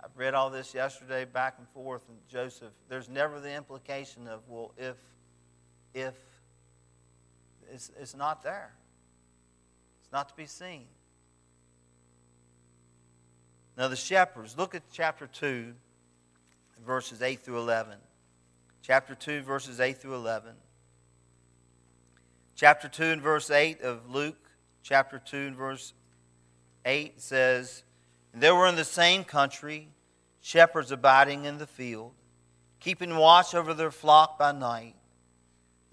I've 0.03 0.15
read 0.15 0.33
all 0.33 0.49
this 0.49 0.73
yesterday 0.73 1.25
back 1.25 1.55
and 1.57 1.67
forth, 1.69 2.01
and 2.09 2.17
Joseph, 2.27 2.73
there's 2.89 3.07
never 3.07 3.39
the 3.39 3.53
implication 3.53 4.27
of, 4.27 4.41
well, 4.47 4.73
if, 4.77 4.97
if. 5.95 6.13
It's, 7.71 7.89
it's 7.99 8.15
not 8.15 8.43
there, 8.43 8.71
it's 10.01 10.11
not 10.11 10.29
to 10.29 10.35
be 10.35 10.45
seen. 10.45 10.85
Now, 13.75 13.87
the 13.87 13.95
shepherds, 13.95 14.57
look 14.57 14.75
at 14.75 14.83
chapter 14.91 15.27
2, 15.27 15.73
verses 16.85 17.21
8 17.21 17.41
through 17.41 17.57
11. 17.57 17.97
Chapter 18.83 19.15
2, 19.15 19.41
verses 19.41 19.79
8 19.79 19.97
through 19.97 20.15
11. 20.15 20.51
Chapter 22.55 22.87
2 22.87 23.03
and 23.03 23.21
verse 23.21 23.51
8 23.51 23.81
of 23.81 24.09
Luke 24.09 24.49
chapter 24.81 25.19
2 25.19 25.37
and 25.37 25.55
verse 25.57 25.93
8 26.85 27.19
says, 27.19 27.83
"There 28.33 28.55
were 28.55 28.67
in 28.67 28.75
the 28.77 28.85
same 28.85 29.25
country, 29.25 29.89
shepherds 30.39 30.89
abiding 30.89 31.43
in 31.43 31.57
the 31.57 31.67
field, 31.67 32.13
keeping 32.79 33.17
watch 33.17 33.53
over 33.53 33.73
their 33.73 33.91
flock 33.91 34.37
by 34.37 34.53
night. 34.53 34.95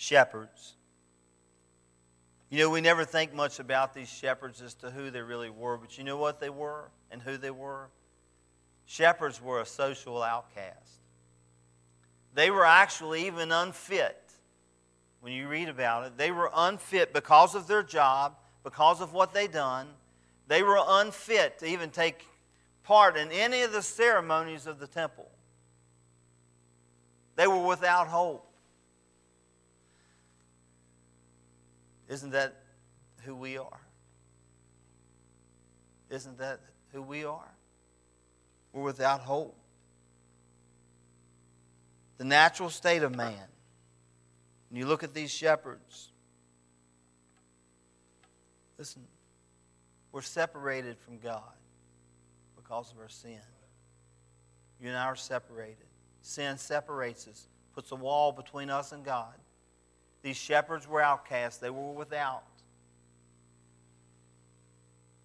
Shepherds. 0.00 0.76
You 2.50 2.60
know, 2.60 2.70
we 2.70 2.80
never 2.80 3.04
think 3.04 3.34
much 3.34 3.58
about 3.58 3.94
these 3.94 4.08
shepherds 4.08 4.62
as 4.62 4.74
to 4.74 4.90
who 4.90 5.10
they 5.10 5.22
really 5.22 5.50
were, 5.50 5.76
but 5.76 5.98
you 5.98 6.04
know 6.04 6.16
what 6.16 6.38
they 6.38 6.50
were 6.50 6.92
and 7.10 7.20
who 7.20 7.36
they 7.36 7.50
were? 7.50 7.88
Shepherds 8.86 9.42
were 9.42 9.60
a 9.60 9.66
social 9.66 10.22
outcast. 10.22 11.00
They 12.32 12.48
were 12.48 12.64
actually 12.64 13.26
even 13.26 13.50
unfit. 13.50 14.16
When 15.20 15.32
you 15.32 15.48
read 15.48 15.68
about 15.68 16.06
it, 16.06 16.16
they 16.16 16.30
were 16.30 16.48
unfit 16.54 17.12
because 17.12 17.56
of 17.56 17.66
their 17.66 17.82
job, 17.82 18.36
because 18.62 19.00
of 19.00 19.12
what 19.12 19.34
they'd 19.34 19.50
done. 19.50 19.88
They 20.46 20.62
were 20.62 20.78
unfit 20.80 21.58
to 21.58 21.66
even 21.66 21.90
take 21.90 22.24
part 22.84 23.16
in 23.16 23.32
any 23.32 23.62
of 23.62 23.72
the 23.72 23.82
ceremonies 23.82 24.68
of 24.68 24.78
the 24.78 24.86
temple. 24.86 25.28
They 27.34 27.48
were 27.48 27.66
without 27.66 28.06
hope. 28.06 28.47
Isn't 32.08 32.30
that 32.30 32.54
who 33.24 33.34
we 33.34 33.58
are? 33.58 33.80
Isn't 36.10 36.38
that 36.38 36.60
who 36.92 37.02
we 37.02 37.24
are? 37.24 37.54
We're 38.72 38.82
without 38.82 39.20
hope. 39.20 39.56
The 42.16 42.24
natural 42.24 42.70
state 42.70 43.02
of 43.02 43.14
man. 43.14 43.36
When 44.70 44.80
you 44.80 44.86
look 44.86 45.02
at 45.02 45.14
these 45.14 45.30
shepherds, 45.30 46.10
listen, 48.78 49.02
we're 50.12 50.22
separated 50.22 50.98
from 50.98 51.18
God 51.18 51.42
because 52.56 52.90
of 52.90 52.98
our 52.98 53.08
sin. 53.08 53.38
You 54.80 54.88
and 54.88 54.96
I 54.96 55.04
are 55.04 55.16
separated. 55.16 55.86
Sin 56.22 56.58
separates 56.58 57.26
us, 57.28 57.48
puts 57.74 57.92
a 57.92 57.96
wall 57.96 58.32
between 58.32 58.70
us 58.70 58.92
and 58.92 59.04
God. 59.04 59.34
These 60.28 60.36
shepherds 60.36 60.86
were 60.86 61.00
outcasts, 61.00 61.58
they 61.58 61.70
were 61.70 61.90
without 61.92 62.42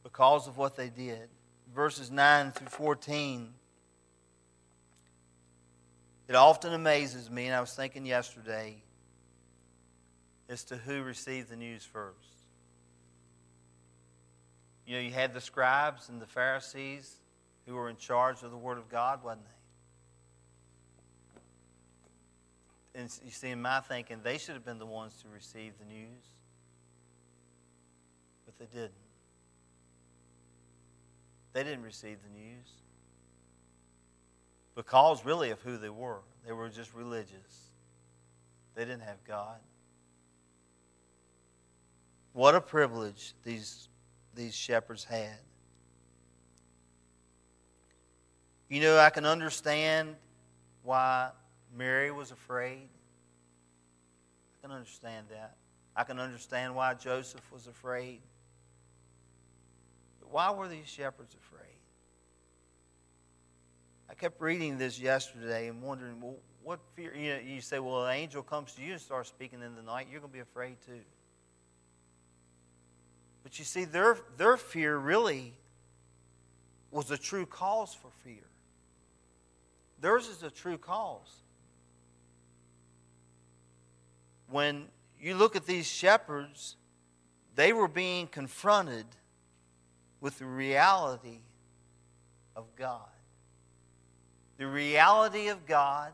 because 0.01 0.47
of 0.47 0.57
what 0.57 0.77
they 0.77 0.87
did. 0.87 1.27
Verses 1.75 2.09
9 2.09 2.53
through 2.53 2.69
14. 2.69 3.53
It 6.29 6.35
often 6.35 6.71
amazes 6.71 7.29
me, 7.29 7.47
and 7.47 7.53
I 7.53 7.59
was 7.59 7.73
thinking 7.73 8.05
yesterday, 8.05 8.81
as 10.47 10.63
to 10.65 10.77
who 10.77 11.03
received 11.03 11.49
the 11.49 11.57
news 11.57 11.83
first. 11.83 12.15
You 14.87 14.95
know, 14.95 15.01
you 15.01 15.11
had 15.11 15.33
the 15.33 15.41
scribes 15.41 16.07
and 16.07 16.21
the 16.21 16.27
Pharisees 16.27 17.13
who 17.67 17.75
were 17.75 17.89
in 17.89 17.97
charge 17.97 18.41
of 18.41 18.51
the 18.51 18.57
Word 18.57 18.77
of 18.77 18.87
God, 18.87 19.21
wasn't 19.21 19.43
they? 19.43 19.62
And 22.95 23.09
you 23.23 23.31
see, 23.31 23.49
in 23.49 23.61
my 23.61 23.79
thinking, 23.79 24.19
they 24.23 24.37
should 24.37 24.53
have 24.53 24.65
been 24.65 24.79
the 24.79 24.85
ones 24.85 25.15
to 25.23 25.27
receive 25.33 25.73
the 25.79 25.85
news, 25.85 26.23
but 28.45 28.57
they 28.59 28.65
didn't. 28.65 28.91
They 31.53 31.63
didn't 31.63 31.83
receive 31.83 32.17
the 32.23 32.39
news 32.39 32.67
because, 34.75 35.25
really, 35.25 35.51
of 35.51 35.61
who 35.61 35.77
they 35.77 35.89
were. 35.89 36.19
They 36.45 36.51
were 36.51 36.69
just 36.69 36.93
religious, 36.93 37.71
they 38.75 38.85
didn't 38.85 39.03
have 39.03 39.23
God. 39.23 39.57
What 42.33 42.55
a 42.55 42.61
privilege 42.61 43.33
these, 43.43 43.87
these 44.33 44.55
shepherds 44.55 45.03
had. 45.03 45.37
You 48.69 48.81
know, 48.81 48.97
I 48.97 49.11
can 49.11 49.25
understand 49.25 50.15
why 50.81 51.29
Mary 51.75 52.11
was 52.11 52.31
afraid. 52.31 52.89
I 54.57 54.67
can 54.67 54.75
understand 54.75 55.27
that. 55.31 55.55
I 55.95 56.03
can 56.03 56.19
understand 56.19 56.75
why 56.75 56.93
Joseph 56.93 57.43
was 57.51 57.67
afraid. 57.67 58.21
But 60.19 60.31
why 60.31 60.51
were 60.51 60.67
these 60.67 60.87
shepherds 60.87 61.35
afraid? 61.35 61.63
I 64.09 64.13
kept 64.13 64.41
reading 64.41 64.77
this 64.77 64.99
yesterday 64.99 65.67
and 65.67 65.81
wondering, 65.81 66.21
well, 66.21 66.37
what 66.63 66.79
fear? 66.95 67.13
You, 67.15 67.33
know, 67.33 67.39
you 67.39 67.61
say, 67.61 67.79
well, 67.79 68.05
an 68.05 68.15
angel 68.15 68.43
comes 68.43 68.73
to 68.73 68.81
you 68.81 68.93
and 68.93 69.01
starts 69.01 69.29
speaking 69.29 69.61
in 69.61 69.75
the 69.75 69.81
night, 69.81 70.07
you're 70.09 70.19
going 70.19 70.31
to 70.31 70.33
be 70.33 70.41
afraid 70.41 70.77
too. 70.85 71.01
But 73.43 73.59
you 73.59 73.65
see, 73.65 73.85
their, 73.85 74.17
their 74.37 74.55
fear 74.55 74.97
really 74.97 75.53
was 76.91 77.11
a 77.11 77.17
true 77.17 77.45
cause 77.45 77.93
for 77.93 78.09
fear. 78.23 78.45
Theirs 79.99 80.27
is 80.27 80.43
a 80.43 80.49
true 80.49 80.77
cause. 80.77 81.41
When 84.53 84.85
you 85.19 85.33
look 85.33 85.55
at 85.55 85.65
these 85.65 85.87
shepherds, 85.87 86.75
they 87.55 87.73
were 87.73 87.87
being 87.87 88.27
confronted 88.27 89.07
with 90.21 90.37
the 90.37 90.45
reality 90.45 91.39
of 92.55 92.65
God. 92.75 93.09
The 94.59 94.67
reality 94.67 95.47
of 95.47 95.65
God 95.65 96.11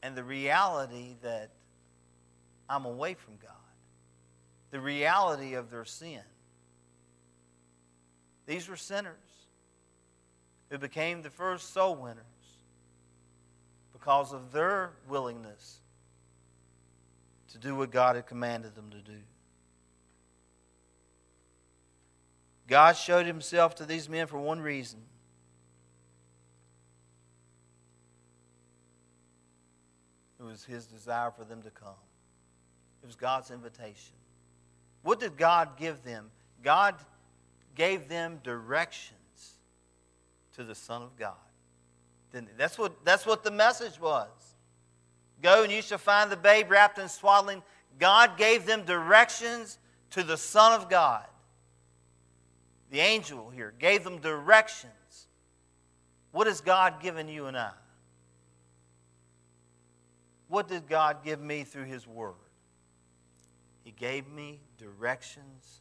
and 0.00 0.14
the 0.14 0.22
reality 0.22 1.16
that 1.22 1.50
I'm 2.70 2.84
away 2.84 3.14
from 3.14 3.34
God. 3.42 3.50
The 4.70 4.78
reality 4.78 5.54
of 5.54 5.72
their 5.72 5.84
sin. 5.84 6.22
These 8.46 8.68
were 8.68 8.76
sinners 8.76 9.48
who 10.70 10.78
became 10.78 11.22
the 11.22 11.30
first 11.30 11.74
soul 11.74 11.96
winners 11.96 12.22
because 13.92 14.32
of 14.32 14.52
their 14.52 14.92
willingness 15.08 15.80
to 17.52 17.58
do 17.58 17.74
what 17.74 17.90
God 17.90 18.16
had 18.16 18.26
commanded 18.26 18.74
them 18.74 18.90
to 18.90 18.98
do. 18.98 19.18
God 22.66 22.96
showed 22.96 23.26
himself 23.26 23.76
to 23.76 23.84
these 23.84 24.08
men 24.08 24.26
for 24.26 24.38
one 24.38 24.60
reason. 24.60 25.00
It 30.40 30.42
was 30.42 30.64
his 30.64 30.86
desire 30.86 31.30
for 31.30 31.44
them 31.44 31.62
to 31.62 31.70
come. 31.70 31.94
It 33.02 33.06
was 33.06 33.16
God's 33.16 33.50
invitation. 33.50 34.14
What 35.02 35.20
did 35.20 35.36
God 35.36 35.76
give 35.76 36.02
them? 36.02 36.30
God 36.62 36.96
gave 37.76 38.08
them 38.08 38.40
directions 38.42 39.12
to 40.56 40.64
the 40.64 40.74
Son 40.74 41.02
of 41.02 41.16
God. 41.16 41.34
That's 42.58 42.76
what, 42.76 43.04
that's 43.04 43.24
what 43.24 43.44
the 43.44 43.50
message 43.50 44.00
was. 44.00 44.28
Go 45.42 45.62
and 45.62 45.72
you 45.72 45.82
shall 45.82 45.98
find 45.98 46.30
the 46.30 46.36
babe 46.36 46.70
wrapped 46.70 46.98
in 46.98 47.08
swaddling. 47.08 47.62
God 47.98 48.36
gave 48.36 48.66
them 48.66 48.84
directions 48.84 49.78
to 50.10 50.22
the 50.22 50.36
Son 50.36 50.72
of 50.72 50.88
God. 50.88 51.24
The 52.90 53.00
angel 53.00 53.50
here 53.50 53.74
gave 53.78 54.04
them 54.04 54.18
directions. 54.18 54.92
What 56.32 56.46
has 56.46 56.60
God 56.60 57.00
given 57.00 57.28
you 57.28 57.46
and 57.46 57.56
I? 57.56 57.72
What 60.48 60.68
did 60.68 60.88
God 60.88 61.24
give 61.24 61.40
me 61.40 61.64
through 61.64 61.84
His 61.84 62.06
Word? 62.06 62.34
He 63.82 63.90
gave 63.90 64.28
me 64.28 64.60
directions 64.78 65.80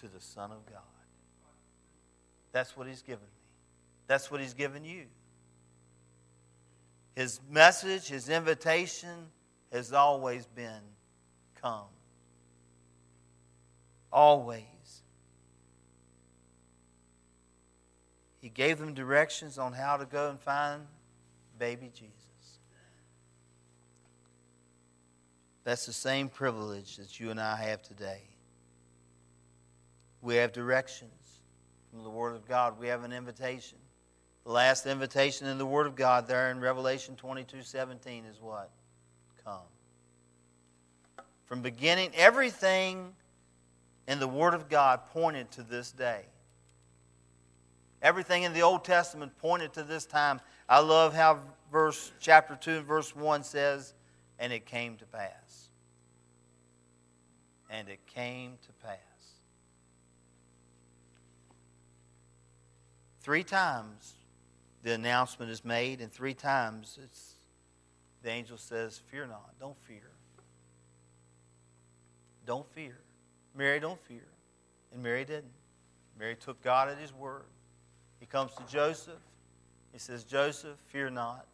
to 0.00 0.08
the 0.08 0.20
Son 0.20 0.50
of 0.50 0.64
God. 0.66 0.82
That's 2.52 2.76
what 2.76 2.86
He's 2.86 3.02
given 3.02 3.24
me. 3.24 3.42
That's 4.06 4.30
what 4.30 4.40
He's 4.40 4.54
given 4.54 4.84
you. 4.84 5.06
His 7.14 7.40
message, 7.50 8.08
His 8.08 8.28
invitation 8.28 9.26
has 9.72 9.92
always 9.92 10.46
been 10.46 10.82
come. 11.60 11.86
Always. 14.12 14.64
He 18.40 18.48
gave 18.48 18.78
them 18.78 18.94
directions 18.94 19.58
on 19.58 19.72
how 19.72 19.96
to 19.96 20.06
go 20.06 20.30
and 20.30 20.40
find 20.40 20.82
baby 21.58 21.90
Jesus. 21.94 22.14
That's 25.62 25.84
the 25.84 25.92
same 25.92 26.28
privilege 26.28 26.96
that 26.96 27.20
you 27.20 27.30
and 27.30 27.38
I 27.38 27.56
have 27.56 27.82
today. 27.82 28.22
We 30.22 30.36
have 30.36 30.52
directions 30.52 31.12
from 31.90 32.02
the 32.02 32.10
Word 32.10 32.34
of 32.34 32.46
God, 32.46 32.78
we 32.78 32.88
have 32.88 33.04
an 33.04 33.12
invitation. 33.12 33.78
The 34.44 34.52
last 34.52 34.86
invitation 34.86 35.46
in 35.46 35.58
the 35.58 35.66
Word 35.66 35.86
of 35.86 35.94
God 35.96 36.26
there 36.26 36.50
in 36.50 36.60
Revelation 36.60 37.16
22 37.16 37.62
17 37.62 38.24
is 38.24 38.40
what? 38.40 38.70
Come. 39.44 39.60
From 41.44 41.62
beginning, 41.62 42.10
everything 42.14 43.12
in 44.08 44.18
the 44.18 44.28
Word 44.28 44.54
of 44.54 44.68
God 44.68 45.00
pointed 45.12 45.50
to 45.52 45.62
this 45.62 45.92
day. 45.92 46.24
Everything 48.02 48.44
in 48.44 48.52
the 48.54 48.62
Old 48.62 48.84
Testament 48.84 49.36
pointed 49.38 49.74
to 49.74 49.82
this 49.82 50.06
time. 50.06 50.40
I 50.68 50.80
love 50.80 51.14
how 51.14 51.40
verse 51.70 52.12
chapter 52.18 52.56
2 52.56 52.70
and 52.78 52.86
verse 52.86 53.14
1 53.14 53.44
says, 53.44 53.94
and 54.38 54.52
it 54.52 54.64
came 54.64 54.96
to 54.96 55.04
pass. 55.04 55.68
And 57.68 57.88
it 57.88 58.00
came 58.06 58.52
to 58.62 58.72
pass. 58.84 58.96
Three 63.20 63.44
times 63.44 64.14
the 64.82 64.92
announcement 64.92 65.50
is 65.50 65.64
made, 65.64 66.00
and 66.00 66.12
three 66.12 66.34
times 66.34 66.98
it's, 67.02 67.34
the 68.22 68.30
angel 68.30 68.56
says, 68.56 69.00
Fear 69.10 69.26
not, 69.26 69.58
don't 69.58 69.78
fear. 69.82 70.10
Don't 72.46 72.66
fear. 72.72 72.98
Mary, 73.54 73.80
don't 73.80 74.00
fear. 74.00 74.26
And 74.92 75.02
Mary 75.02 75.24
didn't. 75.24 75.52
Mary 76.18 76.36
took 76.36 76.60
God 76.62 76.88
at 76.88 76.98
his 76.98 77.12
word. 77.12 77.44
He 78.18 78.26
comes 78.26 78.52
to 78.54 78.62
Joseph. 78.70 79.20
He 79.92 79.98
says, 79.98 80.24
Joseph, 80.24 80.76
fear 80.86 81.10
not. 81.10 81.46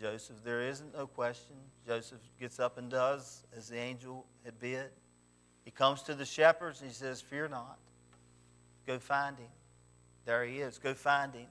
Joseph, 0.00 0.36
there 0.44 0.62
isn't 0.62 0.94
no 0.96 1.06
question. 1.06 1.56
Joseph 1.86 2.20
gets 2.38 2.58
up 2.58 2.78
and 2.78 2.90
does 2.90 3.44
as 3.56 3.68
the 3.68 3.78
angel 3.78 4.24
had 4.44 4.58
bid. 4.58 4.90
He 5.64 5.70
comes 5.70 6.02
to 6.02 6.14
the 6.14 6.24
shepherds 6.24 6.80
and 6.80 6.88
he 6.90 6.94
says, 6.94 7.20
Fear 7.20 7.48
not. 7.48 7.78
Go 8.86 8.98
find 8.98 9.38
him. 9.38 9.48
There 10.24 10.44
he 10.44 10.60
is. 10.60 10.78
Go 10.78 10.94
find 10.94 11.34
him. 11.34 11.46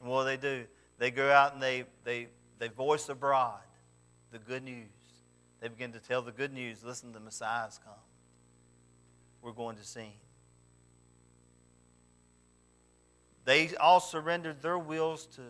And 0.00 0.10
what 0.10 0.22
do 0.22 0.28
they 0.28 0.36
do? 0.36 0.64
They 0.98 1.10
go 1.10 1.30
out 1.30 1.54
and 1.54 1.62
they, 1.62 1.84
they, 2.04 2.28
they 2.58 2.68
voice 2.68 3.08
abroad 3.08 3.60
the 4.30 4.38
good 4.38 4.62
news. 4.62 4.88
They 5.60 5.68
begin 5.68 5.92
to 5.92 6.00
tell 6.00 6.22
the 6.22 6.32
good 6.32 6.52
news. 6.52 6.84
Listen, 6.84 7.12
the 7.12 7.20
Messiah's 7.20 7.80
come. 7.84 7.94
We're 9.42 9.52
going 9.52 9.76
to 9.76 9.84
see 9.84 10.00
him. 10.00 10.12
They 13.44 13.74
all 13.76 14.00
surrendered 14.00 14.62
their 14.62 14.78
wills 14.78 15.26
to 15.36 15.42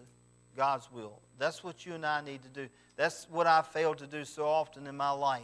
God's 0.57 0.91
will. 0.91 1.21
That's 1.39 1.63
what 1.63 1.85
you 1.87 1.95
and 1.95 2.05
I 2.05 2.21
need 2.21 2.43
to 2.43 2.49
do. 2.49 2.69
That's 2.97 3.29
what 3.31 3.47
I 3.47 3.63
failed 3.63 3.99
to 3.99 4.07
do 4.07 4.25
so 4.25 4.47
often 4.47 4.87
in 4.87 4.97
my 4.97 5.11
life. 5.11 5.43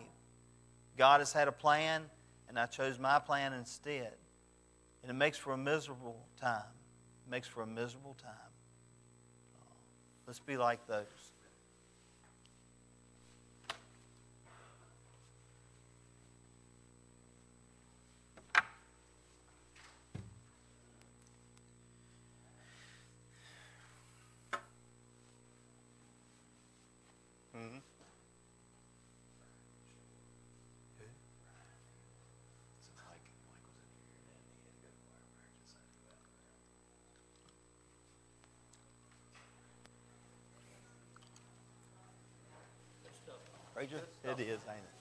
God 0.96 1.20
has 1.20 1.32
had 1.32 1.48
a 1.48 1.52
plan, 1.52 2.04
and 2.48 2.58
I 2.58 2.66
chose 2.66 2.98
my 2.98 3.18
plan 3.18 3.52
instead. 3.52 4.12
And 5.02 5.10
it 5.10 5.14
makes 5.14 5.38
for 5.38 5.52
a 5.52 5.58
miserable 5.58 6.26
time. 6.40 6.62
It 7.26 7.30
makes 7.30 7.48
for 7.48 7.62
a 7.62 7.66
miserable 7.66 8.16
time. 8.22 8.49
Let's 10.30 10.38
be 10.38 10.56
like 10.56 10.86
those. 10.86 11.06
It 43.80 43.86
is, 44.40 44.60
ain't 44.68 44.84
it? 44.84 44.99